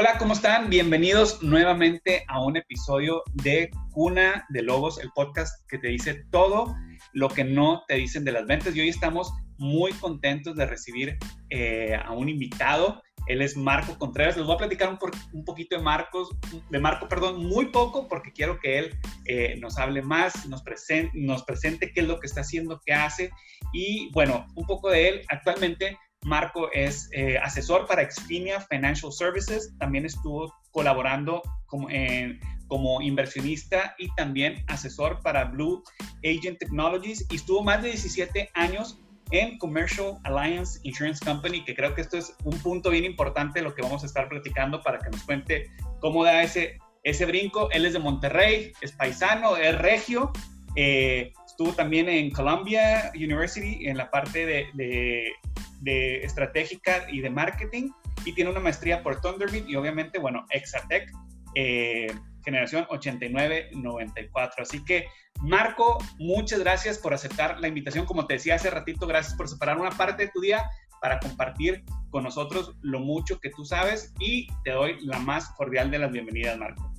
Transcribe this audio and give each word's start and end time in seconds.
Hola, 0.00 0.16
¿cómo 0.16 0.32
están? 0.32 0.70
Bienvenidos 0.70 1.42
nuevamente 1.42 2.24
a 2.26 2.42
un 2.42 2.56
episodio 2.56 3.22
de 3.34 3.70
Cuna 3.90 4.46
de 4.48 4.62
Lobos, 4.62 4.98
el 4.98 5.10
podcast 5.14 5.68
que 5.68 5.76
te 5.76 5.88
dice 5.88 6.24
todo 6.30 6.74
lo 7.12 7.28
que 7.28 7.44
no 7.44 7.82
te 7.86 7.96
dicen 7.96 8.24
de 8.24 8.32
las 8.32 8.46
ventas. 8.46 8.74
Y 8.74 8.80
hoy 8.80 8.88
estamos 8.88 9.30
muy 9.58 9.92
contentos 9.92 10.56
de 10.56 10.64
recibir 10.64 11.18
eh, 11.50 11.94
a 12.02 12.12
un 12.12 12.30
invitado. 12.30 13.02
Él 13.26 13.42
es 13.42 13.58
Marco 13.58 13.98
Contreras. 13.98 14.38
Les 14.38 14.46
voy 14.46 14.54
a 14.54 14.58
platicar 14.58 14.98
un, 15.34 15.44
poquito 15.44 15.76
de 15.76 15.82
Marcos, 15.82 16.30
de 16.70 16.78
Marco, 16.78 17.06
perdón, 17.06 17.44
muy 17.44 17.66
poco, 17.66 18.08
porque 18.08 18.32
quiero 18.32 18.58
que 18.58 18.78
él 18.78 18.98
eh, 19.26 19.56
nos 19.60 19.76
hable 19.76 20.00
más, 20.00 20.46
nos 20.48 20.62
presente, 20.62 21.12
nos 21.12 21.42
presente 21.42 21.92
qué 21.92 22.00
es 22.00 22.08
lo 22.08 22.18
que 22.20 22.26
está 22.26 22.40
haciendo, 22.40 22.80
qué 22.86 22.94
hace. 22.94 23.32
Y 23.74 24.10
bueno, 24.12 24.46
un 24.54 24.64
poco 24.64 24.88
de 24.88 25.10
él. 25.10 25.22
Actualmente 25.28 25.98
Marco 26.24 26.70
es 26.72 27.08
eh, 27.12 27.38
asesor 27.38 27.86
para 27.86 28.02
Exfinia 28.02 28.60
Financial 28.60 29.12
Services, 29.12 29.72
también 29.78 30.04
estuvo 30.04 30.54
colaborando 30.70 31.42
como, 31.66 33.00
inversionista 33.00 33.94
y 33.98 34.14
también 34.14 34.64
asesor 34.68 35.20
para 35.22 35.44
Blue 35.44 35.82
Agent 36.24 36.58
Technologies 36.58 37.26
y 37.30 37.36
estuvo 37.36 37.62
más 37.62 37.82
de 37.82 37.88
17 37.88 38.50
años 38.54 39.00
en 39.32 39.58
Commercial 39.58 40.18
Alliance 40.24 40.78
Insurance 40.82 41.24
Company, 41.24 41.64
que 41.64 41.74
creo 41.74 41.94
que 41.94 42.02
esto 42.02 42.16
es 42.16 42.34
un 42.44 42.56
punto 42.60 42.90
bien 42.90 43.04
importante 43.04 43.62
lo 43.62 43.74
que 43.74 43.82
vamos 43.82 44.02
a 44.02 44.06
estar 44.06 44.28
platicando 44.28 44.82
para 44.82 44.98
que 44.98 45.10
nos 45.10 45.22
cuente 45.22 45.70
cómo 46.00 46.24
da 46.24 46.42
ese, 46.42 46.78
ese 47.02 47.26
brinco. 47.26 47.70
Él 47.70 47.86
es 47.86 47.92
de 47.92 47.98
Monterrey, 47.98 48.72
es 48.80 48.92
paisano, 48.92 49.56
es 49.56 49.76
regio, 49.78 50.32
eh, 50.76 51.32
estuvo 51.60 51.76
también 51.76 52.08
en 52.08 52.30
Columbia 52.30 53.12
University 53.14 53.86
en 53.86 53.96
la 53.96 54.10
parte 54.10 54.46
de 54.46 55.32
de 55.80 56.18
estratégica 56.24 57.06
y 57.10 57.20
de 57.20 57.30
marketing 57.30 57.90
y 58.24 58.34
tiene 58.34 58.50
una 58.50 58.60
maestría 58.60 59.02
por 59.02 59.20
Thunderbird 59.20 59.66
y 59.66 59.76
obviamente, 59.76 60.18
bueno, 60.18 60.46
Exatec, 60.50 61.10
eh, 61.54 62.12
generación 62.44 62.86
89-94. 62.88 64.52
Así 64.58 64.84
que, 64.84 65.06
Marco, 65.42 65.98
muchas 66.18 66.60
gracias 66.60 66.98
por 66.98 67.14
aceptar 67.14 67.58
la 67.60 67.68
invitación. 67.68 68.04
Como 68.04 68.26
te 68.26 68.34
decía 68.34 68.56
hace 68.56 68.70
ratito, 68.70 69.06
gracias 69.06 69.34
por 69.34 69.48
separar 69.48 69.78
una 69.78 69.90
parte 69.90 70.26
de 70.26 70.32
tu 70.32 70.40
día 70.40 70.68
para 71.00 71.18
compartir 71.18 71.82
con 72.10 72.24
nosotros 72.24 72.76
lo 72.82 73.00
mucho 73.00 73.40
que 73.40 73.50
tú 73.50 73.64
sabes 73.64 74.12
y 74.20 74.48
te 74.64 74.72
doy 74.72 74.98
la 75.00 75.18
más 75.18 75.48
cordial 75.56 75.90
de 75.90 75.98
las 75.98 76.12
bienvenidas, 76.12 76.58
Marco. 76.58 76.89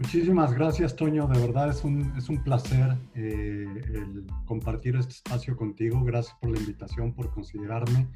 Muchísimas 0.00 0.54
gracias, 0.54 0.96
Toño. 0.96 1.26
De 1.26 1.38
verdad 1.38 1.68
es 1.68 1.84
un, 1.84 2.10
es 2.16 2.30
un 2.30 2.42
placer 2.42 2.96
eh, 3.14 3.66
compartir 4.46 4.96
este 4.96 5.12
espacio 5.12 5.54
contigo. 5.54 6.02
Gracias 6.02 6.34
por 6.40 6.50
la 6.50 6.58
invitación, 6.58 7.14
por 7.14 7.30
considerarme. 7.34 8.08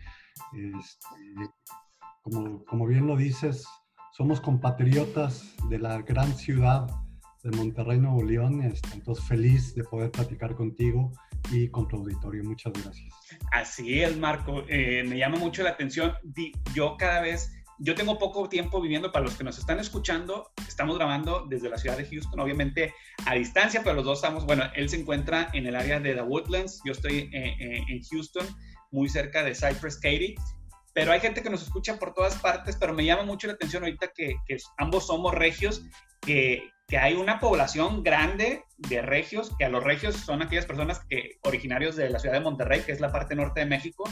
Este, 0.54 1.52
como, 2.22 2.64
como, 2.64 2.86
bien 2.86 3.06
lo 3.06 3.18
dices, 3.18 3.66
somos 4.12 4.40
compatriotas 4.40 5.54
de 5.68 5.78
la 5.78 6.00
gran 6.00 6.34
ciudad 6.34 6.86
de 7.42 7.50
Monterrey, 7.54 7.98
Nuevo 7.98 8.22
León. 8.22 8.62
Este, 8.62 8.88
entonces, 8.94 9.22
feliz 9.26 9.74
de 9.74 9.84
poder 9.84 10.10
platicar 10.10 10.54
contigo 10.54 11.12
y 11.52 11.68
con 11.68 11.86
tu 11.86 11.96
auditorio. 11.96 12.44
Muchas 12.44 12.72
gracias. 12.72 13.14
Así 13.52 14.00
es, 14.00 14.16
Marco. 14.16 14.64
Eh, 14.70 15.04
me 15.06 15.18
llama 15.18 15.36
mucho 15.36 15.62
la 15.62 15.70
atención. 15.70 16.14
Yo 16.74 16.96
cada 16.96 17.20
vez 17.20 17.52
yo 17.78 17.94
tengo 17.94 18.18
poco 18.18 18.48
tiempo 18.48 18.80
viviendo, 18.80 19.12
para 19.12 19.24
los 19.24 19.36
que 19.36 19.44
nos 19.44 19.58
están 19.58 19.80
escuchando, 19.80 20.50
estamos 20.68 20.96
grabando 20.96 21.46
desde 21.48 21.68
la 21.68 21.78
ciudad 21.78 21.96
de 21.96 22.06
Houston, 22.06 22.38
obviamente 22.40 22.94
a 23.26 23.34
distancia, 23.34 23.82
pero 23.82 23.96
los 23.96 24.04
dos 24.04 24.18
estamos, 24.18 24.44
bueno, 24.46 24.64
él 24.74 24.88
se 24.88 25.00
encuentra 25.00 25.50
en 25.52 25.66
el 25.66 25.76
área 25.76 26.00
de 26.00 26.14
The 26.14 26.22
Woodlands, 26.22 26.80
yo 26.84 26.92
estoy 26.92 27.30
eh, 27.32 27.56
eh, 27.58 27.84
en 27.88 28.02
Houston, 28.10 28.46
muy 28.90 29.08
cerca 29.08 29.42
de 29.42 29.54
Cypress 29.54 29.96
Katy, 29.96 30.34
pero 30.92 31.12
hay 31.12 31.20
gente 31.20 31.42
que 31.42 31.50
nos 31.50 31.62
escucha 31.62 31.98
por 31.98 32.14
todas 32.14 32.36
partes, 32.36 32.76
pero 32.76 32.94
me 32.94 33.04
llama 33.04 33.24
mucho 33.24 33.48
la 33.48 33.54
atención 33.54 33.82
ahorita 33.82 34.12
que, 34.14 34.36
ambos 34.78 35.08
somos 35.08 35.34
regios, 35.34 35.82
que, 36.20 36.70
que, 36.86 36.98
hay 36.98 37.14
una 37.14 37.40
población 37.40 38.04
grande 38.04 38.62
de 38.76 39.02
regios, 39.02 39.50
que 39.58 39.64
a 39.64 39.68
los 39.68 39.82
regios 39.82 40.14
son 40.14 40.42
aquellas 40.42 40.66
personas 40.66 41.00
que 41.08 41.38
originarios 41.42 41.96
de 41.96 42.10
la 42.10 42.20
ciudad 42.20 42.36
de 42.36 42.40
Monterrey, 42.40 42.82
que 42.82 42.92
es 42.92 43.00
la 43.00 43.10
parte 43.10 43.34
norte 43.34 43.60
de 43.60 43.66
México, 43.66 44.04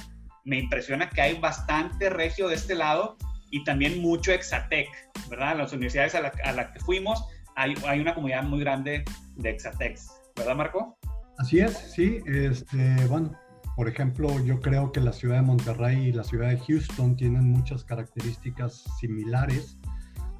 me 0.44 0.58
impresiona 0.58 1.08
que 1.08 1.20
hay 1.20 1.38
bastante 1.38 2.10
regio 2.10 2.48
de 2.48 2.56
este 2.56 2.75
lado 2.75 3.16
y 3.52 3.62
también 3.62 4.00
mucho 4.00 4.32
Exatec, 4.32 4.88
¿verdad? 5.30 5.58
Las 5.58 5.72
universidades 5.72 6.16
a 6.16 6.20
las 6.22 6.56
la 6.56 6.72
que 6.72 6.80
fuimos 6.80 7.24
hay, 7.54 7.74
hay, 7.86 8.00
una 8.00 8.14
comunidad 8.14 8.42
muy 8.42 8.60
grande 8.60 9.04
de 9.36 9.50
Exatecs, 9.50 10.10
¿verdad, 10.34 10.56
Marco? 10.56 10.98
Así 11.38 11.60
es, 11.60 11.76
sí. 11.76 12.20
Este, 12.26 13.06
bueno, 13.06 13.38
por 13.76 13.88
ejemplo, 13.88 14.42
yo 14.44 14.60
creo 14.60 14.90
que 14.90 15.00
la 15.00 15.12
ciudad 15.12 15.36
de 15.36 15.42
Monterrey 15.42 16.08
y 16.08 16.12
la 16.12 16.24
ciudad 16.24 16.48
de 16.48 16.58
Houston 16.58 17.14
tienen 17.14 17.44
muchas 17.44 17.84
características 17.84 18.84
similares. 18.98 19.78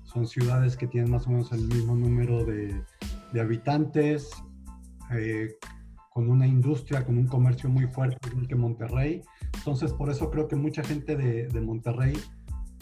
Son 0.05 0.27
ciudades 0.27 0.77
que 0.77 0.87
tienen 0.87 1.11
más 1.11 1.27
o 1.27 1.31
menos 1.31 1.53
el 1.53 1.69
mismo 1.69 1.95
número 1.95 2.45
de, 2.45 2.83
de 3.33 3.41
habitantes, 3.41 4.31
eh, 5.13 5.55
con 6.11 6.31
una 6.31 6.47
industria, 6.47 7.05
con 7.05 7.19
un 7.19 7.27
comercio 7.27 7.69
muy 7.69 7.87
fuerte, 7.87 8.17
igual 8.29 8.49
que 8.49 8.55
Monterrey. 8.55 9.23
Entonces, 9.55 9.93
por 9.93 10.11
eso 10.11 10.31
creo 10.31 10.49
que 10.49 10.57
mucha 10.57 10.83
gente 10.83 11.17
de, 11.17 11.49
de 11.49 11.61
Monterrey 11.61 12.15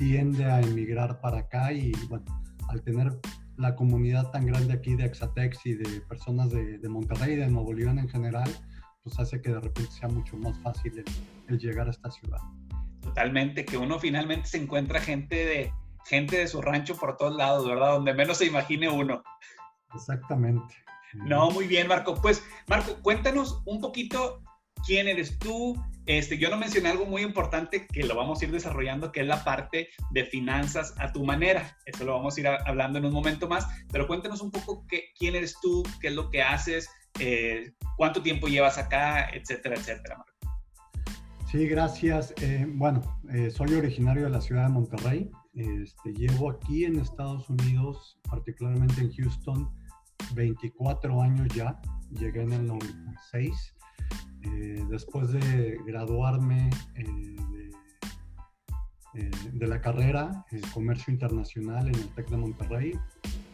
tiende 0.00 0.47
a 0.47 0.62
emigrar 0.62 1.21
para 1.21 1.41
acá 1.41 1.75
y 1.75 1.93
bueno, 2.09 2.25
al 2.71 2.83
tener 2.83 3.21
la 3.59 3.77
comunidad 3.77 4.31
tan 4.31 4.47
grande 4.47 4.72
aquí 4.72 4.94
de 4.94 5.05
Exatex 5.05 5.66
y 5.66 5.75
de 5.75 6.00
personas 6.00 6.50
de, 6.50 6.78
de 6.78 6.88
Monterrey 6.88 7.34
y 7.34 7.37
de 7.37 7.49
Nuevo 7.49 7.75
León 7.75 7.99
en 7.99 8.09
general, 8.09 8.50
pues 9.03 9.21
hace 9.21 9.43
que 9.43 9.50
de 9.50 9.60
repente 9.60 9.91
sea 9.93 10.09
mucho 10.09 10.39
más 10.39 10.59
fácil 10.60 11.05
el, 11.49 11.59
llegar 11.59 11.87
a 11.87 11.91
esta 11.91 12.10
ciudad. 12.10 12.39
Totalmente, 13.03 13.66
que 13.66 13.77
uno 13.77 13.99
finalmente 13.99 14.49
se 14.49 14.56
encuentra 14.56 15.03
gente 15.03 15.34
de, 15.37 15.72
gente 16.06 16.39
de 16.39 16.49
su 16.49 16.62
rancho 16.62 16.97
por 16.97 17.19
todos 17.19 17.37
lados, 17.37 17.69
¿verdad? 17.69 17.93
Donde 17.93 18.15
menos 18.15 18.39
se 18.39 18.47
imagine 18.47 18.89
uno. 18.89 19.22
Exactamente. 19.94 20.75
No, 21.12 21.50
muy 21.50 21.66
bien, 21.66 21.89
Marco. 21.89 22.15
Pues, 22.15 22.43
Marco, 22.69 22.97
cuéntanos 23.03 23.60
un 23.66 23.83
poquito 23.83 24.41
quién 24.87 25.09
eres 25.09 25.39
tú, 25.39 25.77
este, 26.19 26.38
yo 26.38 26.50
no 26.50 26.56
mencioné 26.56 26.88
algo 26.88 27.06
muy 27.06 27.22
importante 27.22 27.87
que 27.87 28.03
lo 28.03 28.16
vamos 28.16 28.43
a 28.43 28.44
ir 28.44 28.50
desarrollando, 28.50 29.12
que 29.12 29.21
es 29.21 29.26
la 29.28 29.44
parte 29.44 29.91
de 30.10 30.25
finanzas 30.25 30.93
a 30.98 31.12
tu 31.12 31.25
manera. 31.25 31.76
Eso 31.87 32.04
lo 32.04 32.15
vamos 32.15 32.37
a 32.37 32.41
ir 32.41 32.47
hablando 32.48 32.98
en 32.98 33.04
un 33.04 33.12
momento 33.12 33.48
más, 33.48 33.69
pero 33.93 34.09
cuéntanos 34.09 34.41
un 34.41 34.50
poco 34.50 34.84
qué, 34.88 35.12
quién 35.16 35.37
eres 35.37 35.56
tú, 35.62 35.84
qué 36.00 36.09
es 36.09 36.15
lo 36.15 36.28
que 36.31 36.43
haces, 36.43 36.91
eh, 37.21 37.71
cuánto 37.97 38.22
tiempo 38.22 38.48
llevas 38.48 38.76
acá, 38.76 39.31
etcétera, 39.31 39.76
etcétera. 39.76 40.25
Sí, 41.48 41.69
gracias. 41.69 42.34
Eh, 42.42 42.66
bueno, 42.69 43.03
eh, 43.32 43.50
soy 43.50 43.75
originario 43.75 44.25
de 44.25 44.31
la 44.31 44.41
ciudad 44.41 44.65
de 44.65 44.71
Monterrey. 44.71 45.31
Este, 45.54 46.12
llevo 46.12 46.50
aquí 46.50 46.87
en 46.87 46.98
Estados 46.98 47.48
Unidos, 47.48 48.19
particularmente 48.28 49.00
en 49.00 49.12
Houston, 49.12 49.71
24 50.34 51.22
años 51.22 51.47
ya. 51.54 51.81
Llegué 52.10 52.42
en 52.42 52.53
el 52.53 52.66
96 52.66 53.75
eh, 54.43 54.84
después 54.89 55.33
de 55.33 55.78
graduarme 55.87 56.71
eh, 56.95 57.37
eh, 59.15 59.31
de, 59.53 59.67
la 59.67 59.81
carrera 59.81 60.47
en 60.51 60.62
Comercio 60.73 61.12
Internacional 61.12 61.89
en 61.89 61.95
el 61.95 62.09
TEC 62.15 62.31
de 62.31 62.37
Monterrey, 62.37 62.93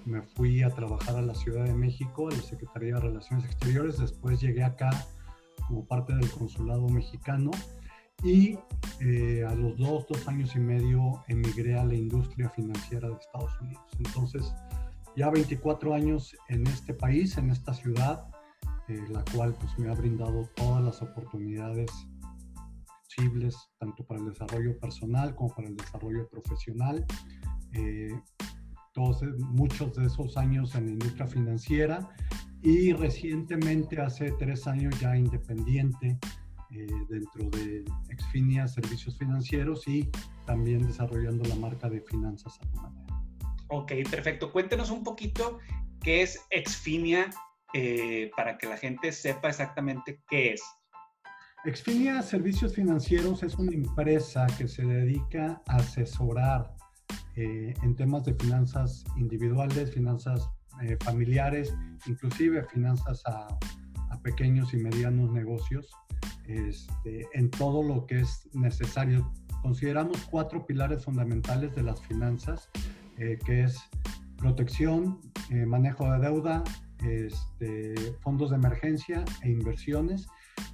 me 0.04 0.22
fui 0.22 0.62
a 0.62 0.70
trabajar 0.70 1.16
a 1.16 1.22
la 1.22 1.34
Ciudad 1.34 1.64
de 1.64 1.74
México, 1.74 2.28
a 2.28 2.30
la 2.30 2.42
Secretaría 2.42 2.94
de 2.94 3.00
Relaciones 3.00 3.44
Exteriores. 3.46 3.98
Después 3.98 4.40
llegué 4.40 4.62
acá 4.62 4.90
como 5.66 5.84
parte 5.84 6.14
del 6.14 6.30
Consulado 6.30 6.88
Mexicano 6.88 7.50
y 8.22 8.56
a 9.44 9.54
los 9.54 9.76
dos, 9.76 10.06
dos 10.08 10.26
años 10.28 10.54
y 10.54 10.60
medio 10.60 11.22
emigré 11.28 11.78
a 11.78 11.84
la 11.84 11.94
industria 11.94 12.48
financiera 12.48 13.08
de 13.08 13.14
Estados 13.16 13.60
Unidos. 13.60 13.84
Entonces, 13.98 14.54
ya 15.16 15.30
24 15.30 15.94
años 15.94 16.36
en 16.48 16.66
este 16.66 16.94
país, 16.94 17.36
en 17.36 17.50
esta 17.50 17.74
ciudad, 17.74 18.26
eh, 18.88 19.04
la 19.10 19.24
cual 19.32 19.54
pues, 19.54 19.78
me 19.78 19.88
ha 19.88 19.94
brindado 19.94 20.48
todas 20.54 20.82
las 20.82 21.02
oportunidades 21.02 21.90
posibles, 23.04 23.56
tanto 23.78 24.04
para 24.04 24.20
el 24.20 24.30
desarrollo 24.30 24.78
personal 24.78 25.34
como 25.34 25.54
para 25.54 25.68
el 25.68 25.76
desarrollo 25.76 26.28
profesional. 26.28 27.04
Eh, 27.72 28.20
todos, 28.92 29.22
muchos 29.38 29.94
de 29.94 30.06
esos 30.06 30.36
años 30.36 30.74
en 30.74 30.86
la 30.86 30.92
industria 30.92 31.26
financiera 31.26 32.08
y 32.62 32.92
recientemente, 32.92 34.00
hace 34.00 34.32
tres 34.32 34.66
años 34.66 34.98
ya 35.00 35.16
independiente 35.16 36.18
eh, 36.70 36.86
dentro 37.08 37.48
de 37.50 37.84
Exfinia 38.08 38.66
Servicios 38.66 39.16
Financieros 39.18 39.86
y 39.86 40.08
también 40.46 40.86
desarrollando 40.86 41.44
la 41.48 41.54
marca 41.56 41.88
de 41.88 42.00
Finanzas 42.00 42.58
a 42.60 42.66
tu 42.66 42.76
manera. 42.80 43.06
Ok, 43.68 43.92
perfecto. 44.10 44.50
Cuéntenos 44.52 44.90
un 44.90 45.04
poquito 45.04 45.58
qué 46.00 46.22
es 46.22 46.40
Exfinia 46.50 47.30
eh, 47.74 48.30
para 48.36 48.58
que 48.58 48.66
la 48.66 48.76
gente 48.76 49.12
sepa 49.12 49.48
exactamente 49.48 50.20
qué 50.28 50.54
es. 50.54 50.62
Exfinia 51.64 52.22
Servicios 52.22 52.74
Financieros 52.74 53.42
es 53.42 53.56
una 53.56 53.72
empresa 53.72 54.46
que 54.56 54.68
se 54.68 54.84
dedica 54.84 55.62
a 55.66 55.76
asesorar 55.76 56.72
eh, 57.34 57.74
en 57.82 57.96
temas 57.96 58.24
de 58.24 58.34
finanzas 58.34 59.04
individuales, 59.16 59.92
finanzas 59.92 60.48
eh, 60.82 60.96
familiares, 61.02 61.74
inclusive 62.06 62.62
finanzas 62.64 63.22
a, 63.26 63.46
pequeños 64.22 64.74
y 64.74 64.78
medianos 64.78 65.30
negocios, 65.30 65.88
este, 66.48 67.28
en 67.34 67.48
todo 67.50 67.82
lo 67.82 68.06
que 68.06 68.20
es 68.20 68.48
necesario. 68.54 69.30
Consideramos 69.62 70.26
cuatro 70.30 70.66
pilares 70.66 71.04
fundamentales 71.04 71.74
de 71.76 71.82
las 71.82 72.00
finanzas 72.02 72.68
eh, 73.18 73.38
que 73.44 73.62
es 73.64 73.78
protección, 74.36 75.20
eh, 75.50 75.64
manejo 75.64 76.10
de 76.10 76.18
deuda, 76.18 76.64
este, 77.06 77.94
fondos 78.20 78.50
de 78.50 78.56
emergencia 78.56 79.24
e 79.42 79.50
inversiones 79.50 80.26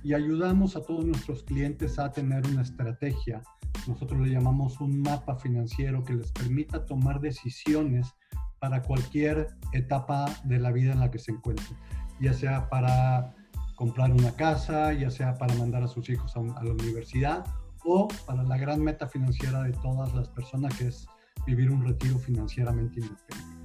y 0.02 0.14
ayudamos 0.14 0.76
a 0.76 0.82
todos 0.82 1.04
nuestros 1.04 1.42
clientes 1.42 1.98
a 1.98 2.10
tener 2.10 2.46
una 2.46 2.62
estrategia. 2.62 3.42
Nosotros 3.86 4.20
le 4.20 4.32
llamamos 4.32 4.80
un 4.80 5.00
mapa 5.00 5.36
financiero 5.36 6.04
que 6.04 6.14
les 6.14 6.32
permita 6.32 6.84
tomar 6.84 7.20
decisiones 7.20 8.14
para 8.58 8.82
cualquier 8.82 9.48
etapa 9.72 10.26
de 10.44 10.58
la 10.58 10.70
vida 10.70 10.92
en 10.92 11.00
la 11.00 11.10
que 11.10 11.18
se 11.18 11.32
encuentren, 11.32 11.76
ya 12.20 12.32
sea 12.32 12.68
para 12.68 13.34
comprar 13.74 14.12
una 14.12 14.32
casa, 14.32 14.92
ya 14.92 15.10
sea 15.10 15.36
para 15.36 15.54
mandar 15.54 15.82
a 15.82 15.88
sus 15.88 16.08
hijos 16.08 16.36
a, 16.36 16.40
a 16.40 16.64
la 16.64 16.72
universidad 16.72 17.44
o 17.84 18.08
para 18.26 18.44
la 18.44 18.56
gran 18.56 18.80
meta 18.80 19.08
financiera 19.08 19.62
de 19.62 19.72
todas 19.72 20.14
las 20.14 20.28
personas 20.28 20.76
que 20.78 20.88
es 20.88 21.06
vivir 21.46 21.70
un 21.70 21.84
retiro 21.84 22.18
financieramente 22.18 23.00
independientes. 23.00 23.61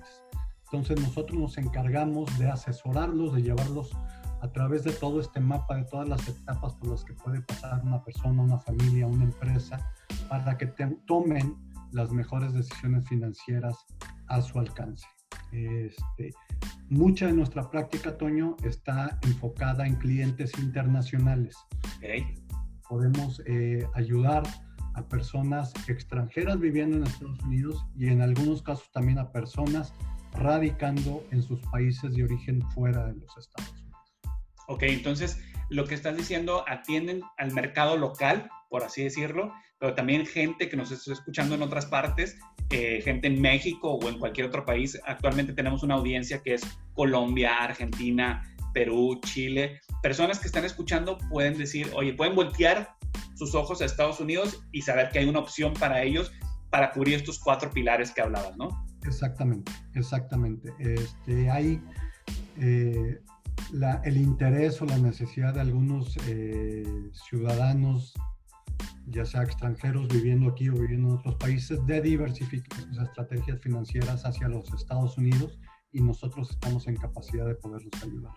Entonces 0.71 0.99
nosotros 1.01 1.39
nos 1.39 1.57
encargamos 1.57 2.37
de 2.37 2.49
asesorarlos, 2.49 3.33
de 3.33 3.41
llevarlos 3.41 3.91
a 4.41 4.51
través 4.51 4.83
de 4.83 4.91
todo 4.91 5.21
este 5.21 5.39
mapa, 5.39 5.77
de 5.77 5.85
todas 5.85 6.07
las 6.09 6.27
etapas 6.27 6.75
por 6.75 6.89
las 6.89 7.03
que 7.03 7.13
puede 7.13 7.41
pasar 7.41 7.81
una 7.83 8.03
persona, 8.03 8.41
una 8.41 8.59
familia, 8.59 9.07
una 9.07 9.23
empresa, 9.23 9.91
para 10.29 10.57
que 10.57 10.67
tomen 11.05 11.55
las 11.91 12.11
mejores 12.11 12.53
decisiones 12.53 13.07
financieras 13.07 13.77
a 14.27 14.41
su 14.41 14.59
alcance. 14.59 15.07
Este, 15.51 16.33
mucha 16.89 17.27
de 17.27 17.33
nuestra 17.33 17.69
práctica, 17.69 18.17
Toño, 18.17 18.57
está 18.63 19.17
enfocada 19.23 19.87
en 19.87 19.95
clientes 19.95 20.51
internacionales. 20.59 21.55
Podemos 22.89 23.41
eh, 23.45 23.87
ayudar 23.93 24.43
a 24.95 25.03
personas 25.03 25.73
extranjeras 25.87 26.59
viviendo 26.59 26.97
en 26.97 27.03
Estados 27.03 27.39
Unidos 27.43 27.85
y 27.95 28.07
en 28.07 28.21
algunos 28.21 28.61
casos 28.61 28.91
también 28.91 29.19
a 29.19 29.31
personas 29.31 29.93
radicando 30.37 31.25
en 31.31 31.41
sus 31.41 31.59
países 31.71 32.13
de 32.13 32.23
origen 32.23 32.61
fuera 32.71 33.07
de 33.07 33.15
los 33.15 33.37
Estados 33.37 33.71
Unidos. 33.71 33.87
Ok, 34.67 34.83
entonces 34.83 35.39
lo 35.69 35.85
que 35.85 35.95
estás 35.95 36.15
diciendo 36.15 36.63
atienden 36.67 37.21
al 37.37 37.53
mercado 37.53 37.97
local, 37.97 38.49
por 38.69 38.83
así 38.83 39.03
decirlo, 39.03 39.53
pero 39.79 39.93
también 39.93 40.25
gente 40.25 40.69
que 40.69 40.77
nos 40.77 40.91
está 40.91 41.13
escuchando 41.13 41.55
en 41.55 41.61
otras 41.61 41.85
partes, 41.85 42.37
eh, 42.69 43.01
gente 43.03 43.27
en 43.27 43.39
México 43.39 43.93
o 43.93 44.09
en 44.09 44.19
cualquier 44.19 44.47
otro 44.47 44.65
país. 44.65 44.99
Actualmente 45.05 45.53
tenemos 45.53 45.83
una 45.83 45.95
audiencia 45.95 46.41
que 46.41 46.55
es 46.55 46.63
Colombia, 46.93 47.57
Argentina, 47.61 48.43
Perú, 48.73 49.19
Chile. 49.25 49.79
Personas 50.01 50.39
que 50.39 50.47
están 50.47 50.65
escuchando 50.65 51.17
pueden 51.29 51.57
decir, 51.57 51.91
oye, 51.95 52.13
pueden 52.13 52.35
voltear 52.35 52.95
sus 53.35 53.55
ojos 53.55 53.81
a 53.81 53.85
Estados 53.85 54.19
Unidos 54.19 54.63
y 54.71 54.81
saber 54.81 55.09
que 55.09 55.19
hay 55.19 55.25
una 55.25 55.39
opción 55.39 55.73
para 55.73 56.01
ellos 56.01 56.31
para 56.69 56.91
cubrir 56.91 57.15
estos 57.15 57.39
cuatro 57.39 57.69
pilares 57.69 58.11
que 58.11 58.21
hablabas, 58.21 58.57
¿no? 58.57 58.86
Exactamente, 59.07 59.71
exactamente. 59.95 60.73
Este, 60.79 61.49
hay 61.49 61.81
eh, 62.57 63.19
el 64.03 64.17
interés 64.17 64.81
o 64.81 64.85
la 64.85 64.97
necesidad 64.97 65.53
de 65.53 65.61
algunos 65.61 66.17
eh, 66.27 66.83
ciudadanos, 67.29 68.13
ya 69.07 69.25
sea 69.25 69.43
extranjeros 69.43 70.07
viviendo 70.09 70.49
aquí 70.49 70.69
o 70.69 70.73
viviendo 70.73 71.09
en 71.09 71.15
otros 71.15 71.35
países, 71.35 71.79
de 71.85 72.01
diversificar 72.01 72.79
sus 72.81 72.99
estrategias 72.99 73.59
financieras 73.61 74.25
hacia 74.25 74.47
los 74.47 74.71
Estados 74.73 75.17
Unidos 75.17 75.59
y 75.91 76.01
nosotros 76.01 76.49
estamos 76.51 76.87
en 76.87 76.97
capacidad 76.97 77.47
de 77.47 77.55
poderlos 77.55 78.03
ayudar. 78.03 78.33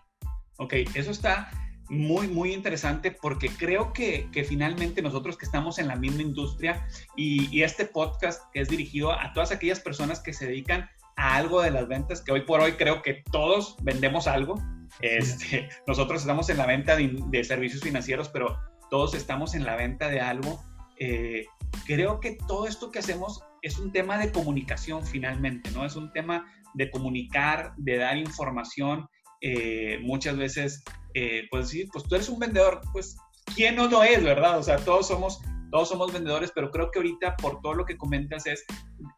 Ok, 0.59 0.75
eso 0.95 1.11
está 1.11 1.51
muy, 1.91 2.29
muy 2.29 2.53
interesante 2.53 3.11
porque 3.11 3.49
creo 3.49 3.93
que, 3.93 4.29
que, 4.33 4.45
finalmente 4.45 5.03
nosotros 5.03 5.37
que 5.37 5.45
estamos 5.45 5.79
en 5.79 5.89
la 5.89 5.97
misma 5.97 6.23
industria 6.23 6.87
y, 7.17 7.55
y, 7.55 7.63
este 7.63 7.85
podcast 7.85 8.43
que 8.53 8.61
es 8.61 8.69
dirigido 8.69 9.13
a 9.13 9.33
todas 9.33 9.51
aquellas 9.51 9.81
personas 9.81 10.21
que 10.21 10.33
se 10.33 10.47
dedican 10.47 10.89
a 11.17 11.37
algo 11.37 11.61
de 11.61 11.71
las 11.71 11.87
ventas, 11.89 12.23
que 12.23 12.33
hoy 12.33 12.43
por 12.43 12.61
hoy 12.61 12.73
creo 12.73 13.03
que 13.03 13.23
todos 13.31 13.77
vendemos 13.83 14.27
algo. 14.27 14.55
Este, 15.01 15.69
nosotros 15.87 16.23
estamos 16.23 16.49
en 16.49 16.57
la 16.57 16.67
venta 16.67 16.97
de, 16.97 17.45
servicios 17.45 17.83
financieros, 17.83 18.29
pero 18.29 18.59
todos 18.91 19.15
estamos 19.15 19.55
en 19.55 19.65
la 19.65 19.77
venta 19.77 20.09
de 20.09 20.21
algo. 20.21 20.63
Eh, 20.99 21.47
creo 21.87 22.21
que 22.21 22.39
todo 22.47 22.67
esto 22.67 22.91
que 22.91 22.99
hacemos 22.99 23.43
es 23.63 23.79
un 23.79 23.93
tema 23.93 24.19
de 24.19 24.33
comunicación 24.33 25.07
finalmente, 25.07 25.71
¿no? 25.73 25.85
Es 25.85 25.97
un 25.97 26.13
tema 26.13 26.47
de 26.75 26.91
comunicar, 26.91 27.75
de 27.77 27.97
dar 27.97 28.17
información. 28.17 29.09
Eh, 29.41 29.99
muchas 30.03 30.37
veces 30.37 30.85
eh, 31.15 31.47
pues 31.51 31.69
sí, 31.69 31.89
pues 31.93 32.05
tú 32.05 32.15
eres 32.15 32.29
un 32.29 32.39
vendedor, 32.39 32.81
pues 32.93 33.17
¿quién 33.55 33.77
no 33.77 33.89
lo 33.89 34.03
es, 34.03 34.23
verdad? 34.23 34.59
O 34.59 34.63
sea, 34.63 34.77
todos 34.77 35.09
somos, 35.09 35.41
todos 35.71 35.89
somos 35.89 36.13
vendedores, 36.13 36.53
pero 36.55 36.71
creo 36.71 36.91
que 36.91 37.01
ahorita 37.01 37.37
por 37.37 37.61
todo 37.61 37.75
lo 37.75 37.85
que 37.85 37.97
comentas 37.97 38.47
es 38.47 38.65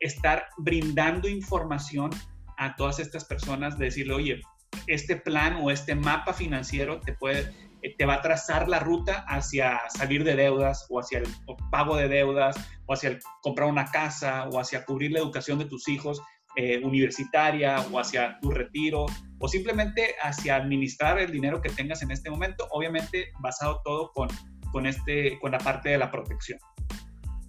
estar 0.00 0.46
brindando 0.58 1.28
información 1.28 2.10
a 2.56 2.74
todas 2.76 2.98
estas 2.98 3.24
personas, 3.24 3.78
de 3.78 3.86
decirle, 3.86 4.14
oye, 4.14 4.40
este 4.86 5.16
plan 5.16 5.58
o 5.62 5.70
este 5.70 5.94
mapa 5.94 6.32
financiero 6.32 7.00
te 7.00 7.12
puede, 7.12 7.52
eh, 7.82 7.94
te 7.96 8.06
va 8.06 8.14
a 8.14 8.22
trazar 8.22 8.68
la 8.68 8.78
ruta 8.78 9.24
hacia 9.28 9.80
salir 9.90 10.24
de 10.24 10.34
deudas 10.34 10.86
o 10.88 11.00
hacia 11.00 11.18
el 11.18 11.26
pago 11.70 11.96
de 11.96 12.08
deudas 12.08 12.56
o 12.86 12.94
hacia 12.94 13.10
el 13.10 13.20
comprar 13.42 13.68
una 13.68 13.90
casa 13.90 14.48
o 14.50 14.58
hacia 14.58 14.84
cubrir 14.84 15.12
la 15.12 15.18
educación 15.18 15.58
de 15.58 15.66
tus 15.66 15.88
hijos 15.88 16.22
eh, 16.56 16.80
universitaria 16.84 17.80
o 17.92 17.98
hacia 17.98 18.38
tu 18.40 18.50
retiro 18.50 19.06
o 19.38 19.48
simplemente 19.48 20.14
hacia 20.22 20.56
administrar 20.56 21.18
el 21.18 21.32
dinero 21.32 21.60
que 21.60 21.70
tengas 21.70 22.02
en 22.02 22.10
este 22.10 22.30
momento, 22.30 22.68
obviamente 22.70 23.28
basado 23.40 23.80
todo 23.84 24.12
con, 24.12 24.28
con, 24.70 24.86
este, 24.86 25.38
con 25.40 25.52
la 25.52 25.58
parte 25.58 25.90
de 25.90 25.98
la 25.98 26.10
protección. 26.10 26.58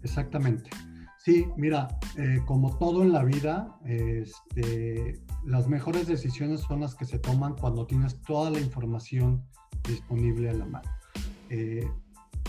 Exactamente. 0.04 0.70
Sí, 1.24 1.48
mira, 1.56 1.88
eh, 2.18 2.42
como 2.46 2.78
todo 2.78 3.02
en 3.02 3.14
la 3.14 3.24
vida, 3.24 3.80
este, 3.86 5.22
las 5.46 5.70
mejores 5.70 6.08
decisiones 6.08 6.60
son 6.62 6.82
las 6.82 6.96
que 6.96 7.06
se 7.06 7.18
toman 7.18 7.56
cuando 7.56 7.86
tienes 7.86 8.22
toda 8.24 8.50
la 8.50 8.60
información 8.60 9.42
disponible 9.88 10.50
a 10.50 10.54
la 10.54 10.66
mano. 10.66 10.90
Eh, 11.50 11.88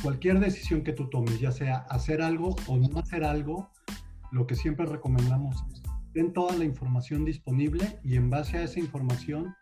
cualquier 0.03 0.41
decisión 0.41 0.83
que 0.83 0.93
tú 0.93 1.09
tomes, 1.09 1.39
ya 1.39 1.53
sea 1.53 1.87
hacer 1.89 2.21
algo 2.21 2.57
o 2.67 2.77
no 2.77 2.99
hacer 2.99 3.23
algo, 3.23 3.71
lo 4.33 4.47
que 4.47 4.57
siempre 4.57 4.87
recomendamos 4.87 5.65
es 5.73 5.84
ten 6.15 6.33
toda 6.33 6.57
la 6.57 6.65
información 6.65 7.25
disponible 7.25 7.99
y 8.05 8.17
en 8.17 8.31
base 8.31 8.57
a 8.57 8.63
esa 8.63 8.79
información 8.79 9.55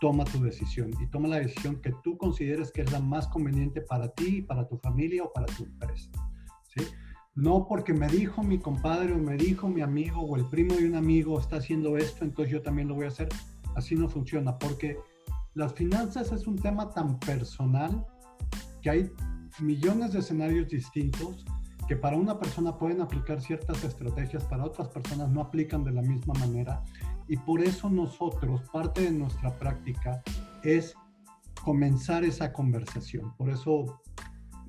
toma 0.00 0.24
tu 0.24 0.42
decisión 0.42 0.90
y 0.98 1.06
toma 1.08 1.28
la 1.28 1.36
decisión 1.36 1.80
que 1.82 1.92
tú 2.02 2.16
consideres 2.16 2.72
que 2.72 2.80
es 2.80 2.90
la 2.90 3.00
más 3.00 3.28
conveniente 3.28 3.82
para 3.82 4.08
ti, 4.08 4.40
para 4.40 4.66
tu 4.66 4.78
familia 4.78 5.24
o 5.24 5.32
para 5.32 5.46
tu 5.46 5.64
empresa. 5.64 6.10
No 7.34 7.66
porque 7.68 7.92
me 7.92 8.08
dijo 8.08 8.42
mi 8.42 8.58
compadre 8.58 9.12
o 9.12 9.18
me 9.18 9.36
dijo 9.36 9.68
mi 9.68 9.82
amigo 9.82 10.22
o 10.22 10.36
el 10.36 10.46
primo 10.46 10.74
de 10.74 10.88
un 10.88 10.94
amigo 10.94 11.38
está 11.38 11.56
haciendo 11.56 11.96
esto, 11.96 12.24
entonces 12.24 12.52
yo 12.52 12.62
también 12.62 12.88
lo 12.88 12.94
voy 12.94 13.04
a 13.04 13.08
hacer. 13.08 13.28
Así 13.76 13.94
no 13.94 14.08
funciona 14.08 14.58
porque 14.58 14.96
las 15.54 15.74
finanzas 15.74 16.32
es 16.32 16.46
un 16.46 16.56
tema 16.56 16.90
tan 16.90 17.18
personal 17.20 18.06
que 18.80 18.90
hay 18.90 19.12
millones 19.60 20.12
de 20.12 20.20
escenarios 20.20 20.68
distintos 20.68 21.44
que 21.90 21.96
para 21.96 22.16
una 22.16 22.38
persona 22.38 22.78
pueden 22.78 23.00
aplicar 23.00 23.40
ciertas 23.40 23.82
estrategias, 23.82 24.44
para 24.44 24.64
otras 24.64 24.86
personas 24.90 25.28
no 25.28 25.40
aplican 25.40 25.82
de 25.82 25.90
la 25.90 26.02
misma 26.02 26.34
manera. 26.34 26.84
Y 27.26 27.36
por 27.36 27.60
eso 27.60 27.90
nosotros, 27.90 28.62
parte 28.72 29.00
de 29.00 29.10
nuestra 29.10 29.58
práctica 29.58 30.22
es 30.62 30.94
comenzar 31.64 32.22
esa 32.22 32.52
conversación. 32.52 33.36
Por 33.36 33.50
eso 33.50 34.00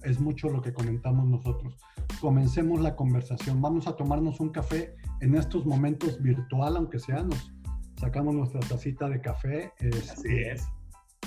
es 0.02 0.20
mucho 0.20 0.50
lo 0.50 0.64
que 0.64 0.74
comentamos 0.74 1.28
nosotros. 1.28 1.78
Comencemos 2.20 2.82
la 2.82 2.96
conversación. 2.96 3.62
Vamos 3.62 3.86
a 3.86 3.96
tomarnos 3.96 4.40
un 4.40 4.50
café 4.50 4.96
en 5.20 5.36
estos 5.36 5.64
momentos 5.64 6.20
virtual, 6.24 6.76
aunque 6.76 6.98
sea, 6.98 7.22
nos 7.22 7.54
sacamos 7.98 8.34
nuestra 8.34 8.62
tacita 8.62 9.08
de 9.10 9.22
café. 9.22 9.72
Este, 9.78 10.12
Así 10.12 10.38
es. 10.40 10.68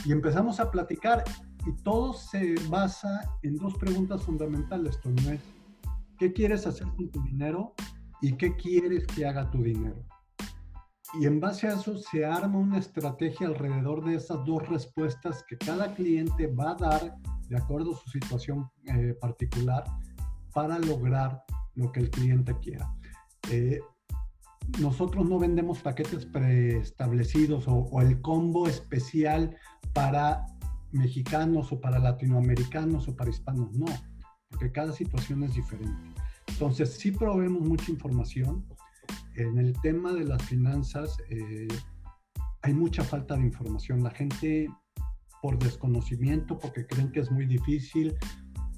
Y 0.04 0.10
empezamos 0.10 0.58
a 0.58 0.72
platicar. 0.72 1.22
Y 1.64 1.72
todo 1.84 2.14
se 2.14 2.56
basa 2.68 3.30
en 3.44 3.54
dos 3.58 3.76
preguntas 3.76 4.24
fundamentales, 4.24 5.00
Toño. 5.00 5.38
¿Qué 6.25 6.33
quieres 6.33 6.66
hacer 6.66 6.87
con 6.97 7.11
tu 7.11 7.23
dinero? 7.23 7.75
¿Y 8.23 8.33
qué 8.38 8.57
quieres 8.57 9.07
que 9.09 9.26
haga 9.26 9.50
tu 9.50 9.62
dinero? 9.62 10.07
Y 11.21 11.26
en 11.26 11.38
base 11.38 11.69
a 11.69 11.75
eso 11.75 11.99
se 11.99 12.25
arma 12.25 12.57
una 12.57 12.78
estrategia 12.78 13.47
alrededor 13.47 14.02
de 14.07 14.14
esas 14.14 14.43
dos 14.47 14.66
respuestas 14.71 15.45
que 15.47 15.59
cada 15.59 15.95
cliente 15.95 16.47
va 16.47 16.71
a 16.71 16.76
dar 16.76 17.14
de 17.50 17.59
acuerdo 17.59 17.93
a 17.93 17.99
su 17.99 18.09
situación 18.09 18.71
eh, 18.87 19.14
particular 19.21 19.85
para 20.54 20.78
lograr 20.78 21.45
lo 21.75 21.93
que 21.93 22.00
el 22.00 22.09
cliente 22.09 22.59
quiera. 22.59 22.90
Eh, 23.50 23.81
nosotros 24.81 25.28
no 25.28 25.38
vendemos 25.38 25.81
paquetes 25.83 26.25
preestablecidos 26.25 27.69
o, 27.69 27.75
o, 27.75 28.00
el 28.00 28.19
combo 28.23 28.66
especial 28.66 29.54
para 29.93 30.47
mexicanos 30.90 31.71
o 31.71 31.78
para 31.83 31.99
latinoamericanos 31.99 33.09
o 33.09 33.14
para 33.14 33.28
hispanos, 33.28 33.71
no 33.73 33.85
porque 34.54 34.71
cada 34.71 34.93
situación 34.93 35.43
es 35.43 35.54
diferente. 35.54 36.13
Entonces, 36.54 36.96
sí 36.96 37.11
proveemos 37.11 37.62
mucha 37.62 37.90
información. 37.90 38.64
En 39.34 39.58
el 39.58 39.73
tema 39.80 40.12
de 40.12 40.25
las 40.25 40.40
finanzas 40.44 41.16
eh, 41.28 41.66
hay 42.62 42.73
mucha 42.73 43.02
falta 43.02 43.37
de 43.37 43.42
información. 43.42 44.04
La 44.04 44.11
gente, 44.11 44.68
por 45.42 45.58
desconocimiento, 45.58 46.56
porque 46.56 46.87
creen 46.87 47.11
que 47.11 47.20
es 47.20 47.30
muy 47.32 47.46
difícil, 47.46 48.14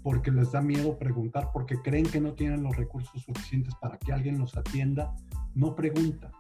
porque 0.02 0.30
les 0.30 0.52
da 0.52 0.62
miedo 0.62 0.98
preguntar, 0.98 1.50
porque 1.52 1.76
creen 1.82 2.06
que 2.06 2.18
no 2.18 2.32
tienen 2.32 2.62
los 2.62 2.74
recursos 2.76 3.22
suficientes 3.22 3.74
para 3.78 3.98
que 3.98 4.10
alguien 4.10 4.38
los 4.38 4.56
atienda, 4.56 5.14
no 5.54 5.76
pregunta. 5.76 6.30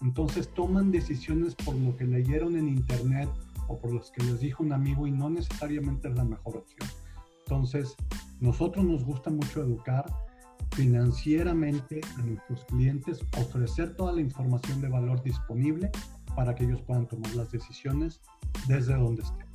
Entonces 0.00 0.48
toman 0.54 0.92
decisiones 0.92 1.56
por 1.56 1.74
lo 1.74 1.96
que 1.96 2.04
leyeron 2.04 2.56
en 2.56 2.68
internet 2.68 3.28
o 3.66 3.76
por 3.76 3.92
los 3.92 4.12
que 4.12 4.22
les 4.22 4.38
dijo 4.38 4.62
un 4.62 4.72
amigo 4.72 5.08
y 5.08 5.10
no 5.10 5.28
necesariamente 5.28 6.08
es 6.08 6.14
la 6.14 6.24
mejor 6.24 6.58
opción. 6.58 6.88
Entonces, 7.40 7.96
nosotros 8.38 8.84
nos 8.84 9.04
gusta 9.04 9.30
mucho 9.30 9.60
educar 9.60 10.06
financieramente 10.78 12.00
a 12.16 12.22
nuestros 12.22 12.64
clientes, 12.66 13.18
ofrecer 13.36 13.96
toda 13.96 14.12
la 14.12 14.20
información 14.20 14.80
de 14.80 14.86
valor 14.86 15.20
disponible 15.24 15.90
para 16.36 16.54
que 16.54 16.62
ellos 16.62 16.80
puedan 16.82 17.08
tomar 17.08 17.34
las 17.34 17.50
decisiones 17.50 18.20
desde 18.68 18.94
donde 18.94 19.22
estén. 19.22 19.48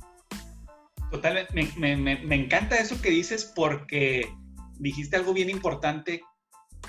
Totalmente, 1.10 1.72
me, 1.78 1.96
me, 1.96 2.34
encanta 2.34 2.76
eso 2.76 3.00
que 3.00 3.08
dices 3.08 3.50
porque 3.56 4.28
dijiste 4.78 5.16
algo 5.16 5.32
bien 5.32 5.48
importante, 5.48 6.20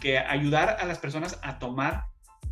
que 0.02 0.18
ayudar 0.18 0.76
a 0.82 0.86
las 0.86 1.00
personas 1.00 1.40
a 1.42 1.58
tomar 1.58 2.04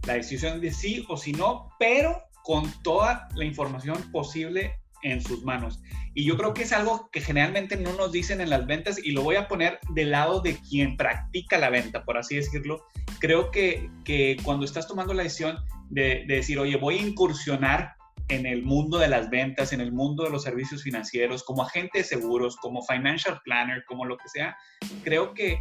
la 0.07 0.13
decisión 0.13 0.61
de 0.61 0.71
sí 0.71 1.05
o 1.09 1.17
si 1.17 1.33
no, 1.33 1.67
pero 1.79 2.17
con 2.43 2.71
toda 2.83 3.27
la 3.35 3.43
información 3.43 3.97
posible 4.13 4.79
en 5.03 5.21
sus 5.21 5.43
manos. 5.43 5.81
Y 6.13 6.25
yo 6.25 6.37
creo 6.37 6.53
que 6.53 6.63
es 6.63 6.73
algo 6.73 7.09
que 7.11 7.21
generalmente 7.21 7.77
no 7.77 7.93
nos 7.93 8.11
dicen 8.11 8.41
en 8.41 8.49
las 8.49 8.65
ventas 8.67 8.97
y 9.03 9.11
lo 9.11 9.23
voy 9.23 9.35
a 9.35 9.47
poner 9.47 9.79
del 9.93 10.11
lado 10.11 10.41
de 10.41 10.57
quien 10.57 10.97
practica 10.97 11.57
la 11.57 11.69
venta, 11.69 12.03
por 12.03 12.17
así 12.17 12.35
decirlo. 12.35 12.85
Creo 13.19 13.51
que, 13.51 13.89
que 14.03 14.37
cuando 14.43 14.65
estás 14.65 14.87
tomando 14.87 15.13
la 15.13 15.23
decisión 15.23 15.57
de, 15.89 16.23
de 16.27 16.35
decir, 16.35 16.59
oye, 16.59 16.77
voy 16.77 16.97
a 16.97 17.01
incursionar 17.01 17.95
en 18.29 18.45
el 18.45 18.63
mundo 18.63 18.97
de 18.97 19.07
las 19.07 19.29
ventas, 19.29 19.73
en 19.73 19.81
el 19.81 19.91
mundo 19.91 20.23
de 20.23 20.29
los 20.29 20.43
servicios 20.43 20.83
financieros, 20.83 21.43
como 21.43 21.63
agente 21.63 21.99
de 21.99 22.03
seguros, 22.03 22.55
como 22.57 22.81
financial 22.83 23.41
planner, 23.43 23.83
como 23.85 24.05
lo 24.05 24.17
que 24.17 24.29
sea, 24.29 24.55
creo 25.03 25.33
que, 25.33 25.59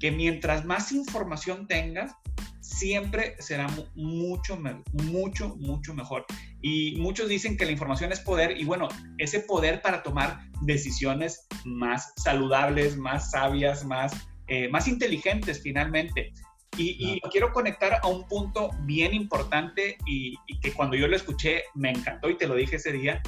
que 0.00 0.10
mientras 0.10 0.64
más 0.64 0.92
información 0.92 1.66
tengas, 1.66 2.12
siempre 2.60 3.36
será 3.38 3.66
mucho, 3.94 4.58
mucho, 4.92 5.56
mucho 5.56 5.94
mejor. 5.94 6.24
Y 6.62 6.96
muchos 6.96 7.28
dicen 7.28 7.56
que 7.56 7.64
la 7.64 7.72
información 7.72 8.12
es 8.12 8.20
poder 8.20 8.56
y 8.58 8.64
bueno, 8.64 8.88
ese 9.18 9.40
poder 9.40 9.80
para 9.82 10.02
tomar 10.02 10.40
decisiones 10.62 11.46
más 11.64 12.12
saludables, 12.16 12.96
más 12.96 13.30
sabias, 13.30 13.84
más, 13.84 14.12
eh, 14.48 14.68
más 14.68 14.88
inteligentes 14.88 15.62
finalmente. 15.62 16.32
Y, 16.76 17.20
quiero 17.32 17.52
conectar 17.52 17.98
a 18.02 18.06
un 18.06 18.28
punto 18.28 18.70
bien 18.82 19.12
importante 19.12 19.96
y, 20.06 20.36
que 20.60 20.72
cuando 20.72 20.96
yo 20.96 21.08
lo 21.08 21.16
escuché 21.16 21.64
me 21.74 21.90
encantó 21.90 22.30
y 22.30 22.36
te 22.36 22.46
lo 22.46 22.54
dije 22.54 22.76
ese 22.76 22.92
día. 22.92 23.20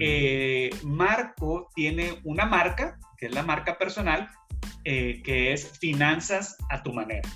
Eh, 0.00 0.70
Marco 0.84 1.70
tiene 1.74 2.20
una 2.24 2.46
marca, 2.46 2.98
que 3.16 3.26
es 3.26 3.34
la 3.34 3.42
marca 3.42 3.78
personal, 3.78 4.28
eh, 4.84 5.22
que 5.24 5.52
es 5.52 5.78
Finanzas 5.78 6.56
a 6.70 6.82
tu 6.82 6.92
manera. 6.92 7.28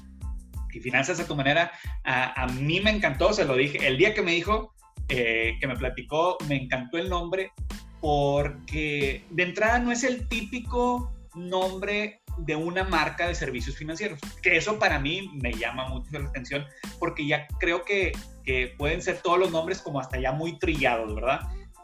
Y 0.79 0.81
Finanzas 0.81 1.19
a 1.19 1.27
tu 1.27 1.35
manera, 1.35 1.73
a, 2.05 2.47
mí 2.47 2.81
me 2.81 2.91
encantó, 2.91 3.33
se 3.33 3.45
lo 3.45 3.57
dije, 3.57 3.87
el 3.87 3.99
día 3.99 4.15
que 4.15 4.23
me 4.23 4.33
dijo, 4.33 4.75
eh, 5.09 5.57
que 5.61 5.67
me 5.67 5.75
platicó, 5.75 6.39
me 6.49 6.55
encantó 6.55 6.99
el 6.99 7.09
nombre, 7.09 7.51
porque 8.01 9.25
de 9.31 9.43
entrada 9.43 9.81
no 9.81 9.91
es 9.91 10.05
el 10.05 10.29
típico 10.29 11.13
nombre 11.35 12.23
de 12.39 12.55
una 12.55 12.85
marca 12.85 13.27
de 13.27 13.35
servicios 13.35 13.77
financieros, 13.77 14.21
que 14.41 14.57
eso 14.57 14.79
para 14.79 15.01
mí 15.01 15.31
me 15.43 15.53
llama 15.53 15.89
mucho 15.89 16.11
la 16.13 16.29
atención, 16.29 16.65
porque 17.01 17.27
ya 17.27 17.49
creo 17.59 17.83
que, 17.85 18.13
que 18.45 18.75
pueden 18.79 19.03
ser 19.03 19.21
todos 19.21 19.39
los 19.39 19.51
nombres 19.51 19.83
como 19.83 19.99
hasta 19.99 20.21
ya 20.21 20.31
muy 20.31 20.61
trillados, 20.61 21.13
¿verdad? 21.13 21.41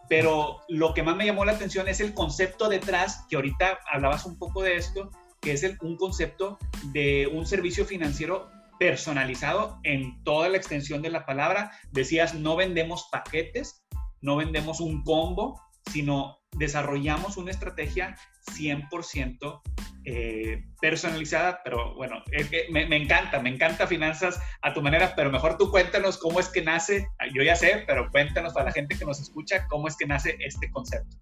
Pero 0.08 0.60
lo 0.68 0.94
que 0.94 1.02
más 1.02 1.16
me 1.16 1.26
llamó 1.26 1.44
la 1.44 1.52
atención 1.52 1.88
es 1.88 1.98
el 1.98 2.14
concepto 2.14 2.68
detrás, 2.68 3.24
que 3.28 3.34
ahorita 3.34 3.80
hablabas 3.92 4.24
un 4.24 4.38
poco 4.38 4.62
de 4.62 4.76
esto, 4.76 5.10
que 5.40 5.52
es 5.52 5.64
el, 5.64 5.76
un 5.82 5.96
concepto 5.96 6.58
de 6.92 7.26
un 7.26 7.44
servicio 7.44 7.84
financiero 7.84 8.53
personalizado 8.78 9.78
en 9.82 10.22
toda 10.24 10.48
la 10.48 10.56
extensión 10.56 11.02
de 11.02 11.10
la 11.10 11.26
palabra. 11.26 11.72
Decías, 11.90 12.34
no 12.34 12.56
vendemos 12.56 13.08
paquetes, 13.10 13.86
no 14.20 14.36
vendemos 14.36 14.80
un 14.80 15.02
combo, 15.02 15.60
sino 15.90 16.38
desarrollamos 16.56 17.36
una 17.36 17.50
estrategia 17.50 18.16
100% 18.52 19.60
eh, 20.06 20.64
personalizada, 20.80 21.60
pero 21.64 21.94
bueno, 21.94 22.22
me, 22.70 22.86
me, 22.86 22.96
encanta, 22.96 23.40
me 23.40 23.50
encanta 23.50 23.86
finanzas 23.86 24.40
a 24.62 24.72
tu 24.72 24.82
manera, 24.82 25.14
pero 25.16 25.30
mejor 25.30 25.56
tú 25.56 25.70
cuéntanos 25.70 26.18
cómo 26.18 26.40
es 26.40 26.48
que 26.48 26.62
nace, 26.62 27.08
yo 27.34 27.42
ya 27.42 27.56
sé, 27.56 27.84
pero 27.86 28.10
cuéntanos 28.10 28.52
para 28.52 28.66
la 28.66 28.72
gente 28.72 28.96
que 28.96 29.04
nos 29.04 29.20
escucha 29.20 29.66
cómo 29.68 29.88
es 29.88 29.96
que 29.96 30.06
nace 30.06 30.36
este 30.40 30.70
concepto. 30.70 31.16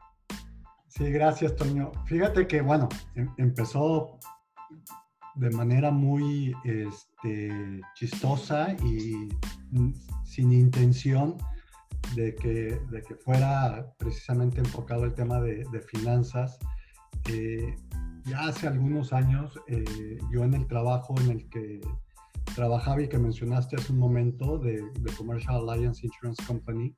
Sí, 0.88 1.10
gracias, 1.10 1.56
Toño. 1.56 1.90
Fíjate 2.04 2.46
que, 2.46 2.60
bueno, 2.60 2.88
em, 3.14 3.32
empezó 3.38 4.18
de 5.34 5.50
manera 5.50 5.90
muy 5.90 6.54
este, 6.64 7.80
chistosa 7.94 8.74
y 8.84 9.28
sin 10.24 10.52
intención 10.52 11.36
de 12.14 12.34
que, 12.34 12.80
de 12.90 13.02
que 13.02 13.14
fuera 13.14 13.86
precisamente 13.98 14.60
enfocado 14.60 15.04
el 15.04 15.14
tema 15.14 15.40
de, 15.40 15.64
finanzas. 15.88 16.58
Ya 18.24 18.46
hace 18.46 18.68
algunos 18.68 19.12
años, 19.12 19.58
eh, 19.66 20.18
yo 20.32 20.44
en 20.44 20.54
el 20.54 20.66
trabajo 20.68 21.14
en 21.22 21.30
el 21.30 21.48
que 21.48 21.80
trabajaba 22.54 23.02
y 23.02 23.08
que 23.08 23.18
mencionaste 23.18 23.76
hace 23.76 23.92
un 23.92 23.98
momento 23.98 24.58
de, 24.58 24.80
de 25.00 25.12
Commercial 25.16 25.68
Alliance 25.68 26.06
Insurance 26.06 26.44
Company, 26.46 26.94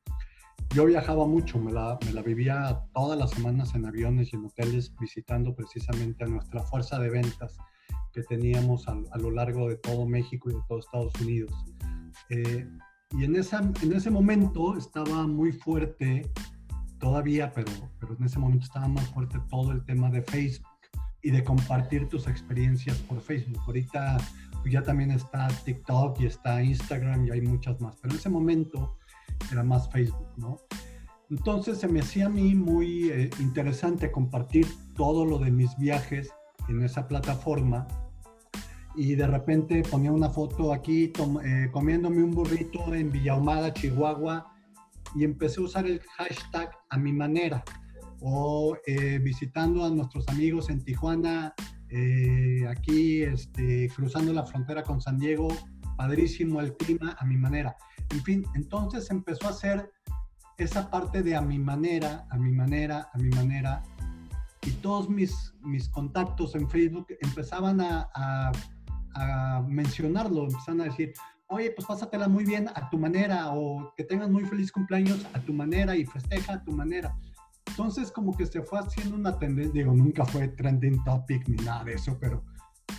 yo 0.75 0.87
viajaba 0.87 1.27
mucho, 1.27 1.59
me 1.59 1.73
la, 1.73 1.99
me 2.05 2.13
la, 2.13 2.23
vivía 2.23 2.81
todas 2.95 3.19
las 3.19 3.31
semanas 3.31 3.75
en 3.75 3.87
aviones 3.87 4.33
y 4.33 4.37
en 4.37 4.47
hoteles 4.47 4.93
visitando 4.99 5.55
precisamente 5.55 6.25
a 6.25 6.27
nuestra 6.27 6.63
fuerza 6.63 6.99
de 6.99 7.11
ventas 7.11 7.57
que 8.15 8.23
teníamos 8.23 8.87
a, 8.89 9.19
lo 9.19 9.31
largo 9.31 9.69
de 9.69 9.77
todo 9.77 10.07
México 10.07 10.51
y 10.51 10.55
de 10.55 10.61
todo 10.69 10.79
Estados 10.79 11.13
Unidos. 11.21 11.53
Eh, 12.31 12.67
y 13.11 13.25
en, 13.25 13.37
esa, 13.37 13.61
en 13.83 13.93
ese 13.93 14.11
momento 14.11 14.77
estaba 14.77 15.27
muy 15.27 15.53
fuerte, 15.53 16.31
todavía, 16.99 17.53
pero, 17.53 17.71
pero 17.99 18.17
en 18.17 18.25
ese 18.25 18.39
momento 18.39 18.65
estaba 18.65 18.89
más 18.89 19.09
fuerte 19.09 19.39
todo 19.51 19.73
el 19.73 19.85
tema 19.85 20.11
de 20.11 20.23
Facebook 20.23 20.67
y 21.23 21.31
de 21.31 21.43
compartir 21.43 22.09
tus 22.09 22.27
experiencias 22.29 22.99
por 22.99 23.21
Facebook. 23.21 23.61
Ahorita 23.67 24.17
pues, 24.63 24.73
ya 24.73 24.83
también 24.83 25.11
está 25.11 25.49
TikTok 25.49 26.21
y 26.21 26.27
está 26.27 26.63
Instagram 26.63 27.27
y 27.27 27.31
hay 27.31 27.41
muchas 27.41 27.81
más, 27.81 27.97
pero 27.97 28.15
en 28.15 28.21
ese 28.21 28.29
momento 28.29 28.97
era 29.51 29.63
más 29.63 29.91
Facebook, 29.91 30.29
¿no? 30.37 30.59
Entonces 31.31 31.79
se 31.79 31.89
me 31.89 32.01
hacía 32.01 32.27
a 32.27 32.29
mí 32.29 32.55
muy 32.55 33.11
eh, 33.11 33.31
interesante 33.41 34.13
compartir 34.13 34.67
todo 34.95 35.25
lo 35.25 35.39
de 35.39 35.51
mis 35.51 35.77
viajes 35.79 36.31
en 36.69 36.83
esa 36.83 37.09
plataforma 37.09 37.87
y 38.97 39.15
de 39.15 39.27
repente 39.27 39.83
ponía 39.91 40.13
una 40.13 40.31
foto 40.31 40.73
aquí 40.73 41.13
eh, 41.45 41.69
comiéndome 41.73 42.23
un 42.23 42.31
burrito 42.31 42.95
en 42.95 43.11
Villahumada, 43.11 43.73
Chihuahua 43.73 44.53
y 45.15 45.25
empecé 45.25 45.61
a 45.61 45.65
usar 45.65 45.87
el 45.87 46.01
hashtag 46.17 46.71
a 46.91 46.99
mi 46.99 47.13
manera 47.13 47.65
o 48.21 48.77
eh, 48.87 49.19
visitando 49.19 49.85
a 49.85 49.91
nuestros 49.91 50.27
amigos 50.29 50.71
en 50.71 50.83
Tijuana, 50.83 51.55
aquí 52.69 53.23
este, 53.23 53.89
cruzando 53.95 54.33
la 54.33 54.45
frontera 54.45 54.83
con 54.83 55.01
San 55.01 55.19
Diego, 55.19 55.49
padrísimo 55.97 56.61
el 56.61 56.77
clima 56.77 57.17
a 57.19 57.25
mi 57.25 57.37
manera. 57.37 57.77
En 58.11 58.23
fin, 58.23 58.47
entonces 58.55 59.11
empezó 59.11 59.47
a 59.47 59.51
hacer 59.51 59.91
esa 60.59 60.91
parte 60.91 61.23
de 61.23 61.37
a 61.37 61.41
mi 61.41 61.59
manera, 61.59 62.27
a 62.31 62.37
mi 62.37 62.53
manera, 62.53 63.11
a 63.13 63.19
mi 63.19 63.29
manera. 63.31 63.83
Y 64.63 64.71
todos 64.71 65.09
mis, 65.11 65.55
mis 65.63 65.89
contactos 65.89 66.55
en 66.55 66.69
Facebook 66.69 67.07
empezaban 67.21 67.81
a, 67.81 68.09
a, 68.15 68.53
mencionarlo, 69.69 70.45
empezaban 70.45 70.81
a 70.83 70.85
decir, 70.85 71.13
oye, 71.49 71.71
pues 71.71 71.87
pásatela 71.87 72.29
muy 72.29 72.45
bien 72.45 72.69
a 72.75 72.89
tu 72.91 72.99
manera, 72.99 73.51
o 73.53 73.93
que 73.97 74.05
tengas 74.05 74.31
muy 74.31 74.45
feliz 74.45 74.73
cumpleaños 74.73 75.27
a 75.33 75.41
tu 75.41 75.53
manera 75.53 75.97
y 75.97 76.05
festeja 76.05 76.55
a 76.55 76.65
tu 76.65 76.73
manera. 76.73 77.17
Entonces, 77.67 78.11
como 78.11 78.37
que 78.37 78.47
se 78.47 78.63
fue 78.63 78.79
haciendo 78.79 79.17
una 79.17 79.39
tendencia, 79.39 79.73
digo, 79.73 79.93
nunca 79.93 80.25
fue 80.25 80.49
trending 80.49 81.03
topic 81.05 81.49
ni 81.49 81.57
nada 81.65 81.85
de 81.85 81.95
eso, 81.95 82.17
pero 82.21 82.45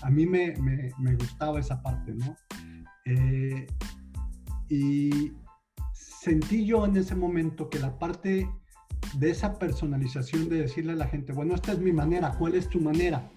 a 0.02 0.10
mí 0.10 0.26
me, 0.26 0.56
me, 0.58 0.92
me 1.00 1.16
gustaba 1.16 1.60
esa 1.60 1.82
parte, 1.82 2.14
¿no? 2.14 2.36
Eh, 3.06 3.68
y 4.70 5.34
sentí 5.94 6.66
yo 6.66 6.86
en 6.86 6.98
ese 6.98 7.16
momento 7.16 7.70
que 7.70 7.80
la 7.80 7.98
parte 8.00 8.50
de 9.18 9.30
esa 9.30 9.60
personalización 9.60 10.50
de 10.50 10.62
decirle 10.62 10.94
a 10.94 10.96
la 10.96 11.08
gente, 11.08 11.32
bueno, 11.34 11.56
esta 11.56 11.74
es 11.74 11.80
mi 11.80 11.94
manera, 11.94 12.32
¿cuál 12.38 12.56
es 12.56 12.68
tu 12.68 12.82
manera? 12.82 13.30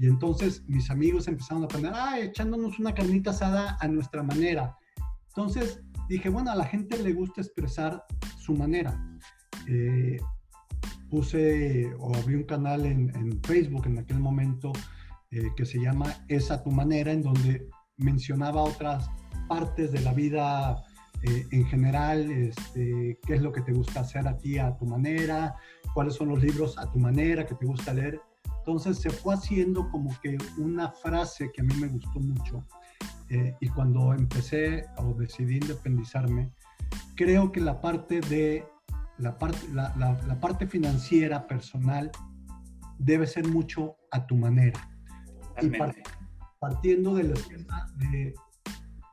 Y 0.00 0.06
entonces 0.06 0.64
mis 0.66 0.90
amigos 0.90 1.28
empezaron 1.28 1.62
a 1.64 1.68
poner, 1.68 1.92
ah, 1.94 2.18
echándonos 2.18 2.78
una 2.78 2.94
carnita 2.94 3.32
asada 3.32 3.76
a 3.80 3.86
nuestra 3.86 4.22
manera. 4.22 4.74
Entonces 5.28 5.82
dije, 6.08 6.30
bueno, 6.30 6.50
a 6.50 6.56
la 6.56 6.64
gente 6.64 6.96
le 7.02 7.12
gusta 7.12 7.42
expresar 7.42 8.02
su 8.38 8.54
manera. 8.54 8.98
Eh, 9.68 10.18
puse 11.10 11.92
o 11.98 12.16
abrí 12.16 12.34
un 12.36 12.44
canal 12.44 12.86
en, 12.86 13.42
Facebook 13.42 13.86
en 13.88 13.98
aquel 13.98 14.20
momento 14.20 14.72
eh, 15.32 15.50
que 15.54 15.66
se 15.66 15.78
llama 15.78 16.06
Es 16.28 16.50
a 16.50 16.62
tu 16.62 16.70
manera, 16.70 17.12
en 17.12 17.22
donde 17.22 17.68
mencionaba 17.98 18.62
otras 18.62 19.10
partes 19.48 19.92
de 19.92 20.00
la 20.00 20.14
vida 20.14 20.82
eh, 21.24 21.46
en 21.50 21.66
general, 21.66 22.30
este, 22.30 23.18
qué 23.26 23.34
es 23.34 23.42
lo 23.42 23.52
que 23.52 23.60
te 23.60 23.72
gusta 23.72 24.00
hacer 24.00 24.26
a 24.26 24.38
ti 24.38 24.56
a 24.56 24.74
tu 24.78 24.86
manera, 24.86 25.56
cuáles 25.92 26.14
son 26.14 26.28
los 26.28 26.42
libros 26.42 26.78
a 26.78 26.90
tu 26.90 26.98
manera 26.98 27.44
que 27.44 27.54
te 27.54 27.66
gusta 27.66 27.92
leer. 27.92 28.18
Entonces 28.70 29.02
se 29.02 29.10
fue 29.10 29.34
haciendo 29.34 29.90
como 29.90 30.16
que 30.20 30.38
una 30.56 30.92
frase 30.92 31.50
que 31.52 31.60
a 31.60 31.64
mí 31.64 31.74
me 31.80 31.88
gustó 31.88 32.20
mucho, 32.20 32.64
eh, 33.28 33.52
y 33.60 33.68
cuando 33.68 34.14
empecé 34.14 34.86
o 34.96 35.12
decidí 35.14 35.56
independizarme, 35.56 36.52
creo 37.16 37.50
que 37.50 37.60
la 37.60 37.80
parte 37.80 38.20
de 38.20 38.64
la 39.18 39.36
parte, 39.36 39.58
la, 39.72 39.92
la, 39.96 40.40
parte 40.40 40.68
financiera 40.68 41.48
personal 41.48 42.12
debe 43.00 43.26
ser 43.26 43.48
mucho 43.48 43.96
a 44.12 44.24
tu 44.24 44.36
manera. 44.36 44.80
Y 45.60 45.72
partiendo 46.60 47.16
de 47.16 47.24
la 47.24 47.34
esquema 47.34 47.92
de 47.96 48.34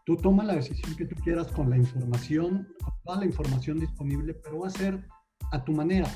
tú 0.05 0.17
toma 0.17 0.43
la 0.43 0.53
decisión 0.53 0.95
que 0.95 1.05
tú 1.05 1.15
quieras 1.23 1.47
con 1.47 1.71
la 1.71 1.77
información, 1.77 2.67
con 2.79 2.93
toda 3.03 3.19
la 3.21 3.25
información 3.25 3.79
disponible, 3.79 4.35
pero 4.35 4.59
va 4.59 4.67
a 4.67 4.69
ser 4.69 5.03
a 5.51 5.63
tu 5.63 5.71
manera. 5.71 6.07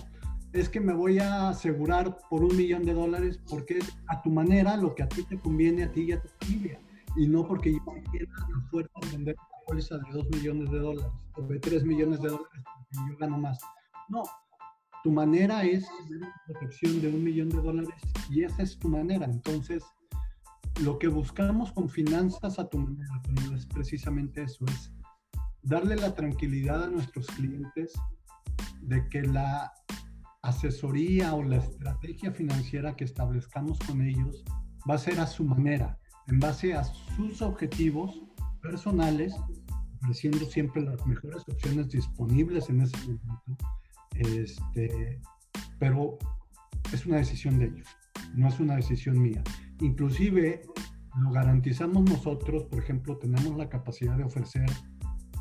Es 0.53 0.67
que 0.67 0.79
me 0.79 0.93
voy 0.93 1.20
a 1.20 1.50
asegurar 1.50 2.17
por 2.29 2.43
un 2.43 2.55
millón 2.55 2.84
de 2.84 2.93
dólares 2.93 3.39
porque 3.50 3.77
es 3.77 3.98
a 4.08 4.22
tu 4.22 4.29
manera 4.29 4.75
lo 4.75 4.93
que 4.96 5.03
a 5.03 5.10
ti 5.10 5.24
te 5.24 5.39
conviene, 5.39 5.84
a 5.84 5.91
ti 5.91 6.01
y 6.01 6.12
a 6.12 6.22
tu 6.22 6.27
familia. 6.39 6.79
Y 7.15 7.27
no 7.27 7.48
porque 7.48 7.72
yo 7.72 7.79
quiera 8.12 8.31
la 8.50 8.62
fuerza 8.70 8.91
de 9.01 9.10
vender 9.12 9.36
una 9.38 9.65
póliza 9.65 9.98
de 9.98 10.12
dos 10.12 10.29
millones 10.29 10.72
de 10.72 10.79
dólares 10.79 11.12
o 11.36 11.41
de 11.43 11.60
tres 11.60 11.84
millones 11.84 12.22
de 12.22 12.29
dólares 12.29 12.63
porque 12.63 13.12
yo 13.12 13.17
gano 13.17 13.38
más. 13.38 13.60
No, 14.10 14.24
tu 15.03 15.12
manera 15.12 15.63
es 15.63 15.88
una 16.10 16.34
protección 16.46 17.01
de 17.01 17.08
un 17.08 17.24
millón 17.24 17.50
de 17.50 17.62
dólares 17.62 17.96
y 18.29 18.43
esa 18.43 18.62
es 18.62 18.77
tu 18.77 18.88
manera. 18.88 19.25
Entonces, 19.25 19.84
lo 20.84 21.00
que 21.00 21.08
buscamos 21.08 21.72
con 21.72 21.89
finanzas 21.89 22.60
a 22.60 22.67
tu 22.67 22.77
manera 22.77 23.22
es 23.55 23.65
precisamente 23.65 24.43
eso, 24.43 24.65
es 24.67 24.91
darle 25.63 25.96
la 25.96 26.13
tranquilidad 26.13 26.84
a 26.84 26.88
nuestros 26.88 27.27
clientes 27.27 27.93
de 28.81 29.08
que 29.10 29.22
la 29.22 29.72
asesoría 30.41 31.33
o 31.33 31.43
la 31.43 31.57
estrategia 31.57 32.31
financiera 32.31 32.95
que 32.95 33.03
establezcamos 33.03 33.79
con 33.79 34.01
ellos 34.01 34.43
va 34.89 34.95
a 34.95 35.00
ser 35.00 35.19
a 35.19 35.27
su 35.27 35.43
manera, 35.43 36.00
en 36.27 36.39
base 36.39 36.74
a 36.74 36.83
sus 36.83 37.41
objetivos 37.41 38.21
personales, 38.62 39.33
ofreciendo 40.01 40.45
siempre 40.45 40.81
las 40.81 41.05
mejores 41.05 41.43
opciones 41.48 41.89
disponibles 41.89 42.69
en 42.69 42.81
ese 42.81 42.98
momento. 42.98 43.57
Este, 44.15 45.19
pero 45.79 46.17
es 46.91 47.05
una 47.05 47.17
decisión 47.17 47.60
de 47.60 47.65
ellos, 47.65 47.88
no 48.33 48.48
es 48.48 48.60
una 48.60 48.75
decisión 48.75 49.21
mía. 49.21 49.43
Inclusive 49.79 50.62
lo 51.19 51.31
garantizamos 51.31 52.03
nosotros, 52.10 52.63
por 52.63 52.79
ejemplo, 52.79 53.17
tenemos 53.17 53.57
la 53.57 53.69
capacidad 53.69 54.17
de 54.17 54.24
ofrecer 54.24 54.65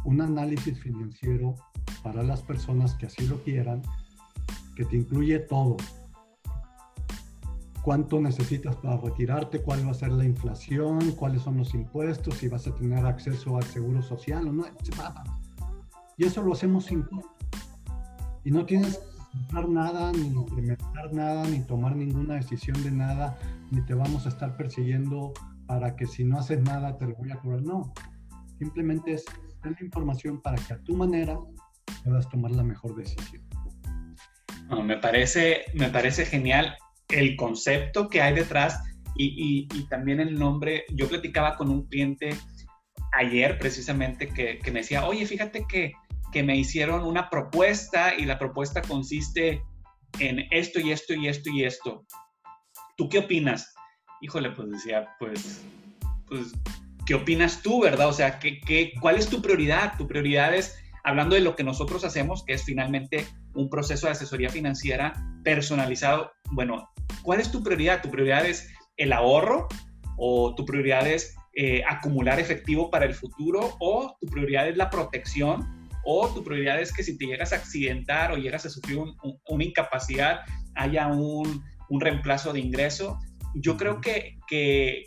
un 0.04 0.20
análisis 0.20 0.78
financiero 0.78 1.54
para 2.02 2.22
las 2.22 2.42
personas 2.42 2.94
que 2.94 3.06
así 3.06 3.26
lo 3.26 3.42
quieran, 3.42 3.82
que 4.74 4.84
te 4.84 4.96
incluye 4.96 5.38
todo. 5.40 5.76
Cuánto 7.82 8.20
necesitas 8.20 8.76
para 8.76 8.98
retirarte, 8.98 9.62
cuál 9.62 9.86
va 9.86 9.92
a 9.92 9.94
ser 9.94 10.12
la 10.12 10.24
inflación, 10.24 11.12
cuáles 11.12 11.42
son 11.42 11.56
los 11.56 11.74
impuestos, 11.74 12.34
si 12.34 12.48
vas 12.48 12.66
a 12.66 12.74
tener 12.74 13.06
acceso 13.06 13.56
al 13.56 13.64
seguro 13.64 14.02
social 14.02 14.46
o 14.48 14.52
no. 14.52 14.64
Y 16.18 16.24
eso 16.24 16.42
lo 16.42 16.52
hacemos 16.52 16.84
sin 16.84 17.06
Y 18.44 18.50
no 18.50 18.66
tienes 18.66 18.98
que 18.98 19.38
comprar 19.38 19.68
nada, 19.70 20.12
ni 20.12 20.26
implementar 20.26 21.12
nada, 21.14 21.48
ni 21.48 21.60
tomar 21.60 21.96
ninguna 21.96 22.34
decisión 22.34 22.82
de 22.82 22.90
nada, 22.90 23.38
ni 23.70 23.80
te 23.86 23.94
vamos 23.94 24.26
a 24.26 24.28
estar 24.28 24.56
persiguiendo 24.56 25.32
para 25.66 25.96
que 25.96 26.06
si 26.06 26.24
no 26.24 26.38
haces 26.38 26.60
nada 26.60 26.98
te 26.98 27.06
lo 27.06 27.14
voy 27.16 27.30
a 27.30 27.36
cobrar. 27.36 27.62
No, 27.62 27.92
simplemente 28.58 29.14
es 29.14 29.24
la 29.64 29.76
información 29.80 30.40
para 30.40 30.56
que 30.56 30.74
a 30.74 30.82
tu 30.82 30.96
manera 30.96 31.38
puedas 32.04 32.28
tomar 32.28 32.50
la 32.50 32.62
mejor 32.62 32.96
decisión. 32.96 33.49
Me, 34.70 34.96
parece, 34.96 35.64
me 35.74 35.88
parece 35.88 36.26
genial 36.26 36.76
el 37.08 37.36
concepto 37.36 38.08
que 38.08 38.22
hay 38.22 38.34
detrás 38.34 38.78
y, 39.16 39.66
también 39.90 40.20
el 40.20 40.38
nombre. 40.38 40.84
Yo 40.94 41.08
platicaba 41.08 41.56
con 41.56 41.68
un 41.68 41.86
cliente 41.88 42.30
ayer 43.12 43.58
precisamente 43.58 44.28
que, 44.28 44.58
que 44.58 44.70
me 44.70 44.80
decía, 44.80 45.06
oye, 45.06 45.26
fíjate 45.26 45.66
que, 45.68 45.92
que 46.32 46.42
me 46.42 46.56
hicieron 46.56 47.04
una 47.04 47.28
propuesta 47.28 48.14
y 48.14 48.24
la 48.24 48.38
propuesta 48.38 48.82
consiste 48.82 49.62
en 50.18 50.46
esto 50.50 50.80
y 50.80 50.92
esto 50.92 51.14
y 51.14 51.28
esto 51.28 51.50
y 51.50 51.64
esto. 51.64 52.06
¿Tú 52.96 53.08
qué 53.08 53.18
opinas? 53.18 53.74
híjole, 54.20 54.50
pues 54.50 54.70
decía, 54.70 55.08
pues, 55.18 55.62
pues, 56.26 56.52
¿qué 57.06 57.14
opinas 57.14 57.62
tú, 57.62 57.80
verdad? 57.82 58.08
O 58.08 58.12
sea, 58.12 58.38
¿qué, 58.38 58.60
qué, 58.60 58.92
cuál 59.00 59.16
es 59.16 59.28
tu 59.28 59.42
prioridad? 59.42 59.96
Tu 59.96 60.06
prioridad 60.06 60.54
es, 60.54 60.78
hablando 61.04 61.34
de 61.34 61.40
lo 61.40 61.56
que 61.56 61.64
nosotros 61.64 62.04
hacemos, 62.04 62.44
que 62.44 62.54
es 62.54 62.64
finalmente 62.64 63.26
un 63.54 63.68
proceso 63.70 64.06
de 64.06 64.12
asesoría 64.12 64.48
financiera 64.48 65.14
personalizado. 65.44 66.32
Bueno, 66.52 66.88
¿cuál 67.22 67.40
es 67.40 67.50
tu 67.50 67.62
prioridad? 67.62 68.02
¿Tu 68.02 68.10
prioridad 68.10 68.46
es 68.46 68.68
el 68.96 69.12
ahorro 69.12 69.68
o 70.16 70.54
tu 70.54 70.64
prioridad 70.64 71.06
es 71.06 71.34
eh, 71.56 71.82
acumular 71.88 72.38
efectivo 72.38 72.90
para 72.90 73.06
el 73.06 73.14
futuro 73.14 73.76
o 73.80 74.16
tu 74.20 74.26
prioridad 74.26 74.68
es 74.68 74.76
la 74.76 74.90
protección 74.90 75.88
o 76.04 76.28
tu 76.28 76.44
prioridad 76.44 76.80
es 76.80 76.92
que 76.92 77.02
si 77.02 77.18
te 77.18 77.26
llegas 77.26 77.52
a 77.52 77.56
accidentar 77.56 78.32
o 78.32 78.36
llegas 78.36 78.64
a 78.66 78.70
sufrir 78.70 78.98
una 79.48 79.64
incapacidad 79.64 80.40
haya 80.76 81.08
un, 81.08 81.62
un 81.88 82.00
reemplazo 82.00 82.52
de 82.52 82.60
ingreso 82.60 83.18
yo 83.54 83.76
creo 83.76 84.00
que, 84.00 84.38
que, 84.46 85.04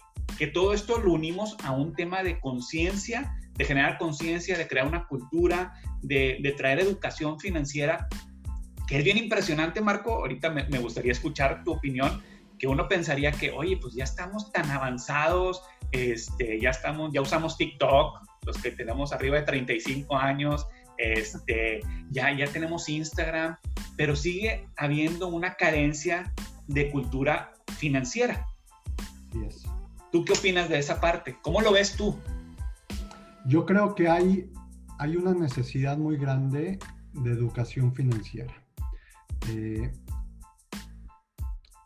todo 0.53 0.73
esto 0.73 0.97
lo 0.99 1.13
unimos 1.13 1.56
a 1.63 1.71
un 1.71 1.93
tema 1.93 2.21
de 2.23 2.39
conciencia, 2.39 3.34
de 3.56 3.66
generar 3.66 3.98
conciencia, 3.98 4.58
de 4.58 4.68
crear 4.68 4.88
una 4.88 5.08
cultura, 5.08 5.74
de, 6.02 6.54
traer 6.58 6.80
educación 6.80 7.39
financiera, 7.39 8.08
que 8.88 8.98
es 8.98 9.04
bien 9.04 9.18
impresionante, 9.18 9.82
Marco. 9.82 10.13
Ahorita 10.13 10.50
me, 10.50 10.80
gustaría 10.80 11.12
escuchar 11.12 11.63
tu 11.63 11.74
opinión, 11.74 12.22
que 12.58 12.68
uno 12.68 12.88
pensaría 12.88 13.32
que, 13.32 13.52
oye, 13.52 13.78
pues 13.78 13.94
ya 13.94 14.04
estamos 14.04 14.52
tan 14.52 14.70
avanzados, 14.72 15.62
este, 15.92 16.60
ya 16.60 16.70
estamos, 16.70 17.12
ya 17.13 17.22
usamos 17.22 17.58
TikTok, 17.58 18.20
los 18.46 18.58
que 18.58 18.72
tenemos 18.72 19.13
arriba 19.13 19.38
de 19.38 19.44
35 19.44 20.18
años, 20.18 20.68
este, 20.98 21.82
ya, 22.10 22.36
ya 22.36 22.48
tenemos 22.48 22.89
Instagram, 22.89 23.58
pero 23.98 24.16
sigue 24.16 24.68
habiendo 24.78 25.28
una 25.28 25.56
carencia 25.56 26.34
de 26.68 26.89
cultura 26.89 27.54
financiera. 27.78 28.46
¿Tú 30.12 30.24
qué 30.26 30.34
opinas 30.34 30.70
de 30.70 30.78
esa 30.78 31.02
parte? 31.02 31.38
¿Cómo 31.42 31.62
lo 31.62 31.72
ves 31.72 31.96
tú? 31.96 32.20
Yo 33.45 33.65
creo 33.65 33.95
que 33.95 34.08
hay, 34.10 34.49
hay 34.99 35.15
una 35.15 35.34
necesidad 35.34 35.97
muy 35.97 36.17
grande 36.17 36.79
de 37.13 37.32
educación 37.32 37.93
financiera. 37.93 38.53
Eh, 39.49 39.91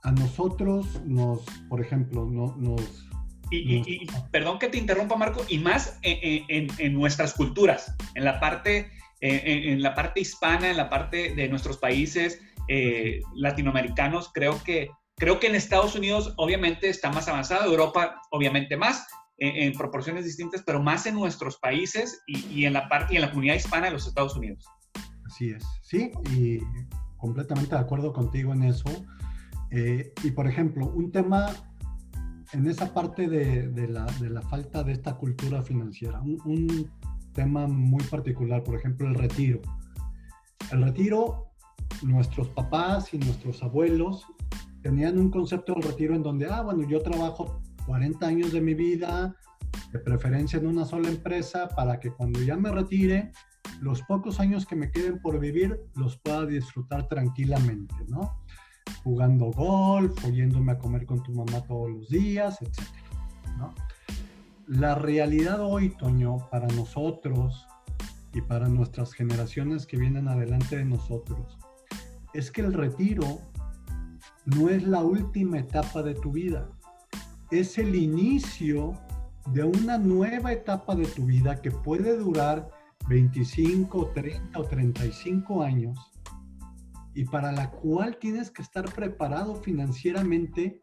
a 0.03 0.11
nosotros 0.11 1.01
nos, 1.05 1.41
por 1.69 1.81
ejemplo, 1.81 2.25
no, 2.25 2.55
nos... 2.57 3.07
Y, 3.49 4.05
perdón 4.31 4.59
que 4.59 4.67
te 4.67 4.77
interrumpa, 4.77 5.15
Marco, 5.15 5.45
y 5.47 5.57
más 5.57 5.97
en, 6.01 6.93
nuestras 6.93 7.33
culturas, 7.33 7.95
en 8.15 8.25
la 8.25 8.41
parte, 8.41 8.91
en, 9.21 9.81
la 9.81 9.95
parte 9.95 10.19
hispana, 10.19 10.69
en 10.69 10.77
la 10.77 10.89
parte 10.89 11.33
de 11.33 11.47
nuestros 11.47 11.77
países 11.77 12.41
eh, 12.67 13.21
latinoamericanos, 13.35 14.31
creo 14.33 14.61
que 14.63 14.89
Creo 15.19 15.39
que 15.39 15.47
en 15.47 15.55
Estados 15.55 15.95
Unidos 15.95 16.33
obviamente 16.37 16.89
está 16.89 17.09
más 17.11 17.27
avanzado, 17.27 17.65
Europa 17.65 18.21
obviamente 18.29 18.77
más, 18.77 19.07
en, 19.39 19.73
proporciones 19.73 20.25
distintas, 20.25 20.63
pero 20.65 20.81
más 20.81 21.05
en 21.05 21.15
nuestros 21.15 21.57
países 21.57 22.21
y, 22.27 22.65
en 22.65 22.73
la 22.73 22.89
parte 22.89 23.13
y 23.13 23.17
en 23.17 23.21
la 23.21 23.29
comunidad 23.29 23.55
hispana 23.55 23.87
de 23.87 23.93
los 23.93 24.07
Estados 24.07 24.35
Unidos. 24.35 24.65
Así 25.25 25.51
es, 25.51 25.63
sí, 25.83 26.11
y 26.33 26.59
completamente 27.17 27.75
de 27.75 27.81
acuerdo 27.81 28.13
contigo 28.13 28.53
en 28.53 28.63
eso. 28.63 28.89
Eh, 29.71 30.13
y 30.23 30.31
por 30.31 30.47
ejemplo, 30.47 30.87
un 30.87 31.11
tema 31.11 31.47
en 32.53 32.67
esa 32.67 32.93
parte 32.93 33.27
de, 33.27 33.87
la, 33.87 34.05
de 34.19 34.29
la, 34.29 34.41
falta 34.41 34.83
de 34.83 34.93
esta 34.93 35.17
cultura 35.17 35.61
financiera, 35.61 36.21
un, 36.21 36.41
un, 36.45 36.91
tema 37.33 37.67
muy 37.67 38.03
particular, 38.05 38.63
por 38.63 38.75
ejemplo, 38.75 39.07
el 39.07 39.13
retiro. 39.13 39.61
El 40.71 40.81
retiro, 40.81 41.51
nuestros 42.01 42.47
papás 42.49 43.13
y 43.13 43.19
nuestros 43.19 43.61
abuelos 43.61 44.25
tenían 44.81 45.19
un 45.19 45.29
concepto 45.29 45.75
del 45.75 45.83
retiro 45.83 46.15
en 46.15 46.23
donde, 46.23 46.47
ah, 46.47 46.63
bueno, 46.63 46.89
yo 46.89 46.99
trabajo 47.01 47.61
40 47.87 48.27
años 48.27 48.51
de 48.51 48.61
mi 48.61 48.73
vida, 48.73 49.33
de 49.91 49.99
preferencia 49.99 50.59
en 50.59 50.67
una 50.67 50.85
sola 50.85 51.07
empresa, 51.07 51.69
para 51.69 51.99
que 51.99 52.11
cuando 52.11 52.41
ya 52.41 52.57
me 52.57 52.69
retire, 52.69 53.31
los 53.81 54.01
pocos 54.03 54.39
años 54.39 54.65
que 54.65 54.75
me 54.75 54.91
queden 54.91 55.19
por 55.19 55.39
vivir 55.39 55.79
los 55.95 56.17
pueda 56.17 56.45
disfrutar 56.45 57.07
tranquilamente, 57.07 57.95
¿no? 58.09 58.43
Jugando 59.03 59.51
golf, 59.51 60.23
oyéndome 60.25 60.73
a 60.73 60.77
comer 60.77 61.05
con 61.05 61.23
tu 61.23 61.31
mamá 61.31 61.63
todos 61.65 61.89
los 61.89 62.09
días, 62.09 62.61
etc. 62.61 62.79
¿no? 63.57 63.73
La 64.67 64.95
realidad 64.95 65.61
hoy, 65.61 65.89
Toño, 65.89 66.49
para 66.51 66.67
nosotros 66.67 67.67
y 68.33 68.41
para 68.41 68.67
nuestras 68.67 69.13
generaciones 69.13 69.87
que 69.87 69.97
vienen 69.97 70.27
adelante 70.27 70.77
de 70.77 70.85
nosotros, 70.85 71.57
es 72.33 72.51
que 72.51 72.61
el 72.61 72.73
retiro 72.73 73.39
no 74.45 74.69
es 74.69 74.83
la 74.83 75.01
última 75.01 75.59
etapa 75.59 76.03
de 76.03 76.15
tu 76.15 76.31
vida, 76.31 76.69
es 77.51 77.77
el 77.77 77.95
inicio 77.95 78.93
de 79.53 79.63
una 79.63 79.97
nueva 79.97 80.51
etapa 80.51 80.95
de 80.95 81.05
tu 81.05 81.25
vida 81.25 81.61
que 81.61 81.71
puede 81.71 82.17
durar 82.17 82.69
25, 83.07 84.11
30 84.13 84.59
o 84.59 84.63
35 84.63 85.63
años 85.63 85.97
y 87.13 87.23
para 87.23 87.51
la 87.51 87.71
cual 87.71 88.17
tienes 88.17 88.51
que 88.51 88.61
estar 88.61 88.85
preparado 88.93 89.55
financieramente 89.55 90.79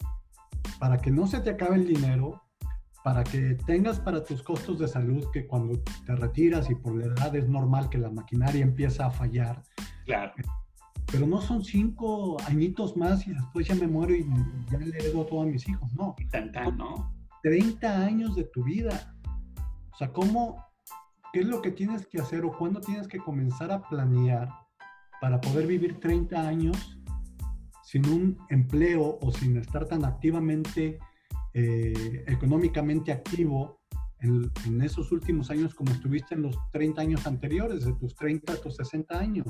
para 0.79 0.99
que 0.99 1.11
no 1.11 1.27
se 1.27 1.41
te 1.41 1.51
acabe 1.51 1.77
el 1.77 1.87
dinero, 1.87 2.43
para 3.05 3.23
que 3.23 3.57
tengas 3.67 4.01
para 4.01 4.25
tus 4.25 4.43
costos 4.43 4.79
de 4.79 4.89
salud, 4.89 5.27
que 5.33 5.47
cuando 5.47 5.79
te 6.07 6.17
retiras 6.17 6.71
y 6.71 6.75
por 6.75 6.97
la 6.97 7.07
edad 7.07 7.37
es 7.37 7.49
normal 7.49 7.89
que 7.91 7.99
la 7.99 8.11
maquinaria 8.11 8.65
empieza 8.65 9.07
a 9.07 9.11
fallar. 9.11 9.63
Claro. 10.07 10.33
Pero 11.15 11.29
no 11.29 11.41
son 11.41 11.63
cinco 11.63 12.37
añitos 12.45 12.97
más 12.97 13.25
y 13.29 13.33
después 13.33 13.69
ya 13.69 13.77
me 13.77 13.87
muero 13.87 14.17
y 14.17 14.27
ya 14.69 14.79
le 14.79 14.99
heredo 14.99 15.25
todo 15.25 15.43
a 15.43 15.47
mis 15.47 15.69
hijos, 15.69 15.95
no. 15.95 16.17
Y 16.19 16.27
tan, 16.27 16.51
tan, 16.51 16.77
¿no? 16.77 17.15
30 17.45 18.05
años 18.05 18.35
de 18.35 18.43
tu 18.43 18.65
vida. 18.65 19.15
O 19.93 19.97
sea, 19.97 20.13
¿cómo, 20.13 20.67
qué 21.33 21.39
es 21.43 21.47
lo 21.47 21.63
que 21.63 21.71
tienes 21.71 22.05
que 22.09 22.21
hacer 22.21 22.45
o 22.45 22.51
cuándo 22.59 22.81
tienes 22.81 23.07
que 23.07 23.19
comenzar 23.19 23.71
a 23.71 23.89
planear 23.89 24.49
para 25.21 25.41
poder 25.41 25.69
vivir 25.69 26.01
30 26.01 26.49
años 26.49 26.99
sin 27.85 28.09
un 28.09 28.37
empleo 28.51 29.21
o 29.23 29.31
sin 29.31 29.57
estar 29.57 29.87
tan 29.87 30.05
activamente 30.05 30.99
eh, 31.53 32.25
económicamente 32.27 33.13
activo 33.13 33.79
en, 34.19 34.83
esos 34.83 35.13
últimos 35.13 35.49
años 35.51 35.77
como 35.77 35.93
estuviste 35.93 36.35
en 36.35 36.43
los 36.43 36.57
30 36.73 37.01
años 37.01 37.27
anteriores, 37.29 37.85
de 37.85 37.93
tus 37.93 38.17
30 38.17 38.53
a 38.53 38.57
tus 38.57 38.75
60 38.75 39.17
años. 39.17 39.47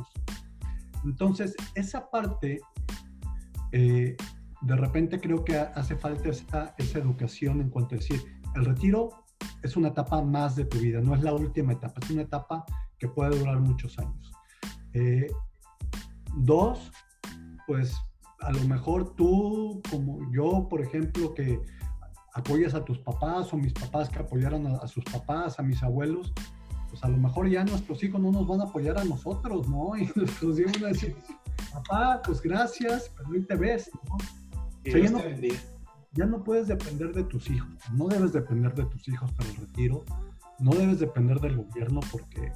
Entonces, 1.04 1.54
esa 1.74 2.10
parte, 2.10 2.60
eh, 3.72 4.16
de 4.62 4.76
repente 4.76 5.20
creo 5.20 5.44
que 5.44 5.56
hace 5.56 5.96
falta 5.96 6.28
esa, 6.30 6.74
esa 6.78 6.98
educación 6.98 7.60
en 7.60 7.70
cuanto 7.70 7.94
a 7.94 7.98
decir, 7.98 8.22
el 8.54 8.64
retiro 8.64 9.24
es 9.62 9.76
una 9.76 9.88
etapa 9.88 10.22
más 10.22 10.56
de 10.56 10.64
tu 10.64 10.78
vida, 10.78 11.00
no 11.00 11.14
es 11.14 11.22
la 11.22 11.32
última 11.32 11.72
etapa, 11.72 12.00
es 12.02 12.10
una 12.10 12.22
etapa 12.22 12.64
que 12.98 13.08
puede 13.08 13.38
durar 13.38 13.60
muchos 13.60 13.98
años. 13.98 14.32
Eh, 14.92 15.26
dos, 16.36 16.90
pues 17.66 17.94
a 18.40 18.52
lo 18.52 18.60
mejor 18.64 19.14
tú, 19.14 19.82
como 19.90 20.20
yo, 20.32 20.68
por 20.68 20.82
ejemplo, 20.82 21.34
que 21.34 21.60
apoyas 22.34 22.74
a 22.74 22.84
tus 22.84 22.98
papás 22.98 23.52
o 23.52 23.56
mis 23.56 23.72
papás 23.72 24.08
que 24.08 24.18
apoyaran 24.18 24.66
a, 24.66 24.86
sus 24.86 25.04
papás, 25.04 25.58
a 25.58 25.62
mis 25.62 25.82
abuelos, 25.82 26.32
pues 26.94 27.02
a 27.02 27.08
lo 27.08 27.16
mejor 27.16 27.48
ya 27.48 27.64
nuestros 27.64 28.04
hijos 28.04 28.20
no 28.20 28.30
nos 28.30 28.46
van 28.46 28.60
a 28.60 28.64
apoyar 28.64 28.96
a 28.96 29.02
nosotros, 29.02 29.68
¿no? 29.68 29.96
Y 29.98 30.08
nuestros 30.14 30.60
hijos 30.60 30.74
van 30.74 30.84
a 30.84 30.88
decir, 30.88 31.16
papá, 31.72 32.22
pues 32.24 32.40
gracias, 32.40 33.10
pero 33.16 33.30
hoy 33.30 33.42
te 33.42 33.56
ves, 33.56 33.90
¿no? 34.08 34.16
ya, 34.84 35.10
no 35.10 35.18
ya 36.12 36.26
no 36.26 36.44
puedes 36.44 36.68
depender 36.68 37.12
de 37.12 37.24
tus 37.24 37.50
hijos, 37.50 37.68
no 37.92 38.06
debes 38.06 38.32
depender 38.32 38.72
de 38.74 38.84
tus 38.84 39.08
hijos 39.08 39.32
para 39.32 39.50
el 39.50 39.56
retiro, 39.56 40.04
no 40.60 40.70
debes 40.70 41.00
depender 41.00 41.40
del 41.40 41.56
gobierno 41.56 41.98
porque 42.12 42.52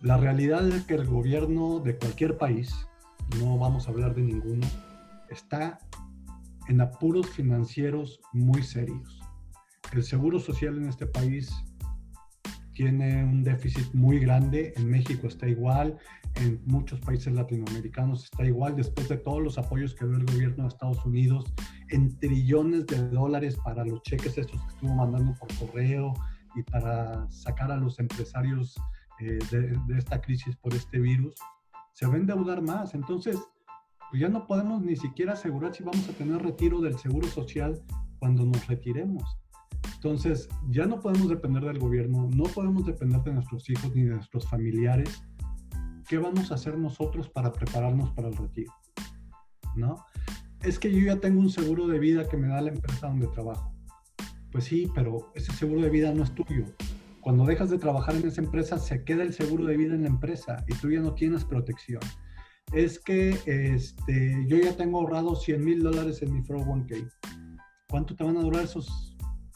la 0.00 0.16
realidad 0.18 0.68
es 0.68 0.84
que 0.84 0.94
el 0.94 1.08
gobierno 1.08 1.80
de 1.80 1.98
cualquier 1.98 2.38
país, 2.38 2.86
no 3.40 3.58
vamos 3.58 3.88
a 3.88 3.90
hablar 3.90 4.14
de 4.14 4.22
ninguno, 4.22 4.64
está 5.28 5.80
en 6.68 6.80
apuros 6.80 7.28
financieros 7.30 8.20
muy 8.32 8.62
serios. 8.62 9.18
El 9.92 10.04
seguro 10.04 10.38
social 10.38 10.78
en 10.78 10.88
este 10.88 11.06
país 11.06 11.52
tiene 12.74 13.24
un 13.24 13.42
déficit 13.42 13.92
muy 13.94 14.18
grande, 14.18 14.72
en 14.76 14.90
México 14.90 15.26
está 15.26 15.48
igual, 15.48 15.98
en 16.36 16.60
muchos 16.66 17.00
países 17.00 17.32
latinoamericanos 17.32 18.24
está 18.24 18.44
igual, 18.44 18.76
después 18.76 19.08
de 19.08 19.18
todos 19.18 19.42
los 19.42 19.58
apoyos 19.58 19.94
que 19.94 20.06
dio 20.06 20.16
el 20.16 20.24
gobierno 20.24 20.64
de 20.64 20.68
Estados 20.68 21.04
Unidos, 21.04 21.52
en 21.90 22.18
trillones 22.18 22.86
de 22.86 23.08
dólares 23.08 23.56
para 23.64 23.84
los 23.84 24.02
cheques 24.02 24.38
estos 24.38 24.60
que 24.60 24.68
estuvo 24.68 24.94
mandando 24.94 25.34
por 25.34 25.54
correo 25.56 26.14
y 26.54 26.62
para 26.62 27.30
sacar 27.30 27.70
a 27.70 27.76
los 27.76 27.98
empresarios 27.98 28.74
eh, 29.20 29.38
de, 29.50 29.78
de 29.86 29.98
esta 29.98 30.20
crisis 30.20 30.56
por 30.56 30.74
este 30.74 30.98
virus, 30.98 31.34
se 31.92 32.06
va 32.06 32.14
a 32.14 32.18
endeudar 32.18 32.62
más. 32.62 32.94
Entonces, 32.94 33.38
pues 34.10 34.20
ya 34.20 34.28
no 34.28 34.46
podemos 34.46 34.82
ni 34.82 34.96
siquiera 34.96 35.34
asegurar 35.34 35.74
si 35.74 35.82
vamos 35.82 36.08
a 36.08 36.12
tener 36.12 36.42
retiro 36.42 36.80
del 36.80 36.98
seguro 36.98 37.28
social 37.28 37.82
cuando 38.18 38.44
nos 38.44 38.66
retiremos. 38.66 39.41
Entonces, 40.04 40.48
ya 40.68 40.84
no 40.84 40.98
podemos 40.98 41.28
depender 41.28 41.62
del 41.62 41.78
gobierno, 41.78 42.28
no 42.34 42.42
podemos 42.44 42.84
depender 42.84 43.22
de 43.22 43.34
nuestros 43.34 43.70
hijos 43.70 43.94
ni 43.94 44.02
de 44.02 44.16
nuestros 44.16 44.48
familiares. 44.48 45.22
¿Qué 46.08 46.18
vamos 46.18 46.50
a 46.50 46.56
hacer 46.56 46.76
nosotros 46.76 47.28
para 47.28 47.52
prepararnos 47.52 48.10
para 48.10 48.26
el 48.26 48.36
retiro? 48.36 48.72
¿No? 49.76 50.04
Es 50.60 50.80
que 50.80 50.90
yo 50.90 50.98
ya 51.06 51.20
tengo 51.20 51.40
un 51.40 51.50
seguro 51.50 51.86
de 51.86 52.00
vida 52.00 52.28
que 52.28 52.36
me 52.36 52.48
da 52.48 52.60
la 52.60 52.70
empresa 52.70 53.06
donde 53.06 53.28
trabajo. 53.28 53.72
Pues 54.50 54.64
sí, 54.64 54.90
pero 54.92 55.30
ese 55.36 55.52
seguro 55.52 55.82
de 55.82 55.90
vida 55.90 56.12
no 56.12 56.24
es 56.24 56.34
tuyo. 56.34 56.64
Cuando 57.20 57.46
dejas 57.46 57.70
de 57.70 57.78
trabajar 57.78 58.16
en 58.16 58.26
esa 58.26 58.40
empresa, 58.40 58.78
se 58.78 59.04
queda 59.04 59.22
el 59.22 59.32
seguro 59.32 59.66
de 59.66 59.76
vida 59.76 59.94
en 59.94 60.02
la 60.02 60.08
empresa 60.08 60.64
y 60.66 60.74
tú 60.74 60.90
ya 60.90 60.98
no 60.98 61.14
tienes 61.14 61.44
protección 61.44 62.00
es 62.72 62.98
que 62.98 63.38
este, 63.44 64.46
yo 64.46 64.56
ya 64.56 64.74
tengo 64.76 64.98
ahorrado 64.98 65.36
100 65.36 65.62
mil 65.62 65.82
dólares 65.82 66.22
en 66.22 66.32
mi 66.32 66.40
401k. 66.40 67.12
¿Cuánto 67.88 68.16
te 68.16 68.24
van 68.24 68.38
a 68.38 68.40
durar 68.40 68.64
esos 68.64 69.11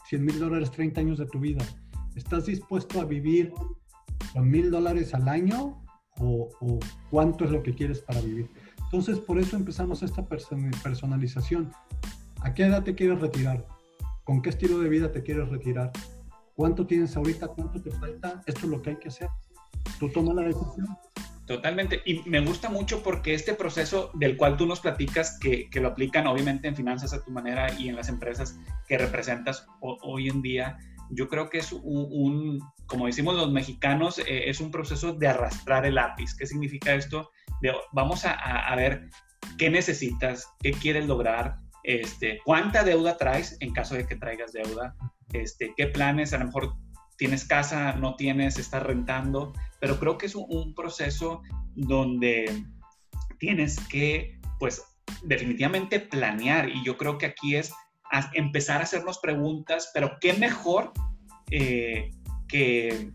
100 0.09 0.25
mil 0.25 0.39
dólares 0.39 0.71
30 0.71 1.01
años 1.01 1.17
de 1.17 1.25
tu 1.25 1.39
vida? 1.39 1.63
¿Estás 2.15 2.45
dispuesto 2.45 3.01
a 3.01 3.05
vivir 3.05 3.53
con 4.33 4.49
mil 4.49 4.71
dólares 4.71 5.13
al 5.13 5.27
año 5.27 5.83
o, 6.19 6.49
cuánto 7.11 7.45
es 7.45 7.51
lo 7.51 7.61
que 7.61 7.75
quieres 7.75 7.99
para 8.01 8.21
vivir? 8.21 8.49
Entonces, 8.85 9.19
por 9.19 9.37
eso 9.37 9.55
empezamos 9.57 10.01
esta 10.01 10.25
personalización. 10.25 11.71
¿A 12.41 12.53
qué 12.53 12.65
edad 12.65 12.83
te 12.83 12.95
quieres 12.95 13.19
retirar? 13.19 13.67
¿Con 14.23 14.41
qué 14.41 14.49
estilo 14.49 14.79
de 14.79 14.89
vida 14.89 15.11
te 15.11 15.23
quieres 15.23 15.49
retirar? 15.49 15.91
¿Cuánto 16.55 16.87
tienes 16.87 17.15
ahorita? 17.15 17.49
¿Cuánto 17.49 17.81
te 17.81 17.91
falta? 17.91 18.41
Esto 18.45 18.61
es 18.61 18.67
lo 18.69 18.81
que 18.81 18.91
hay 18.91 18.95
que 18.97 19.09
hacer. 19.09 19.29
Tú 19.99 20.09
toma 20.09 20.33
la 20.33 20.43
decisión. 20.43 20.87
Totalmente. 21.47 22.01
Y 22.03 22.21
me 22.29 22.41
gusta 22.41 22.69
mucho 22.69 23.01
porque 23.01 23.33
este 23.33 23.53
proceso 23.53 24.11
del 24.15 24.35
cual 24.35 24.57
tú 24.57 24.65
nos 24.65 24.81
platicas, 24.81 25.39
que, 25.39 25.69
que 25.69 25.79
lo 25.79 25.87
aplican 25.87 26.27
obviamente 26.27 26.67
en 26.67 26.75
finanzas 26.75 27.13
a 27.13 27.23
tu 27.23 27.31
manera 27.31 27.73
y 27.79 27.87
en 27.87 27.95
las 27.95 28.09
empresas 28.09 28.59
que 28.85 28.97
representas 28.97 29.65
hoy 29.79 30.27
en 30.27 30.41
día, 30.41 30.77
yo 31.09 31.29
creo 31.29 31.49
que 31.49 31.59
es 31.59 31.71
un, 31.71 32.59
como 32.85 33.05
decimos 33.05 33.35
los 33.35 33.49
mexicanos, 33.49 34.19
eh, 34.19 34.49
es 34.49 34.59
un 34.59 34.71
proceso 34.71 35.13
de 35.13 35.29
arrastrar 35.29 35.85
el 35.85 35.95
lápiz. 35.95 36.35
¿Qué 36.37 36.45
significa 36.45 36.93
esto? 36.93 37.31
Vamos 37.93 38.25
a, 38.25 38.33
a, 38.33 38.75
ver 38.75 39.09
qué 39.57 39.69
necesitas, 39.69 40.47
qué 40.61 40.71
quieres 40.71 41.07
lograr, 41.07 41.59
este, 41.83 42.41
cuánta 42.43 42.83
deuda 42.83 43.17
traes 43.17 43.55
en 43.61 43.71
caso 43.71 43.95
de 43.95 44.05
que 44.05 44.17
traigas 44.17 44.51
deuda, 44.51 44.95
este, 45.31 45.73
qué 45.77 45.87
planes, 45.87 46.33
a 46.33 46.39
lo 46.39 46.45
mejor 46.47 46.75
tienes 47.17 47.45
casa, 47.45 47.93
no 47.93 48.15
tienes, 48.15 48.57
estás 48.57 48.83
rentando, 48.83 49.53
pero 49.79 49.99
creo 49.99 50.17
que 50.17 50.27
es 50.27 50.35
un, 50.35 50.73
proceso 50.75 51.41
donde 51.75 52.63
tienes 53.39 53.79
que, 53.87 54.39
pues, 54.59 54.83
definitivamente 55.23 55.99
planear. 55.99 56.69
Y 56.69 56.83
yo 56.85 56.97
creo 56.97 57.17
que 57.17 57.25
aquí 57.25 57.55
es 57.55 57.73
empezar 58.33 58.79
a 58.79 58.83
hacernos 58.83 59.19
preguntas, 59.19 59.91
pero 59.93 60.17
qué 60.21 60.33
mejor 60.33 60.91
eh, 61.51 62.11
que, 62.47 63.11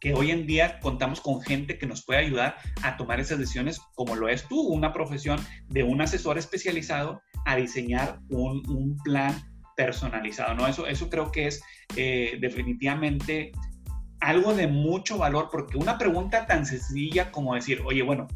que 0.00 0.14
hoy 0.14 0.30
en 0.30 0.46
día 0.46 0.80
contamos 0.80 1.20
con 1.20 1.42
gente 1.42 1.78
que 1.78 1.86
nos 1.86 2.04
puede 2.04 2.20
ayudar 2.20 2.56
a 2.82 2.96
tomar 2.96 3.20
esas 3.20 3.38
decisiones, 3.38 3.80
como 3.94 4.16
lo 4.16 4.28
es 4.28 4.48
tú, 4.48 4.58
una 4.60 4.92
profesión 4.92 5.38
de 5.68 5.84
un 5.84 6.00
asesor 6.00 6.38
especializado 6.38 7.20
a 7.44 7.56
diseñar 7.56 8.18
un, 8.30 8.66
un 8.68 8.96
plan 9.04 9.51
personalizado, 9.76 10.54
¿no? 10.54 10.66
Eso, 10.66 10.86
eso 10.86 11.08
creo 11.08 11.30
que 11.30 11.46
es 11.46 11.62
eh, 11.96 12.38
definitivamente 12.40 13.52
algo 14.20 14.54
de 14.54 14.68
mucho 14.68 15.18
valor, 15.18 15.48
porque 15.50 15.76
una 15.76 15.98
pregunta 15.98 16.46
tan 16.46 16.64
sencilla 16.64 17.30
como 17.32 17.54
decir, 17.54 17.82
oye, 17.84 18.02
bueno, 18.02 18.28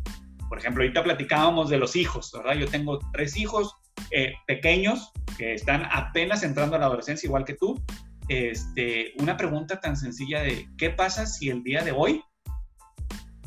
por 0.49 0.59
ejemplo, 0.59 0.83
ahorita 0.83 1.05
platicábamos 1.05 1.71
de 1.71 1.79
los 1.79 1.97
hijos, 1.97 2.33
¿verdad? 2.33 2.55
Yo 2.55 2.67
tengo 2.69 2.99
tres 3.13 3.37
hijos 3.37 3.75
eh, 4.11 4.35
pequeños 4.47 5.13
que 5.39 5.55
están 5.55 5.87
apenas 5.91 6.43
entrando 6.43 6.77
a 6.77 6.79
la 6.79 6.87
adolescencia, 6.87 7.27
igual 7.27 7.45
que 7.45 7.55
tú. 7.55 7.81
Este, 8.29 9.13
una 9.19 9.37
pregunta 9.37 9.81
tan 9.81 9.97
sencilla 9.97 10.43
de, 10.43 10.69
¿qué 10.77 10.91
pasa 10.91 11.27
si 11.27 11.51
el 11.51 11.63
día 11.63 11.83
de 11.83 11.93
hoy, 11.93 12.23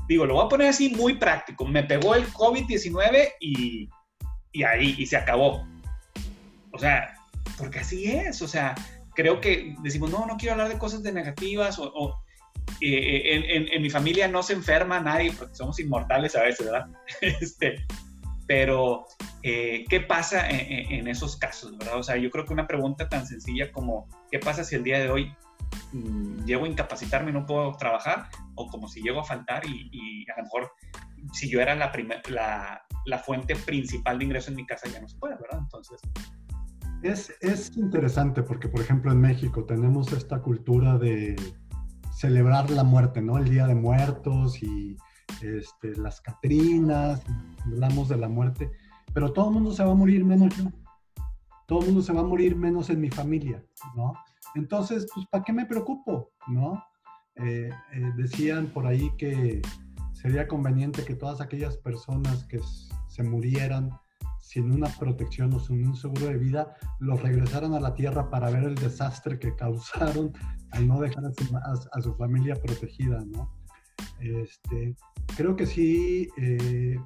digo, 0.08 0.26
lo 0.26 0.36
voy 0.36 0.46
a 0.46 0.50
poner 0.50 0.70
así 0.70 0.90
muy 0.96 1.16
práctico, 1.16 1.66
me 1.66 1.84
pegó 1.84 2.16
el 2.16 2.26
COVID-19 2.28 3.34
y, 3.42 3.90
y 4.54 4.64
ahí, 4.64 4.96
y 4.98 5.06
se 5.06 5.18
acabó? 5.18 5.68
O 6.72 6.80
sea, 6.80 7.19
porque 7.58 7.80
así 7.80 8.12
es, 8.12 8.42
o 8.42 8.48
sea, 8.48 8.76
creo 9.16 9.42
que 9.42 9.76
decimos, 9.82 10.10
no, 10.12 10.26
no 10.26 10.38
quiero 10.38 10.54
hablar 10.54 10.70
de 10.70 10.78
cosas 10.78 11.04
de 11.04 11.12
negativas 11.12 11.78
o, 11.80 12.24
eh, 12.82 13.68
en, 13.72 13.82
mi 13.82 13.90
familia 13.90 14.28
no 14.28 14.44
se 14.44 14.54
enferma 14.54 15.00
nadie 15.00 15.34
porque 15.38 15.56
somos 15.56 15.80
inmortales 15.80 16.36
a 16.36 16.44
veces, 16.44 16.66
¿verdad? 16.66 16.88
este, 17.22 17.86
pero, 18.48 19.06
eh, 19.44 19.86
¿qué 19.90 20.00
pasa 20.02 20.50
en, 20.50 21.08
esos 21.08 21.38
casos, 21.38 21.78
verdad? 21.78 21.98
O 21.98 22.04
sea, 22.04 22.18
yo 22.18 22.32
creo 22.32 22.46
que 22.46 22.54
una 22.54 22.68
pregunta 22.68 23.10
tan 23.10 23.28
sencilla 23.28 23.72
como, 23.72 24.08
¿qué 24.32 24.40
pasa 24.40 24.64
si 24.64 24.76
el 24.76 24.84
día 24.84 25.00
de 25.00 25.10
hoy 25.10 25.36
mm, 25.92 26.46
llego 26.46 26.66
a 26.66 26.68
incapacitarme 26.68 27.32
y 27.32 27.34
no 27.34 27.46
puedo 27.46 27.74
trabajar? 27.74 28.30
O 28.56 28.68
como 28.68 28.88
si 28.88 29.02
llego 29.02 29.20
a 29.20 29.24
faltar 29.24 29.64
y, 29.66 30.26
a 30.32 30.38
lo 30.38 30.44
mejor 30.44 30.72
si 31.34 31.50
yo 31.50 31.62
era 31.62 31.76
la, 31.76 31.92
la, 32.30 32.82
la 33.06 33.20
fuente 33.20 33.56
principal 33.56 34.18
de 34.18 34.26
ingreso 34.26 34.50
en 34.50 34.56
mi 34.56 34.66
casa 34.66 34.88
ya 34.88 35.02
no 35.02 35.08
se 35.08 35.18
puede, 35.18 35.36
¿verdad? 35.36 35.60
Entonces, 35.60 36.00
es, 37.02 37.34
es, 37.42 37.76
interesante 37.78 38.44
porque, 38.44 38.68
por 38.68 38.82
ejemplo, 38.82 39.12
en 39.12 39.22
México 39.22 39.66
tenemos 39.66 40.12
esta 40.12 40.42
cultura 40.42 40.98
de 40.98 41.36
celebrar 42.14 42.70
la 42.70 42.84
muerte, 42.84 43.22
¿no? 43.22 43.38
El 43.38 43.50
Día 43.50 43.68
de 43.68 43.76
Muertos 43.76 44.62
y 44.62 44.98
este, 45.42 45.96
las 45.96 46.22
Catrinas, 46.22 47.22
hablamos 47.66 48.10
de 48.10 48.18
la 48.18 48.28
muerte, 48.28 48.72
pero 49.14 49.32
todo 49.32 49.48
el 49.48 49.54
mundo 49.54 49.72
se 49.72 49.84
va 49.84 49.92
a 49.92 49.96
morir 49.96 50.26
menos 50.26 50.56
yo. 50.58 50.66
todo 51.66 51.80
el 51.82 51.86
mundo 51.88 52.02
se 52.02 52.14
va 52.14 52.22
a 52.22 52.26
morir 52.26 52.56
menos 52.56 52.90
en 52.90 53.00
mi 53.00 53.10
familia, 53.10 53.64
¿no? 53.96 54.14
Entonces, 54.56 55.08
pues, 55.14 55.26
¿para 55.28 55.44
qué 55.44 55.54
me 55.54 55.66
preocupo, 55.66 56.32
no? 56.48 56.84
Eh, 57.36 57.70
eh, 57.94 58.12
decían 58.18 58.68
por 58.68 58.86
ahí 58.86 59.12
que 59.18 59.62
sería 60.14 60.48
conveniente 60.48 61.06
que 61.06 61.16
todas 61.16 61.40
aquellas 61.40 61.78
personas 61.78 62.44
que 62.46 62.60
se 63.08 63.24
murieran 63.24 63.92
sin 64.50 64.72
una 64.72 64.88
protección 64.88 65.54
o 65.54 65.60
sin 65.60 65.86
un 65.86 65.96
seguro 65.96 66.26
de 66.26 66.40
vida, 66.40 66.76
los 66.98 67.22
regresaran 67.22 67.76
a 67.76 67.80
la 67.80 67.94
tierra 67.94 68.32
para 68.32 68.50
ver 68.50 68.64
el 68.64 68.74
desastre 68.74 69.38
que 69.38 69.56
causaron 69.56 70.34
al 70.72 70.88
no 70.88 71.00
dejar 71.00 71.24
a 71.26 72.02
su, 72.02 72.16
familia 72.16 72.56
protegida, 72.56 73.24
¿no? 73.26 73.54
Este, 74.20 74.96
creo 75.38 75.56
que 75.56 75.68
sí 75.68 76.30
eh, 76.38 76.98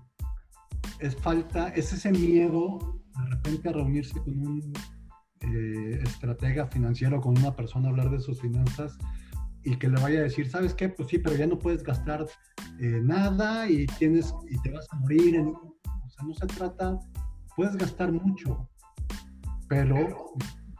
es 1.00 1.18
falta, 1.18 1.68
es 1.70 1.92
ese 1.92 2.14
miedo 2.14 2.80
de 3.20 3.30
repente 3.32 3.68
a 3.68 3.74
reunirse 3.74 4.18
con 4.22 4.40
un 4.40 4.74
eh, 5.42 6.00
estratega 6.02 6.68
financiero, 6.68 7.20
con 7.20 7.38
una 7.38 7.54
persona 7.54 7.90
a 7.90 7.92
hablar 7.92 8.10
de 8.10 8.22
sus 8.22 8.40
finanzas 8.40 8.98
y 9.66 9.76
que 9.76 9.90
le 9.90 10.02
vaya 10.02 10.20
a 10.20 10.24
decir, 10.24 10.50
¿sabes 10.50 10.74
qué? 10.74 10.88
Pues 10.88 11.10
sí, 11.10 11.18
pero 11.18 11.36
ya 11.36 11.46
no 11.46 11.60
puedes 11.60 11.84
gastar 11.84 12.26
eh, 12.80 13.02
nada 13.04 13.70
y 13.70 13.86
tienes 13.86 14.34
y 14.50 14.58
te 14.62 14.72
vas 14.72 14.88
a 14.92 14.96
morir. 14.96 15.42
o 15.42 16.10
sea, 16.10 16.26
no 16.26 16.34
se 16.34 16.48
trata, 16.48 16.98
puedes 17.56 17.76
gastar 17.76 18.12
mucho, 18.12 18.68
pero 19.68 20.34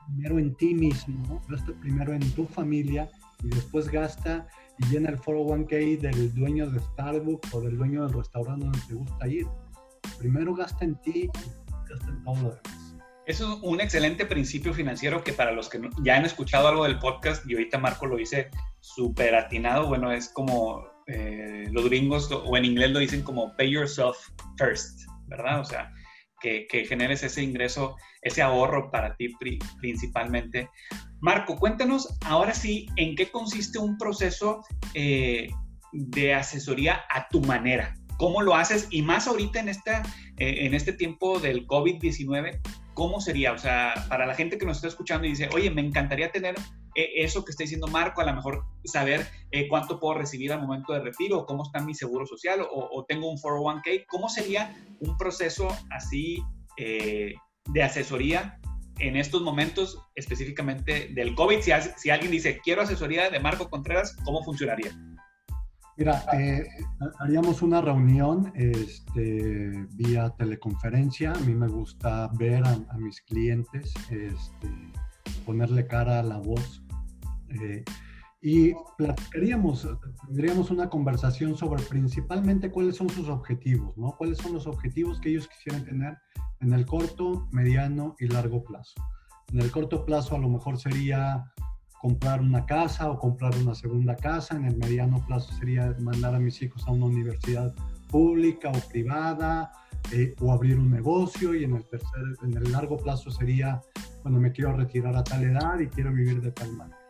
primero 0.08 0.40
en 0.40 0.56
ti 0.56 0.74
mismo, 0.74 1.42
gasta 1.50 1.74
primero 1.80 2.14
en 2.14 2.32
tu 2.32 2.46
familia 2.46 3.10
y 3.44 3.50
después 3.50 3.90
gasta 3.90 4.48
y 4.80 4.86
llena 4.88 5.10
el 5.10 5.20
401k 5.20 6.00
del 6.00 6.34
dueño 6.34 6.70
de 6.70 6.80
Starbucks 6.80 7.54
o 7.54 7.62
del 7.62 7.78
dueño 7.78 8.06
del 8.06 8.14
restaurante 8.14 8.66
donde 8.66 8.80
te 8.88 8.94
gusta 8.94 9.28
ir. 9.28 9.48
Primero 10.18 10.56
gasta 10.56 10.86
en 10.86 10.96
ti, 11.02 11.30
gasta 11.90 12.08
en 12.08 12.24
todo 12.24 12.36
lo 12.36 12.50
demás. 12.50 12.96
Eso 13.26 13.54
es 13.54 13.60
un 13.64 13.80
excelente 13.80 14.26
principio 14.26 14.74
financiero 14.74 15.24
que 15.24 15.32
para 15.32 15.54
los 15.54 15.70
que 15.70 15.80
ya 16.04 16.18
han 16.18 16.26
escuchado 16.26 16.68
algo 16.68 16.84
del 16.84 17.00
podcast, 17.00 17.50
y 17.50 17.54
ahorita 17.54 17.78
Marco 17.78 18.06
lo 18.06 18.18
dice 18.18 18.50
súper 18.82 19.34
atinado, 19.36 19.88
bueno, 19.88 20.12
es 20.12 20.28
como 20.28 20.86
eh, 21.08 21.68
los 21.72 21.86
gringos, 21.86 22.30
o 22.32 22.58
en 22.58 22.66
inglés 22.66 22.92
lo 22.92 23.00
dicen 23.00 23.24
como 23.24 23.56
pay 23.56 23.72
yourself 23.72 24.18
first, 24.58 25.04
¿verdad? 25.28 25.62
O 25.62 25.66
sea, 25.66 25.94
que, 26.44 26.86
generes 26.86 27.24
ese 27.24 27.42
ingreso, 27.42 27.96
ese 28.22 28.42
ahorro 28.42 28.92
para 28.92 29.16
ti 29.16 29.30
principalmente. 29.80 30.70
Marco, 31.22 31.58
cuéntanos 31.58 32.18
ahora 32.26 32.54
sí 32.54 32.88
en 32.98 33.16
qué 33.16 33.32
consiste 33.32 33.80
un 33.80 33.98
proceso 33.98 34.62
eh, 34.94 35.48
de 35.94 36.34
asesoría 36.34 37.02
a 37.10 37.28
tu 37.30 37.42
manera. 37.42 37.96
¿Cómo 38.18 38.42
lo 38.42 38.56
haces? 38.56 38.88
Y 38.92 39.02
más 39.02 39.28
ahorita 39.28 39.60
en, 39.60 39.70
esta, 39.70 40.04
eh, 40.38 40.66
en 40.66 40.74
este 40.74 40.94
tiempo 40.94 41.40
del 41.40 41.66
COVID-19, 41.66 42.60
¿cómo 42.94 43.22
sería? 43.22 43.54
O 43.54 43.58
sea, 43.58 43.94
para 44.10 44.26
la 44.26 44.36
gente 44.36 44.58
que 44.58 44.66
nos 44.66 44.78
está 44.78 44.90
escuchando 44.90 45.26
y 45.26 45.32
dice, 45.32 45.50
oye, 45.54 45.72
me 45.72 45.82
encantaría 45.82 46.32
tener 46.32 46.56
eso 46.96 47.44
que 47.44 47.52
está 47.52 47.64
diciendo 47.64 47.88
Marco, 47.88 48.22
a 48.22 48.26
lo 48.26 48.34
mejor 48.34 48.66
saber 48.84 49.28
eh, 49.52 49.68
cuánto 49.68 50.00
puedo 50.00 50.18
recibir 50.18 50.52
al 50.52 50.62
momento 50.62 50.94
de 50.94 51.00
retiro, 51.00 51.46
cómo 51.46 51.64
está 51.64 51.80
mi 51.80 51.94
seguro 51.94 52.26
social, 52.26 52.66
o, 52.72 53.06
tengo 53.08 53.30
un 53.30 53.38
401k, 53.38 54.06
¿cómo 54.08 54.30
sería 54.30 54.76
un 55.00 55.18
proceso 55.18 55.68
así 55.92 56.44
eh, 56.78 57.34
de 57.66 57.84
asesoría 57.84 58.60
en 59.00 59.16
estos 59.16 59.42
momentos 59.42 60.00
específicamente 60.16 61.10
del 61.14 61.36
COVID? 61.36 61.62
Si, 61.62 61.72
si 61.98 62.10
alguien 62.10 62.32
dice, 62.32 62.60
quiero 62.64 62.82
asesoría 62.82 63.30
de 63.30 63.40
Marco 63.40 63.70
Contreras, 63.70 64.16
¿cómo 64.24 64.44
funcionaría? 64.44 64.92
Mira, 65.96 66.24
eh, 66.34 66.66
haríamos 67.20 67.62
una 67.62 67.80
reunión 67.80 68.52
este, 68.56 69.86
vía 69.96 70.34
teleconferencia. 70.38 71.34
A 71.34 71.40
mí 71.40 71.54
me 71.54 71.68
gusta 71.68 72.30
ver 72.34 72.64
a, 72.66 72.98
mis 72.98 73.22
clientes, 73.22 73.94
este, 74.10 74.70
ponerle 75.46 75.86
cara 75.86 76.20
a 76.20 76.24
la 76.24 76.38
voz. 76.38 76.83
Eh, 77.62 77.84
y 78.42 78.74
platicaríamos, 78.98 79.88
tendríamos 80.28 80.70
una 80.70 80.90
conversación 80.90 81.56
sobre 81.56 81.82
principalmente 81.84 82.70
cuáles 82.70 82.98
son 82.98 83.10
sus 83.10 83.30
objetivos, 83.30 83.96
¿no? 83.98 84.16
Cuáles 84.18 84.38
son 84.40 84.52
los 84.54 84.68
objetivos 84.68 85.22
que 85.22 85.30
ellos 85.30 85.48
quisieran 85.48 85.86
tener 85.86 86.18
en 86.60 86.74
el 86.74 86.86
corto, 86.86 87.48
mediano 87.52 88.18
y 88.20 88.28
largo 88.28 88.62
plazo. 88.64 88.96
En 89.54 89.62
el 89.62 89.72
corto 89.72 90.06
plazo 90.06 90.36
a 90.36 90.40
lo 90.40 90.50
mejor 90.50 90.78
sería 90.78 91.46
comprar 92.02 92.42
una 92.42 92.66
casa 92.66 93.10
o 93.10 93.18
comprar 93.18 93.56
una 93.56 93.76
segunda 93.76 94.18
casa. 94.18 94.58
En 94.58 94.66
el 94.66 94.76
mediano 94.76 95.26
plazo 95.26 95.54
sería 95.54 95.96
mandar 96.02 96.36
a 96.36 96.40
mis 96.40 96.62
hijos 96.62 96.86
a 96.86 96.92
una 96.92 97.06
universidad 97.06 97.74
pública 98.10 98.70
o 98.70 98.90
privada 98.90 99.72
eh, 100.12 100.36
o 100.42 100.52
abrir 100.52 100.80
un 100.80 100.92
negocio. 100.92 101.56
Y 101.56 101.64
en 101.64 101.78
el, 101.78 101.84
tercer, 101.86 102.24
en 102.44 102.58
el 102.58 102.72
largo 102.74 102.98
plazo 102.98 103.32
sería, 103.32 103.82
bueno, 104.22 104.40
me 104.40 104.52
quiero 104.52 104.76
retirar 104.76 105.16
a 105.16 105.24
tal 105.24 105.44
edad 105.44 105.80
y 105.80 105.88
quiero 105.88 106.12
vivir 106.12 106.42
de 106.42 106.52
tal 106.52 106.74
manera. 106.74 107.03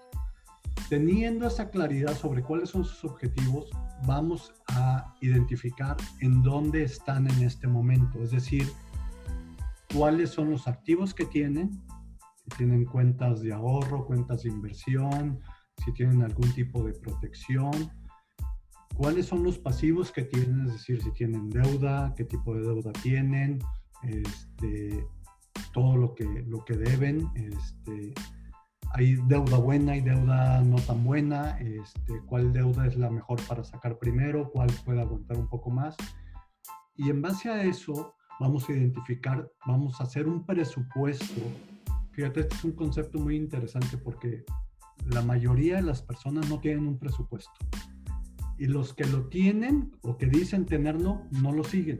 Teniendo 0.93 1.47
esa 1.47 1.71
claridad 1.71 2.15
sobre 2.15 2.43
cuáles 2.43 2.69
son 2.69 2.85
sus 2.85 3.03
objetivos, 3.03 3.67
vamos 4.05 4.53
a 4.67 5.15
identificar 5.21 5.97
en 6.19 6.43
dónde 6.43 6.83
están 6.83 7.27
en 7.31 7.41
este 7.41 7.65
momento, 7.65 8.21
es 8.21 8.29
decir, 8.29 8.67
cuáles 9.91 10.29
son 10.29 10.51
los 10.51 10.67
activos 10.67 11.15
que 11.15 11.25
tienen, 11.25 11.81
si 12.43 12.57
tienen 12.57 12.85
cuentas 12.85 13.41
de 13.41 13.53
ahorro, 13.53 14.05
cuentas 14.05 14.43
de 14.43 14.49
inversión, 14.49 15.39
si 15.83 15.91
tienen 15.93 16.21
algún 16.21 16.53
tipo 16.53 16.83
de 16.83 16.93
protección, 16.93 17.71
cuáles 18.95 19.25
son 19.25 19.41
los 19.41 19.57
pasivos 19.57 20.11
que 20.11 20.21
tienen, 20.21 20.67
es 20.67 20.73
decir, 20.73 21.01
si 21.01 21.11
tienen 21.13 21.49
deuda, 21.49 22.13
qué 22.15 22.23
tipo 22.23 22.53
de 22.53 22.61
deuda 22.61 22.91
tienen, 23.01 23.57
este, 24.03 25.03
todo 25.73 25.97
lo 25.97 26.13
que, 26.13 26.25
lo 26.45 26.63
que 26.63 26.77
deben, 26.77 27.31
este, 27.33 28.13
hay 28.93 29.15
deuda 29.27 29.57
buena 29.57 29.95
y 29.95 30.01
deuda 30.01 30.61
no 30.61 30.77
tan 30.77 31.03
buena, 31.03 31.57
este, 31.59 32.21
cuál 32.27 32.53
deuda 32.53 32.87
es 32.87 32.95
la 32.95 33.09
mejor 33.09 33.41
para 33.47 33.63
sacar 33.63 33.97
primero, 33.97 34.49
cuál 34.51 34.69
puede 34.85 35.01
aguantar 35.01 35.37
un 35.37 35.47
poco 35.47 35.69
más. 35.69 35.95
Y 36.95 37.09
en 37.09 37.21
base 37.21 37.49
a 37.49 37.63
eso 37.63 38.15
vamos 38.39 38.69
a 38.69 38.73
identificar, 38.73 39.51
vamos 39.65 39.99
a 39.99 40.03
hacer 40.03 40.27
un 40.27 40.45
presupuesto 40.45 41.41
Fíjate, 42.13 42.41
este 42.41 42.55
es 42.55 42.63
un 42.63 42.73
concepto 42.73 43.19
muy 43.19 43.35
interesante 43.35 43.97
porque 43.97 44.45
la 45.07 45.23
mayoría 45.23 45.77
de 45.77 45.81
las 45.81 46.03
personas 46.03 46.47
no 46.47 46.59
tienen 46.59 46.87
un 46.87 46.99
presupuesto. 46.99 47.51
Y 48.59 48.67
los 48.67 48.93
que 48.93 49.05
lo 49.05 49.27
tienen 49.29 49.91
o 50.03 50.15
que 50.15 50.27
dicen 50.27 50.67
tenerlo, 50.67 51.23
no 51.31 51.51
lo 51.51 51.63
siguen. 51.63 51.99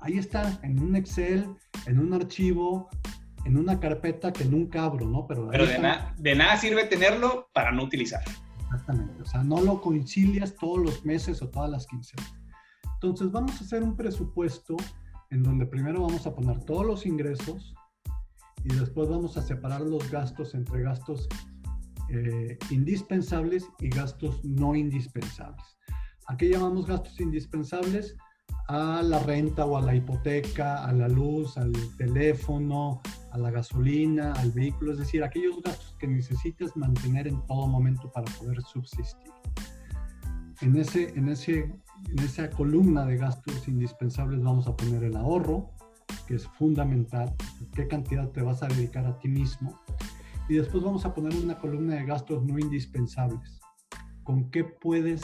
Ahí 0.00 0.18
está, 0.18 0.58
en 0.64 0.80
un 0.80 0.96
Excel, 0.96 1.46
en 1.86 2.00
un 2.00 2.12
archivo, 2.12 2.88
en 3.44 3.56
una 3.56 3.80
carpeta 3.80 4.32
que 4.32 4.44
nunca 4.44 4.84
abro, 4.84 5.06
¿no? 5.06 5.26
Pero, 5.26 5.48
Pero 5.50 5.66
de, 5.66 5.78
de, 6.18 6.34
nada 6.34 6.56
sirve 6.56 6.84
tenerlo 6.84 7.48
para 7.52 7.72
no 7.72 7.82
utilizar. 7.84 8.22
Exactamente, 8.64 9.22
o 9.22 9.26
sea, 9.26 9.42
no 9.42 9.60
lo 9.60 9.80
concilias 9.80 10.54
todos 10.56 10.78
los 10.78 11.04
meses 11.04 11.42
o 11.42 11.48
todas 11.48 11.70
las 11.70 11.86
quincenas. 11.86 12.34
Entonces 12.94 13.30
vamos 13.30 13.60
a 13.60 13.64
hacer 13.64 13.82
un 13.82 13.96
presupuesto 13.96 14.76
en 15.30 15.42
donde 15.42 15.66
primero 15.66 16.02
vamos 16.02 16.26
a 16.26 16.34
poner 16.34 16.60
todos 16.64 16.86
los 16.86 17.06
ingresos, 17.06 17.74
y 18.64 18.74
después 18.74 19.08
vamos 19.08 19.36
a 19.36 19.42
separar 19.42 19.80
los 19.80 20.08
gastos 20.10 20.54
entre 20.54 20.82
gastos 20.82 21.28
eh, 22.10 22.58
indispensables 22.70 23.66
y 23.80 23.88
gastos 23.88 24.44
no 24.44 24.74
indispensables. 24.74 25.64
¿A 26.28 26.36
qué 26.36 26.48
llamamos 26.48 26.86
gastos 26.86 27.18
indispensables? 27.20 28.16
A 28.68 29.02
la 29.02 29.18
renta 29.20 29.66
o 29.66 29.76
a 29.76 29.80
la 29.80 29.94
hipoteca, 29.94 30.84
a 30.84 30.92
la 30.92 31.08
luz, 31.08 31.56
al 31.56 31.72
teléfono, 31.96 33.02
a 33.32 33.38
la 33.38 33.50
gasolina, 33.50 34.32
al 34.34 34.52
vehículo, 34.52 34.92
es 34.92 34.98
decir, 34.98 35.24
aquellos 35.24 35.62
gastos 35.62 35.96
que 35.98 36.06
necesitas 36.06 36.76
mantener 36.76 37.26
en 37.26 37.44
todo 37.46 37.66
momento 37.66 38.10
para 38.12 38.30
poder 38.38 38.60
subsistir. 38.62 39.32
En, 40.60 40.76
ese, 40.76 41.08
en, 41.18 41.28
ese, 41.28 41.72
en 42.08 42.18
esa 42.18 42.50
columna 42.50 43.06
de 43.06 43.16
gastos 43.16 43.66
indispensables 43.66 44.42
vamos 44.42 44.68
a 44.68 44.76
poner 44.76 45.02
el 45.04 45.16
ahorro, 45.16 45.70
que 46.26 46.34
es 46.34 46.46
fundamental, 46.46 47.34
qué 47.74 47.88
cantidad 47.88 48.28
te 48.30 48.42
vas 48.42 48.62
a 48.62 48.68
dedicar 48.68 49.06
a 49.06 49.18
ti 49.18 49.28
mismo. 49.28 49.80
Y 50.48 50.56
después 50.56 50.84
vamos 50.84 51.06
a 51.06 51.14
poner 51.14 51.34
una 51.34 51.58
columna 51.58 51.94
de 51.94 52.04
gastos 52.04 52.44
no 52.44 52.58
indispensables, 52.58 53.60
con 54.24 54.50
qué 54.50 54.64
puedes 54.64 55.22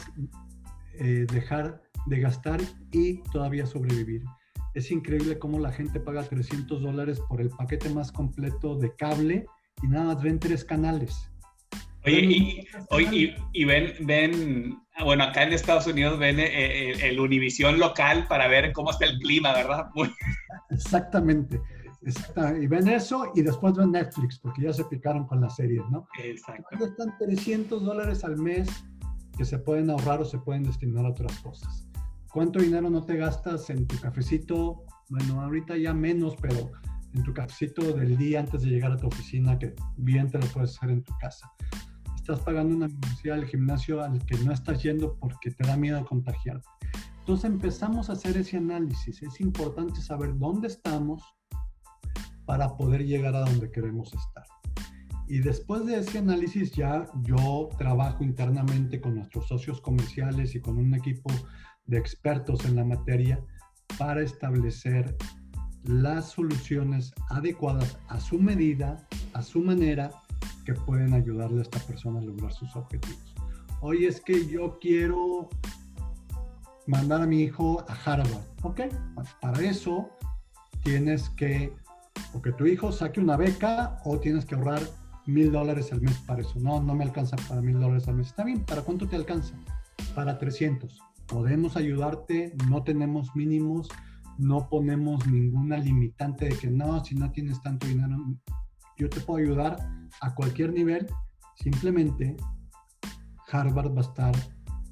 eh, 0.95 1.27
dejar 1.31 1.83
de 2.07 2.21
gastar 2.21 2.61
y 2.91 3.23
todavía 3.33 3.67
sobrevivir. 3.67 4.25
Es 4.75 4.91
increíble 4.91 5.39
cómo 5.39 5.59
la 5.59 5.73
gente 5.73 6.01
paga 6.01 6.23
300 6.23 6.83
dólares 6.83 7.21
por 7.29 7.41
el 7.41 7.51
paquete 7.51 7.91
más 7.91 8.13
completo 8.13 8.77
de 8.77 8.95
cable 8.95 9.47
y 9.83 9.89
nada 9.89 10.15
más 10.15 10.23
ven 10.23 10.39
tres 10.39 10.65
canales. 10.65 11.31
Oye, 12.05 12.67
y, 13.11 13.35
y, 13.53 13.65
ven, 13.65 13.93
ven, 14.01 14.79
bueno, 15.05 15.25
acá 15.25 15.43
en 15.43 15.53
Estados 15.53 15.87
Unidos 15.87 16.19
ven 16.19 16.39
eh, 16.39 16.47
eh, 16.47 17.09
el, 17.09 17.21
Univisión 17.21 17.79
local 17.79 18.27
para 18.29 18.49
ver 18.49 18.73
cómo 18.73 18.91
está 18.91 19.07
el 19.07 19.19
clima, 19.19 19.53
¿verdad? 19.53 19.91
Exactamente. 20.71 21.61
Y 22.61 22.67
ven 22.67 22.89
eso 22.89 23.33
y 23.35 23.43
después 23.43 23.75
ven 23.75 23.93
Netflix, 23.93 24.39
porque 24.39 24.63
ya 24.63 24.73
se 24.73 24.85
picaron 24.85 25.27
con 25.27 25.41
las 25.41 25.57
series, 25.57 25.83
¿no? 25.91 26.07
Exacto. 26.23 26.87
Están 26.87 27.19
300 27.19 27.85
dólares 27.85 28.25
al 28.25 28.37
mes 28.37 28.69
que 29.37 29.45
se 29.45 29.59
pueden 29.59 29.91
ahorrar 29.91 30.21
o 30.21 30.25
se 30.25 30.39
pueden 30.39 30.63
destinar 30.63 31.05
a 31.05 31.11
otras 31.11 31.37
cosas. 31.41 31.88
¿Cuánto 32.39 32.61
dinero 32.61 32.89
no 32.89 33.05
te 33.05 33.17
gastas 33.17 33.69
en 33.69 33.85
tu 33.89 33.99
cafecito? 33.99 34.85
Bueno, 35.09 35.41
ahorita 35.43 35.77
ya 35.77 35.93
menos, 35.93 36.37
pero 36.41 36.71
en 37.13 37.25
tu 37.25 37.35
cafecito 37.35 37.83
del 37.93 38.17
día 38.17 38.39
antes 38.39 38.63
de 38.63 38.69
llegar 38.69 38.93
a 38.93 38.97
tu 38.97 39.09
oficina, 39.09 39.59
que 39.59 39.75
bien 39.97 40.31
te 40.31 40.39
lo 40.39 40.47
puedes 40.47 40.77
hacer 40.77 40.91
en 40.91 41.03
tu 41.03 41.13
casa. 41.19 41.51
Estás 42.15 42.39
pagando 42.39 42.77
una 42.77 42.87
membresía 42.87 43.35
al 43.35 43.45
gimnasio 43.45 44.05
al 44.05 44.25
que 44.25 44.37
no 44.37 44.53
estás 44.53 44.81
yendo 44.85 45.19
porque 45.19 45.51
te 45.51 45.67
da 45.67 45.77
miedo 45.77 46.07
contagiarte. 46.07 46.69
Entonces 47.19 47.51
empezamos 47.51 48.09
a 48.09 48.13
hacer 48.13 48.37
ese 48.37 48.59
análisis. 48.59 49.21
Es 49.21 49.41
importante 49.41 50.01
saber 50.01 50.39
dónde 50.39 50.69
estamos 50.69 51.21
para 52.47 52.77
poder 52.77 53.05
llegar 53.05 53.35
a 53.35 53.41
donde 53.41 53.69
queremos 53.73 54.15
estar. 54.15 54.45
Y 55.27 55.41
después 55.41 55.85
de 55.87 55.99
ese 55.99 56.19
análisis 56.19 56.71
ya 56.71 57.05
yo 57.23 57.69
trabajo 57.79 58.23
internamente 58.23 59.01
con 59.01 59.17
nuestros 59.17 59.49
socios 59.49 59.81
comerciales 59.81 60.55
y 60.55 60.61
con 60.61 60.79
un 60.79 60.95
equipo 60.95 61.31
de 61.89 61.99
expertos 61.99 62.65
en 62.65 62.77
la 62.77 62.85
materia 62.85 63.45
para 63.99 64.23
establecer 64.23 65.17
las 65.85 66.31
soluciones 66.31 67.13
adecuadas 67.31 67.99
a 68.09 68.21
su 68.21 68.39
medida, 68.39 69.07
a 69.33 69.43
su 69.43 69.61
manera, 69.61 70.11
que 70.65 70.75
pueden 70.75 71.15
ayudarle 71.15 71.61
a 71.61 71.63
esta 71.63 71.79
persona 71.81 72.21
a 72.21 72.23
lograr 72.23 72.53
sus 72.53 72.77
objetivos. 72.77 73.35
Hoy 73.81 74.05
es 74.05 74.21
que 74.21 74.47
yo 74.47 74.79
quiero 74.81 75.49
mandar 76.87 77.23
a 77.23 77.27
mi 77.27 77.43
hijo 77.43 77.85
a 77.89 77.95
Harvard. 77.95 78.45
Ok, 78.63 78.81
para 79.41 79.61
eso 79.61 80.11
tienes 80.83 81.31
que, 81.31 81.73
o 82.35 82.43
que 82.43 82.53
tu 82.53 82.67
hijo 82.67 82.93
saque 82.93 83.21
una 83.21 83.37
beca 83.37 83.99
o 84.05 84.19
tienes 84.19 84.45
que 84.45 84.57
ahorrar 84.57 84.83
mil 85.27 85.53
dólares 85.53 85.93
al 85.93 86.01
mes 86.01 86.17
para 86.27 86.41
eso. 86.43 86.59
No, 86.59 86.83
no 86.83 86.95
me 86.95 87.05
alcanza 87.05 87.37
para 87.49 87.61
mil 87.61 87.79
dólares 87.79 88.09
al 88.09 88.17
mes. 88.17 88.29
Está 88.29 88.45
bien, 88.45 88.65
¿para 88.65 88.83
cuánto 88.83 89.07
te 89.07 89.17
alcanza? 89.17 89.55
Para 90.15 90.39
300. 90.39 91.01
Podemos 91.29 91.77
ayudarte, 91.77 92.55
no 92.69 92.83
tenemos 92.83 93.35
mínimos, 93.37 93.89
no 94.39 94.69
ponemos 94.69 95.27
ninguna 95.27 95.77
limitante 95.77 96.47
de 96.47 96.57
que 96.57 96.71
no, 96.71 97.05
si 97.05 97.15
no 97.15 97.31
tienes 97.31 97.61
tanto 97.63 97.87
dinero, 97.87 98.17
yo 98.97 99.09
te 99.09 99.21
puedo 99.21 99.45
ayudar 99.45 99.77
a 100.21 100.35
cualquier 100.35 100.73
nivel. 100.73 101.07
Simplemente 101.57 102.37
Harvard 103.51 103.95
va 103.95 104.01
a 104.01 104.05
estar 104.05 104.35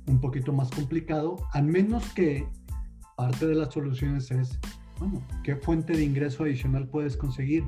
un 0.06 0.20
poquito 0.20 0.52
más 0.52 0.70
complicado, 0.70 1.36
al 1.52 1.64
menos 1.66 2.12
que 2.12 2.48
parte 3.16 3.46
de 3.46 3.54
las 3.54 3.72
soluciones 3.72 4.30
es, 4.30 4.60
bueno, 4.98 5.26
¿qué 5.42 5.56
fuente 5.56 5.94
de 5.94 6.04
ingreso 6.04 6.44
adicional 6.44 6.88
puedes 6.88 7.16
conseguir? 7.16 7.64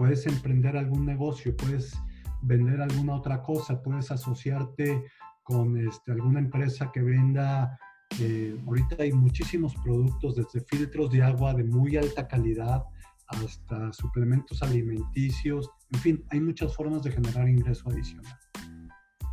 puedes 0.00 0.26
emprender 0.26 0.78
algún 0.78 1.04
negocio, 1.04 1.54
puedes 1.54 1.94
vender 2.40 2.80
alguna 2.80 3.16
otra 3.16 3.42
cosa, 3.42 3.82
puedes 3.82 4.10
asociarte 4.10 5.04
con 5.42 5.76
este, 5.76 6.12
alguna 6.12 6.38
empresa 6.38 6.90
que 6.90 7.02
venda. 7.02 7.78
Eh, 8.18 8.58
ahorita 8.66 8.96
hay 8.98 9.12
muchísimos 9.12 9.74
productos, 9.76 10.36
desde 10.36 10.60
filtros 10.66 11.10
de 11.10 11.22
agua 11.22 11.54
de 11.54 11.64
muy 11.64 11.96
alta 11.96 12.26
calidad 12.26 12.84
hasta 13.28 13.92
suplementos 13.92 14.62
alimenticios. 14.62 15.70
En 15.92 16.00
fin, 16.00 16.24
hay 16.30 16.40
muchas 16.40 16.74
formas 16.74 17.02
de 17.02 17.12
generar 17.12 17.48
ingreso 17.48 17.88
adicional. 17.88 18.38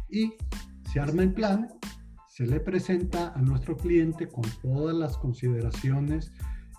Y 0.10 0.34
se 0.92 1.00
arma 1.00 1.24
el 1.24 1.34
plan, 1.34 1.68
se 2.28 2.46
le 2.46 2.60
presenta 2.60 3.34
a 3.34 3.42
nuestro 3.42 3.76
cliente 3.76 4.28
con 4.28 4.44
todas 4.62 4.96
las 4.96 5.18
consideraciones, 5.18 6.32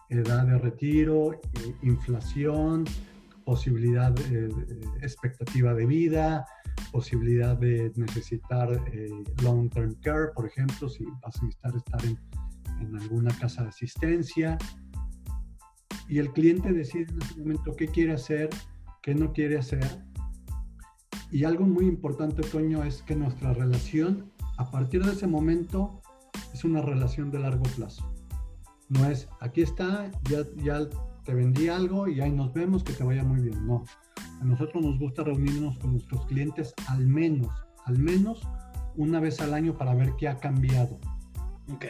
edad 0.08 0.46
de 0.46 0.58
retiro, 0.58 1.34
eh, 1.34 1.74
inflación, 1.82 2.84
posibilidad, 3.48 4.12
de 4.12 4.50
expectativa 5.00 5.72
de 5.72 5.86
vida, 5.86 6.46
posibilidad 6.92 7.56
de 7.56 7.90
necesitar 7.96 8.68
eh, 8.92 9.08
long-term 9.42 9.94
care, 10.02 10.32
por 10.34 10.44
ejemplo, 10.46 10.86
si 10.86 11.06
vas 11.22 11.34
a 11.40 11.46
necesitar 11.46 11.74
estar 11.74 12.04
en, 12.04 12.18
en, 12.82 12.94
alguna 13.00 13.34
casa 13.38 13.62
de 13.62 13.70
asistencia. 13.70 14.58
Y 16.08 16.18
el 16.18 16.30
cliente 16.34 16.74
decide 16.74 17.06
en 17.10 17.22
ese 17.22 17.38
momento 17.38 17.74
qué 17.74 17.88
quiere 17.88 18.12
hacer, 18.12 18.50
qué 19.00 19.14
no 19.14 19.32
quiere 19.32 19.56
hacer. 19.56 20.04
Y 21.30 21.44
algo 21.44 21.64
muy 21.64 21.86
importante, 21.86 22.42
Toño, 22.42 22.84
es 22.84 23.00
que 23.00 23.16
nuestra 23.16 23.54
relación, 23.54 24.30
a 24.58 24.70
partir 24.70 25.02
de 25.02 25.12
ese 25.12 25.26
momento, 25.26 26.02
es 26.52 26.64
una 26.64 26.82
relación 26.82 27.30
de 27.30 27.38
largo 27.38 27.62
plazo. 27.76 28.12
No 28.90 29.06
es, 29.06 29.26
aquí 29.40 29.62
está, 29.62 30.10
ya, 30.28 30.40
ya 30.62 30.86
te 31.28 31.34
vendí 31.34 31.68
algo 31.68 32.08
y 32.08 32.22
ahí 32.22 32.32
nos 32.32 32.54
vemos, 32.54 32.82
que 32.82 32.94
te 32.94 33.04
vaya 33.04 33.22
muy 33.22 33.42
bien. 33.42 33.66
No, 33.66 33.84
a 34.40 34.44
nosotros 34.44 34.82
nos 34.82 34.98
gusta 34.98 35.24
reunirnos 35.24 35.78
con 35.78 35.92
nuestros 35.92 36.24
clientes 36.24 36.72
al 36.86 37.06
menos, 37.06 37.52
al 37.84 37.98
menos 37.98 38.40
una 38.96 39.20
vez 39.20 39.38
al 39.42 39.52
año 39.52 39.76
para 39.76 39.94
ver 39.94 40.14
qué 40.16 40.26
ha 40.26 40.38
cambiado. 40.38 40.98
Ok. 41.70 41.84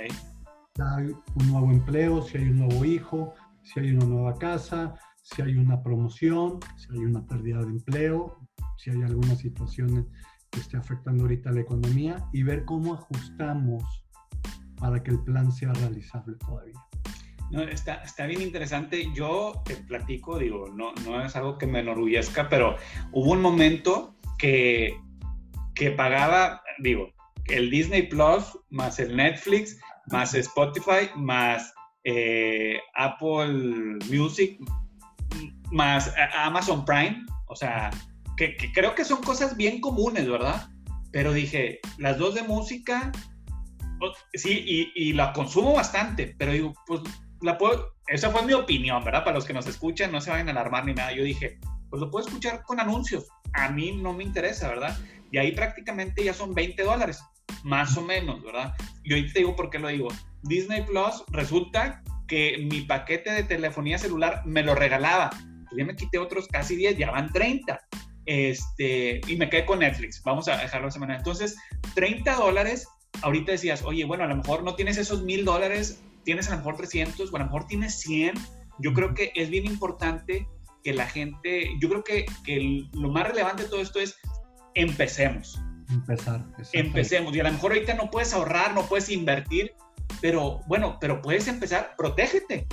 Si 0.74 0.82
hay 0.82 1.12
un 1.36 1.52
nuevo 1.52 1.70
empleo, 1.70 2.20
si 2.20 2.38
hay 2.38 2.48
un 2.48 2.58
nuevo 2.66 2.84
hijo, 2.84 3.32
si 3.62 3.78
hay 3.78 3.92
una 3.92 4.06
nueva 4.06 4.34
casa, 4.34 4.96
si 5.22 5.40
hay 5.40 5.54
una 5.54 5.84
promoción, 5.84 6.58
si 6.76 6.88
hay 6.94 7.04
una 7.04 7.24
pérdida 7.24 7.60
de 7.60 7.68
empleo, 7.68 8.40
si 8.76 8.90
hay 8.90 9.02
alguna 9.02 9.36
situación 9.36 10.08
que 10.50 10.58
esté 10.58 10.78
afectando 10.78 11.22
ahorita 11.22 11.52
la 11.52 11.60
economía 11.60 12.28
y 12.32 12.42
ver 12.42 12.64
cómo 12.64 12.94
ajustamos 12.94 13.84
para 14.80 15.00
que 15.00 15.12
el 15.12 15.20
plan 15.22 15.52
sea 15.52 15.72
realizable 15.74 16.34
todavía. 16.38 16.87
No, 17.50 17.62
está, 17.62 18.02
está 18.02 18.26
bien 18.26 18.42
interesante. 18.42 19.08
Yo 19.14 19.62
te 19.64 19.76
platico, 19.76 20.38
digo, 20.38 20.68
no, 20.74 20.92
no 21.04 21.24
es 21.24 21.34
algo 21.34 21.56
que 21.56 21.66
me 21.66 21.80
enorgullezca, 21.80 22.48
pero 22.48 22.76
hubo 23.12 23.32
un 23.32 23.40
momento 23.40 24.16
que, 24.38 25.00
que 25.74 25.90
pagaba, 25.90 26.62
digo, 26.78 27.12
el 27.46 27.70
Disney 27.70 28.02
Plus, 28.02 28.58
más 28.68 28.98
el 28.98 29.16
Netflix, 29.16 29.78
más 30.10 30.34
Spotify, 30.34 31.08
más 31.16 31.72
eh, 32.04 32.78
Apple 32.94 33.98
Music, 34.10 34.58
más 35.70 36.12
Amazon 36.34 36.84
Prime. 36.84 37.24
O 37.46 37.56
sea, 37.56 37.90
que, 38.36 38.56
creo 38.74 38.94
que 38.94 39.04
son 39.04 39.22
cosas 39.22 39.56
bien 39.56 39.80
comunes, 39.80 40.28
¿verdad? 40.28 40.68
Pero 41.12 41.32
dije, 41.32 41.80
las 41.96 42.18
dos 42.18 42.34
de 42.34 42.42
música, 42.42 43.10
sí, 44.34 44.62
y, 44.66 44.92
y 44.94 45.12
la 45.14 45.32
consumo 45.32 45.72
bastante, 45.72 46.34
pero 46.38 46.52
digo, 46.52 46.74
pues 46.86 47.00
la 47.42 47.58
puedo, 47.58 47.94
esa 48.06 48.30
fue 48.30 48.42
mi 48.44 48.52
opinión, 48.52 49.04
¿verdad? 49.04 49.24
Para 49.24 49.36
los 49.36 49.44
que 49.44 49.52
nos 49.52 49.66
escuchan, 49.66 50.12
no 50.12 50.20
se 50.20 50.30
vayan 50.30 50.48
a 50.48 50.52
alarmar 50.52 50.84
ni 50.84 50.94
nada. 50.94 51.12
Yo 51.12 51.22
dije, 51.22 51.58
pues 51.90 52.00
lo 52.00 52.10
puedo 52.10 52.26
escuchar 52.26 52.62
con 52.62 52.80
anuncios. 52.80 53.28
A 53.54 53.70
mí 53.70 53.92
no 53.92 54.12
me 54.12 54.24
interesa, 54.24 54.68
¿verdad? 54.68 54.96
Y 55.30 55.38
ahí 55.38 55.52
prácticamente 55.52 56.24
ya 56.24 56.34
son 56.34 56.54
20 56.54 56.82
dólares, 56.82 57.22
más 57.62 57.96
o 57.96 58.02
menos, 58.02 58.42
¿verdad? 58.42 58.74
Y 59.04 59.12
hoy 59.12 59.32
te 59.32 59.40
digo 59.40 59.56
por 59.56 59.70
qué 59.70 59.78
lo 59.78 59.88
digo. 59.88 60.08
Disney 60.42 60.82
Plus 60.82 61.24
resulta 61.28 62.02
que 62.26 62.66
mi 62.70 62.82
paquete 62.82 63.32
de 63.32 63.42
telefonía 63.42 63.98
celular 63.98 64.42
me 64.44 64.62
lo 64.62 64.74
regalaba. 64.74 65.30
Pues 65.30 65.76
ya 65.76 65.84
me 65.84 65.96
quité 65.96 66.18
otros 66.18 66.48
casi 66.48 66.76
10, 66.76 66.98
ya 66.98 67.10
van 67.10 67.32
30. 67.32 67.80
Este, 68.26 69.20
y 69.26 69.36
me 69.36 69.48
quedé 69.48 69.64
con 69.64 69.80
Netflix. 69.80 70.22
Vamos 70.22 70.48
a 70.48 70.56
dejarlo 70.56 70.90
de 70.90 70.98
manera. 70.98 71.18
Entonces, 71.18 71.56
30 71.94 72.34
dólares. 72.34 72.86
Ahorita 73.22 73.52
decías, 73.52 73.82
oye, 73.82 74.04
bueno, 74.04 74.24
a 74.24 74.28
lo 74.28 74.36
mejor 74.36 74.62
no 74.62 74.74
tienes 74.74 74.98
esos 74.98 75.22
mil 75.22 75.44
dólares 75.44 76.02
tienes 76.28 76.48
a 76.48 76.50
lo 76.50 76.56
mejor 76.58 76.76
300 76.76 77.32
o 77.32 77.36
a 77.36 77.38
lo 77.38 77.46
mejor 77.46 77.66
tienes 77.66 78.00
100, 78.00 78.34
yo 78.80 78.92
creo 78.92 79.14
que 79.14 79.32
es 79.34 79.48
bien 79.48 79.64
importante 79.64 80.46
que 80.84 80.92
la 80.92 81.06
gente, 81.06 81.70
yo 81.80 81.88
creo 81.88 82.04
que, 82.04 82.26
que 82.44 82.86
lo 82.92 83.08
más 83.08 83.26
relevante 83.26 83.62
de 83.62 83.70
todo 83.70 83.80
esto 83.80 83.98
es 83.98 84.14
empecemos. 84.74 85.58
Empezar. 85.88 86.44
Empecemos. 86.74 87.34
Y 87.34 87.40
a 87.40 87.44
lo 87.44 87.52
mejor 87.52 87.72
ahorita 87.72 87.94
no 87.94 88.10
puedes 88.10 88.34
ahorrar, 88.34 88.74
no 88.74 88.84
puedes 88.84 89.08
invertir, 89.08 89.72
pero 90.20 90.60
bueno, 90.66 90.98
pero 91.00 91.22
puedes 91.22 91.48
empezar, 91.48 91.94
protégete. 91.96 92.66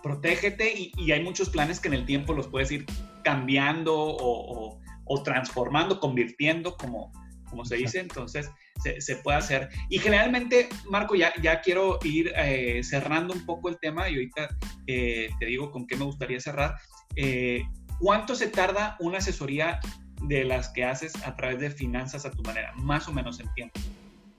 Protégete 0.00 0.72
y, 0.78 0.92
y 0.96 1.10
hay 1.10 1.24
muchos 1.24 1.50
planes 1.50 1.80
que 1.80 1.88
en 1.88 1.94
el 1.94 2.06
tiempo 2.06 2.34
los 2.34 2.46
puedes 2.46 2.70
ir 2.70 2.86
cambiando 3.24 3.96
o, 3.96 4.68
o, 4.68 4.80
o 5.06 5.22
transformando, 5.24 5.98
convirtiendo, 5.98 6.76
como, 6.76 7.10
como 7.50 7.64
se 7.64 7.74
dice. 7.78 7.98
Entonces, 7.98 8.48
se, 8.82 9.16
puede 9.16 9.38
hacer. 9.38 9.68
Y 9.88 9.98
generalmente, 9.98 10.68
Marco, 10.90 11.14
ya, 11.14 11.32
ya 11.42 11.60
quiero 11.60 11.98
ir 12.04 12.32
eh, 12.36 12.82
cerrando 12.82 13.32
un 13.32 13.44
poco 13.46 13.68
el 13.68 13.78
tema 13.78 14.08
y 14.08 14.14
ahorita 14.14 14.48
eh, 14.86 15.30
te 15.38 15.46
digo 15.46 15.70
con 15.70 15.86
qué 15.86 15.96
me 15.96 16.04
gustaría 16.04 16.40
cerrar. 16.40 16.76
Eh, 17.16 17.62
¿Cuánto 18.00 18.34
se 18.34 18.48
tarda 18.48 18.96
una 19.00 19.18
asesoría 19.18 19.80
de 20.22 20.44
las 20.44 20.68
que 20.70 20.84
haces 20.84 21.14
a 21.26 21.36
través 21.36 21.60
de 21.60 21.70
finanzas 21.70 22.26
a 22.26 22.30
tu 22.30 22.42
manera? 22.42 22.72
Más 22.76 23.08
o 23.08 23.12
menos 23.12 23.40
en 23.40 23.52
tiempo. 23.54 23.80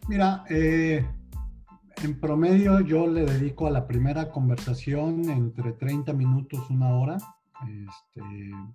Mira, 0.08 0.44
en 0.50 2.20
promedio 2.20 2.82
yo 2.82 3.08
le 3.08 3.26
dedico 3.26 3.66
a 3.68 3.72
la 3.72 3.88
primera 3.88 4.30
conversación 4.30 5.30
entre 5.30 5.72
30 5.72 6.14
minutos, 6.14 6.70
una 6.70 6.90
hora, 6.90 7.18
este, 7.64 8.22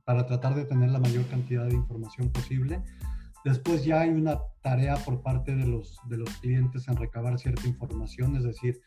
para 0.04 0.26
tratar 0.26 0.54
de 0.54 0.64
tener 0.64 0.90
la 0.90 0.98
mayor 0.98 1.26
cantidad 1.26 1.66
de 1.66 1.74
información 1.74 2.30
posible. 2.30 2.82
Después 3.44 3.84
ya 3.84 4.00
hay 4.00 4.10
una 4.10 4.38
tarea 4.62 4.96
por 4.96 5.22
parte 5.22 5.54
de 5.54 5.66
los, 5.66 5.98
de 6.08 6.18
los 6.18 6.30
clientes 6.38 6.86
en 6.88 6.96
recabar 6.96 7.38
cierta 7.38 7.66
información, 7.66 8.36
es 8.36 8.44
decir, 8.44 8.80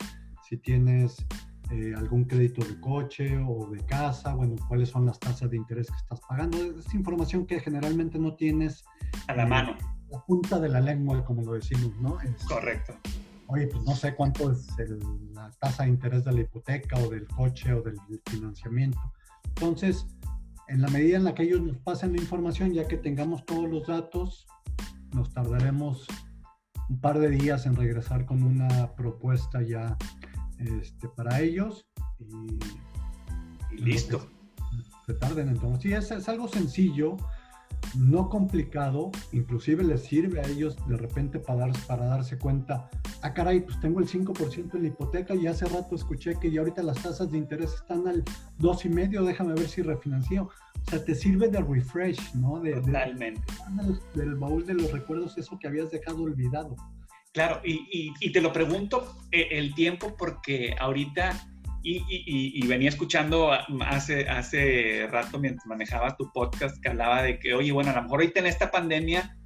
si 0.47 0.58
tienes 0.58 1.26
eh, 1.72 1.93
algún 1.97 2.26
crédito 2.26 2.64
de 2.64 2.80
coche 2.80 3.38
o 3.38 3.68
de 3.72 3.80
casa, 3.86 4.36
bueno, 4.36 4.56
cuáles 4.68 4.89
son 4.89 5.06
las 5.06 5.20
tasas 5.20 5.49
de 5.49 5.58
interés 5.58 5.88
que 5.88 5.95
estás 5.95 6.20
pagando. 6.28 6.58
Es 6.78 6.93
información 6.93 7.47
que 7.47 7.60
generalmente 7.60 8.20
no 8.20 8.36
tienes 8.36 8.84
a 9.28 9.36
la 9.36 9.45
mano. 9.45 9.76
La 10.12 10.24
punta 10.26 10.60
de 10.60 10.70
la 10.70 10.82
lengua, 10.82 11.26
como 11.26 11.41
lo 11.41 11.54
decimos, 11.54 11.95
¿no? 11.99 12.18
Correcto. 12.47 12.93
Oye, 13.47 13.68
pues 13.68 13.84
no 13.86 13.95
sé 13.95 14.14
cuánto 14.14 14.51
es 14.51 14.68
la 15.34 15.49
tasa 15.60 15.84
de 15.84 15.89
interés 15.89 16.26
de 16.26 16.34
la 16.34 16.41
hipoteca 16.41 16.97
o 16.97 17.10
del 17.10 17.28
coche 17.28 17.74
o 17.74 17.82
del 17.82 17.97
financiamiento. 18.30 18.99
Entonces, 19.47 20.06
en 20.68 20.82
la 20.82 20.88
medida 20.89 21.18
en 21.18 21.24
la 21.24 21.36
que 21.36 21.43
ellos 21.43 21.61
nos 21.61 21.78
pasen 21.78 22.14
la 22.14 22.22
información, 22.22 22.74
ya 22.74 22.88
que 22.88 22.97
tengamos 22.97 23.45
todos 23.45 23.70
los 23.70 23.88
datos, 23.88 24.45
nos 25.14 25.32
tardaremos 25.34 26.07
un 26.89 26.99
par 26.99 27.20
de 27.20 27.30
días 27.30 27.66
en 27.66 27.76
regresar 27.76 28.26
con 28.26 28.43
una 28.43 28.93
propuesta 28.95 29.61
ya 29.61 29.97
este, 30.59 31.07
para 31.09 31.41
ellos 31.41 31.88
y, 32.20 32.59
listo. 33.76 34.28
Se 35.05 35.14
tarden 35.14 35.49
entonces. 35.49 35.82
Sí, 35.82 35.93
es, 35.93 36.11
es 36.11 36.30
algo 36.30 36.47
sencillo 36.47 37.18
no 37.96 38.30
complicado, 38.30 39.12
inclusive 39.32 39.84
les 39.84 40.04
sirve 40.04 40.40
a 40.40 40.48
ellos 40.48 40.76
de 40.88 40.98
repente 40.98 41.40
para, 41.40 41.72
para 41.88 42.06
darse 42.06 42.38
cuenta, 42.38 42.90
ah 43.22 43.34
caray, 43.34 43.62
pues 43.62 43.80
tengo 43.80 44.00
el 44.00 44.08
5% 44.08 44.76
en 44.76 44.82
la 44.82 44.88
hipoteca 44.88 45.36
y 45.36 45.48
hace 45.48 45.66
rato 45.66 45.96
escuché 45.96 46.36
que 46.40 46.52
ya 46.52 46.62
ahorita 46.62 46.84
las 46.84 47.02
tasas 47.02 47.32
de 47.32 47.38
interés 47.38 47.74
están 47.74 48.08
al 48.08 48.24
2,5, 48.60 49.24
déjame 49.24 49.54
ver 49.54 49.68
si 49.68 49.82
refinancio. 49.82 50.50
O 50.86 50.90
sea, 50.90 51.04
te 51.04 51.16
sirve 51.16 51.48
de 51.48 51.62
refresh, 51.62 52.36
¿no? 52.36 52.60
De, 52.60 52.74
Totalmente. 52.74 53.42
del 54.16 54.36
baúl 54.36 54.66
de 54.66 54.74
los 54.74 54.92
recuerdos, 54.92 55.38
eso 55.38 55.58
que 55.58 55.68
habías 55.68 55.92
dejado 55.92 56.24
olvidado. 56.24 56.76
Claro, 57.32 57.62
y, 57.64 58.14
y 58.20 58.32
te 58.32 58.42
lo 58.42 58.54
pregunto 58.54 59.16
eh, 59.32 59.48
el 59.52 59.74
tiempo 59.74 60.16
porque 60.18 60.76
ahorita 60.80 61.53
y, 61.84 62.66
venía 62.68 62.90
escuchando 62.90 63.52
hace, 63.52 64.28
hace 64.30 65.08
rato 65.12 65.38
mientras 65.38 65.66
manejaba 65.66 66.16
tu 66.16 66.32
podcast 66.32 66.82
que 66.82 66.90
hablaba 66.90 67.22
de 67.22 67.40
que, 67.40 67.54
oye, 67.54 67.72
bueno, 67.72 67.92
a 67.92 67.96
lo 67.96 68.04
mejor 68.04 68.22
ahorita 68.22 68.40
en 68.40 68.48
esta 68.48 68.72
pandemia 68.72 69.38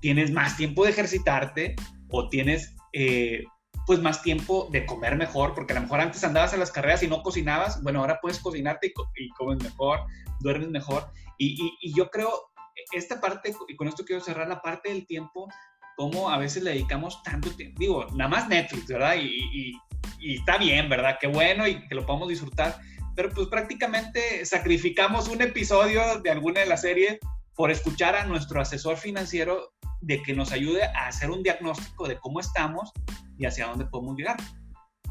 tienes 0.00 0.32
más 0.32 0.56
tiempo 0.56 0.84
de 0.84 0.90
ejercitarte 0.90 1.76
o 2.10 2.28
tienes 2.28 2.74
eh, 2.92 3.44
pues 3.86 4.00
más 4.00 4.22
tiempo 4.22 4.68
de 4.72 4.84
comer 4.84 5.16
mejor, 5.16 5.54
porque 5.54 5.72
a 5.72 5.76
lo 5.76 5.82
mejor 5.82 6.00
antes 6.00 6.24
andabas 6.24 6.52
a 6.52 6.56
las 6.56 6.72
carreras 6.72 7.04
y 7.04 7.08
no 7.08 7.22
cocinabas, 7.22 7.82
bueno, 7.82 8.00
ahora 8.00 8.18
puedes 8.20 8.40
cocinarte 8.40 8.92
y, 9.14 9.28
comes 9.30 9.62
mejor, 9.62 10.00
duermes 10.40 10.70
mejor. 10.70 11.06
Y, 11.38 11.94
yo 11.94 12.10
creo, 12.10 12.50
esta 12.92 13.20
parte, 13.20 13.54
y 13.68 13.76
con 13.76 13.86
esto 13.86 14.04
quiero 14.04 14.20
cerrar 14.20 14.48
la 14.48 14.60
parte 14.60 14.88
del 14.88 15.06
tiempo, 15.06 15.48
cómo 15.96 16.30
a 16.30 16.38
veces 16.38 16.62
le 16.62 16.70
dedicamos 16.72 17.22
tanto 17.22 17.50
tiempo, 17.50 17.78
digo, 17.80 18.06
nada 18.14 18.28
más 18.28 18.48
Netflix, 18.48 18.86
¿verdad? 18.86 19.16
Y, 19.20 19.72
y 20.20 20.36
está 20.36 20.58
bien, 20.58 20.88
¿verdad? 20.88 21.18
Qué 21.20 21.26
bueno 21.26 21.66
y 21.66 21.86
que 21.88 21.94
lo 21.94 22.06
podamos 22.06 22.28
disfrutar, 22.28 22.78
pero 23.14 23.30
pues 23.30 23.48
prácticamente 23.48 24.44
sacrificamos 24.44 25.28
un 25.28 25.42
episodio 25.42 26.20
de 26.20 26.30
alguna 26.30 26.60
de 26.60 26.66
las 26.66 26.82
series 26.82 27.18
por 27.54 27.70
escuchar 27.70 28.14
a 28.14 28.24
nuestro 28.24 28.60
asesor 28.60 28.96
financiero 28.98 29.72
de 30.00 30.22
que 30.22 30.34
nos 30.34 30.52
ayude 30.52 30.84
a 30.84 31.08
hacer 31.08 31.30
un 31.30 31.42
diagnóstico 31.42 32.06
de 32.06 32.18
cómo 32.18 32.40
estamos 32.40 32.92
y 33.38 33.46
hacia 33.46 33.66
dónde 33.66 33.86
podemos 33.86 34.16
llegar. 34.16 34.36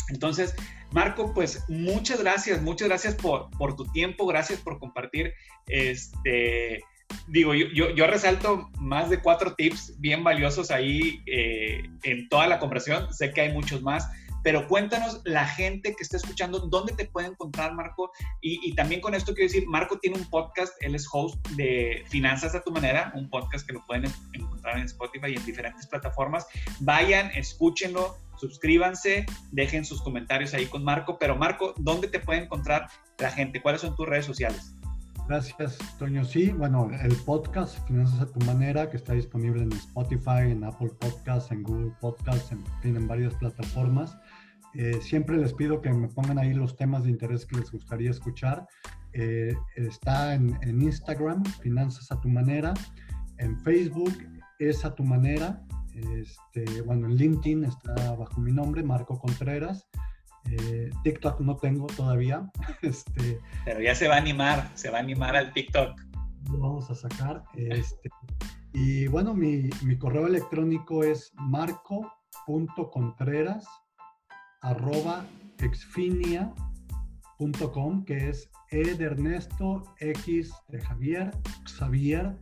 Entonces, 0.09 0.53
Marco, 0.91 1.33
pues 1.33 1.63
muchas 1.67 2.19
gracias, 2.21 2.61
muchas 2.61 2.87
gracias 2.87 3.15
por, 3.15 3.49
por 3.57 3.75
tu 3.75 3.85
tiempo, 3.91 4.27
gracias 4.27 4.59
por 4.59 4.79
compartir 4.79 5.33
este, 5.65 6.83
digo, 7.27 7.53
yo, 7.53 7.89
yo, 7.89 8.07
resalto 8.07 8.69
más 8.79 9.09
de 9.09 9.19
cuatro 9.19 9.55
tips 9.55 9.99
bien 9.99 10.23
valiosos 10.23 10.71
ahí 10.71 11.21
eh, 11.25 11.89
en 12.03 12.29
toda 12.29 12.47
la 12.47 12.59
conversación. 12.59 13.13
Sé 13.13 13.31
que 13.31 13.41
hay 13.41 13.53
muchos 13.53 13.81
más, 13.81 14.07
pero 14.45 14.67
cuéntanos 14.67 15.21
la 15.25 15.47
gente 15.47 15.95
que 15.95 16.03
está 16.03 16.17
escuchando, 16.17 16.59
dónde 16.59 16.93
te 16.93 17.05
puede 17.05 17.29
encontrar, 17.29 17.73
Marco. 17.73 18.11
Y, 18.41 18.75
también 18.75 19.01
con 19.01 19.15
esto 19.15 19.33
quiero 19.33 19.51
decir, 19.51 19.67
Marco 19.67 19.97
tiene 19.97 20.19
un 20.19 20.29
podcast, 20.29 20.73
él 20.81 20.93
es 20.93 21.07
host 21.11 21.35
de 21.55 22.03
Finanzas 22.09 22.53
a 22.53 22.61
tu 22.61 22.71
manera, 22.71 23.11
un 23.15 23.27
podcast 23.27 23.65
que 23.65 23.73
lo 23.73 23.83
pueden 23.87 24.05
encontrar 24.33 24.77
en 24.77 24.83
Spotify 24.83 25.29
y 25.29 25.37
en 25.37 25.45
diferentes 25.47 25.87
plataformas. 25.87 26.45
Vayan, 26.81 27.31
escúchenlo, 27.31 28.17
suscríbanse, 28.37 29.25
dejen 29.51 29.83
sus 29.83 29.99
comentarios 30.03 30.53
ahí 30.53 30.67
con 30.67 30.83
Marco. 30.83 31.17
Pero 31.17 31.35
Marco, 31.35 31.73
¿dónde 31.77 32.07
te 32.07 32.19
puede 32.19 32.43
encontrar 32.43 32.87
la 33.17 33.31
gente? 33.31 33.63
¿Cuáles 33.63 33.81
son 33.81 33.95
tus 33.95 34.07
redes 34.07 34.25
sociales? 34.25 34.75
Gracias, 35.27 35.77
Toño. 35.97 36.23
Sí, 36.23 36.51
bueno, 36.51 36.89
el 37.01 37.15
podcast 37.15 37.85
Finanzas 37.87 38.21
a 38.21 38.25
tu 38.27 38.39
manera, 38.45 38.89
que 38.89 38.97
está 38.97 39.13
disponible 39.13 39.63
en 39.63 39.71
Spotify, 39.71 40.51
en 40.51 40.63
Apple 40.63 40.91
Podcasts, 40.99 41.51
en 41.51 41.63
Google 41.63 41.93
Podcasts, 41.99 42.51
en, 42.51 42.95
en 42.95 43.07
varias 43.07 43.33
plataformas. 43.35 44.15
Eh, 44.75 44.99
siempre 45.01 45.37
les 45.37 45.53
pido 45.53 45.81
que 45.81 45.91
me 45.91 46.09
pongan 46.09 46.37
ahí 46.37 46.53
los 46.53 46.75
temas 46.75 47.05
de 47.05 47.09
interés 47.09 47.45
que 47.45 47.57
les 47.57 47.71
gustaría 47.71 48.11
escuchar. 48.11 48.67
Eh, 49.13 49.55
está 49.77 50.35
en, 50.35 50.59
Instagram, 50.81 51.43
Finanzas 51.61 52.11
a 52.11 52.19
tu 52.19 52.27
manera. 52.27 52.73
En 53.37 53.57
Facebook 53.61 54.13
es 54.59 54.83
a 54.83 54.93
tu 54.93 55.03
manera. 55.03 55.63
Este, 55.93 56.81
bueno, 56.81 57.07
en 57.07 57.15
LinkedIn 57.15 57.63
está 57.63 58.15
bajo 58.15 58.41
mi 58.41 58.51
nombre, 58.51 58.83
Marco 58.83 59.17
Contreras. 59.17 59.87
Eh, 60.51 60.91
TikTok 61.03 61.41
no 61.41 61.57
tengo 61.57 61.87
todavía. 61.87 62.49
Este, 62.81 63.39
Pero 63.65 63.81
ya 63.81 63.93
se 63.95 64.07
va 64.07 64.15
a 64.15 64.19
animar, 64.19 64.71
se 64.75 64.89
va 64.89 64.97
a 64.97 65.01
animar 65.01 65.35
al 65.35 65.51
TikTok. 65.53 65.99
Lo 66.51 66.59
vamos 66.59 66.89
a 66.91 66.95
sacar. 66.95 67.43
Este, 67.55 68.09
y 68.73 69.07
bueno, 69.07 69.33
mi, 69.33 69.69
mi 69.83 69.97
correo 69.97 70.27
electrónico 70.27 71.03
es 71.03 71.33
marco.contreras 71.35 73.65
arroba 74.61 75.25
exfinia.com, 75.59 78.05
que 78.05 78.29
es 78.29 78.49
E 78.71 78.95
de 78.95 79.05
Ernesto, 79.05 79.83
X 79.99 80.51
de 80.69 80.81
Javier, 80.81 81.29
Xavier, 81.65 82.35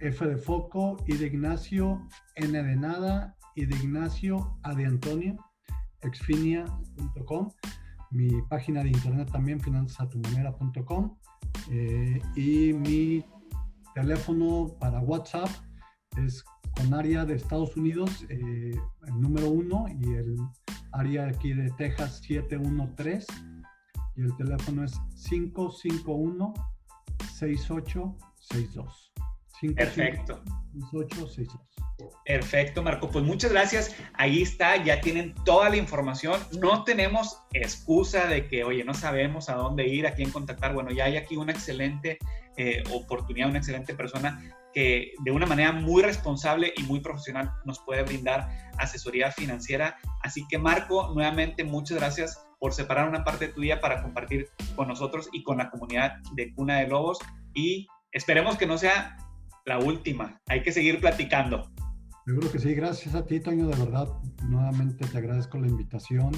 F 0.00 0.26
de 0.26 0.36
Foco, 0.36 0.96
I 1.06 1.16
de 1.16 1.26
Ignacio, 1.26 2.06
N 2.36 2.62
de 2.62 2.76
Nada, 2.76 3.36
I 3.54 3.66
de 3.66 3.76
Ignacio, 3.76 4.58
A 4.62 4.74
de 4.74 4.86
Antonio, 4.86 5.36
exfinia.com. 6.02 7.50
Mi 8.10 8.28
página 8.48 8.82
de 8.82 8.88
internet 8.88 9.30
también, 9.30 9.60
finanzasatumanera.com. 9.60 11.16
Eh, 11.70 12.20
y 12.34 12.72
mi 12.72 13.24
teléfono 13.94 14.76
para 14.80 15.00
WhatsApp 15.00 15.48
es 16.16 16.44
con 16.76 16.94
área 16.94 17.24
de 17.24 17.34
Estados 17.34 17.76
Unidos, 17.76 18.24
eh, 18.28 18.72
el 19.06 19.20
número 19.20 19.50
uno 19.50 19.86
y 19.88 20.14
el 20.14 20.36
área 20.92 21.28
aquí 21.28 21.52
de 21.52 21.70
Texas 21.72 22.20
713 22.24 23.26
y 24.16 24.22
el 24.22 24.36
teléfono 24.36 24.84
es 24.84 24.98
551 25.28 26.54
6862. 27.38 29.12
Perfecto. 29.74 30.42
6862. 30.90 31.79
Perfecto, 32.24 32.82
Marco. 32.82 33.10
Pues 33.10 33.24
muchas 33.24 33.52
gracias. 33.52 33.94
Ahí 34.14 34.42
está, 34.42 34.82
ya 34.82 35.00
tienen 35.00 35.34
toda 35.44 35.68
la 35.70 35.76
información. 35.76 36.40
No 36.60 36.84
tenemos 36.84 37.42
excusa 37.52 38.26
de 38.26 38.46
que, 38.46 38.64
oye, 38.64 38.84
no 38.84 38.94
sabemos 38.94 39.48
a 39.48 39.54
dónde 39.54 39.86
ir, 39.86 40.06
a 40.06 40.14
quién 40.14 40.30
contactar. 40.30 40.74
Bueno, 40.74 40.90
ya 40.90 41.04
hay 41.04 41.16
aquí 41.16 41.36
una 41.36 41.52
excelente 41.52 42.18
eh, 42.56 42.82
oportunidad, 42.92 43.48
una 43.48 43.58
excelente 43.58 43.94
persona 43.94 44.54
que 44.72 45.12
de 45.24 45.30
una 45.30 45.46
manera 45.46 45.72
muy 45.72 46.02
responsable 46.02 46.72
y 46.76 46.82
muy 46.84 47.00
profesional 47.00 47.50
nos 47.64 47.80
puede 47.80 48.02
brindar 48.02 48.48
asesoría 48.78 49.30
financiera. 49.32 49.98
Así 50.22 50.46
que 50.48 50.58
Marco, 50.58 51.12
nuevamente 51.14 51.64
muchas 51.64 51.98
gracias 51.98 52.44
por 52.58 52.72
separar 52.72 53.08
una 53.08 53.24
parte 53.24 53.48
de 53.48 53.52
tu 53.54 53.62
día 53.62 53.80
para 53.80 54.02
compartir 54.02 54.48
con 54.76 54.88
nosotros 54.88 55.28
y 55.32 55.42
con 55.42 55.58
la 55.58 55.70
comunidad 55.70 56.18
de 56.34 56.52
Cuna 56.54 56.78
de 56.78 56.88
Lobos 56.88 57.18
y 57.54 57.88
esperemos 58.12 58.56
que 58.58 58.66
no 58.66 58.78
sea 58.78 59.16
la 59.64 59.78
última. 59.78 60.40
Hay 60.48 60.62
que 60.62 60.72
seguir 60.72 61.00
platicando. 61.00 61.70
Seguro 62.30 62.52
que 62.52 62.60
sí, 62.60 62.74
gracias 62.74 63.16
a 63.16 63.26
ti, 63.26 63.40
Toño, 63.40 63.66
de 63.66 63.76
verdad, 63.76 64.08
nuevamente 64.48 65.04
te 65.04 65.18
agradezco 65.18 65.58
la 65.58 65.66
invitación, 65.66 66.30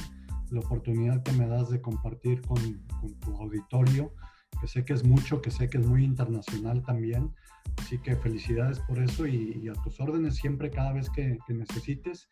la 0.50 0.60
oportunidad 0.60 1.22
que 1.22 1.32
me 1.32 1.46
das 1.46 1.68
de 1.68 1.82
compartir 1.82 2.40
con, 2.40 2.56
con 2.98 3.12
tu 3.20 3.36
auditorio, 3.36 4.10
que 4.58 4.68
sé 4.68 4.86
que 4.86 4.94
es 4.94 5.04
mucho, 5.04 5.42
que 5.42 5.50
sé 5.50 5.68
que 5.68 5.76
es 5.76 5.86
muy 5.86 6.02
internacional 6.02 6.82
también 6.82 7.34
Así 7.76 7.98
que 7.98 8.16
felicidades 8.16 8.80
por 8.80 9.02
eso 9.02 9.26
y, 9.26 9.68
a 9.68 9.74
tus 9.82 10.00
órdenes 10.00 10.36
siempre, 10.36 10.70
cada 10.70 10.94
vez 10.94 11.10
que, 11.10 11.36
necesites. 11.48 12.26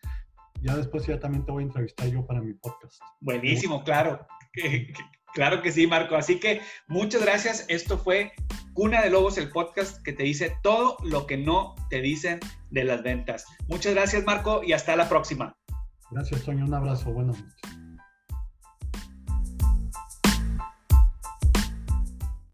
Ya 0.63 0.75
después 0.75 1.07
ya 1.07 1.21
también 1.21 1.45
te 1.45 1.53
voy 1.53 1.65
a 1.65 1.67
entrevistar 1.67 2.09
yo 2.09 2.27
para 2.27 2.41
mi 2.41 2.55
podcast. 2.55 2.99
Buenísimo, 3.21 3.85
claro. 3.85 4.27
Claro 5.33 5.63
que 5.63 5.71
sí, 5.71 5.87
Marco. 5.87 6.17
Así 6.17 6.41
que 6.41 6.61
muchas 6.89 7.23
gracias. 7.23 7.65
Esto 7.69 7.97
fue 7.97 8.33
Cuna 8.81 9.03
de 9.03 9.11
Lobos, 9.11 9.37
el 9.37 9.51
podcast 9.51 10.03
que 10.05 10.15
te 10.15 10.23
dice 10.23 10.57
todo 10.63 10.97
lo 11.05 11.27
que 11.27 11.37
no 11.37 11.75
te 11.91 12.01
dicen 12.01 12.41
de 12.71 12.85
las 12.85 13.03
ventas. 13.03 13.45
Muchas 13.69 13.93
gracias, 13.93 14.25
Marco, 14.25 14.63
y 14.65 14.73
hasta 14.73 14.97
la 14.97 15.07
próxima. 15.07 15.55
Gracias, 16.11 16.43
Toño. 16.45 16.65
Un 16.65 16.73
abrazo. 16.73 17.13
Buenas 17.13 17.37
noches. 17.37 17.80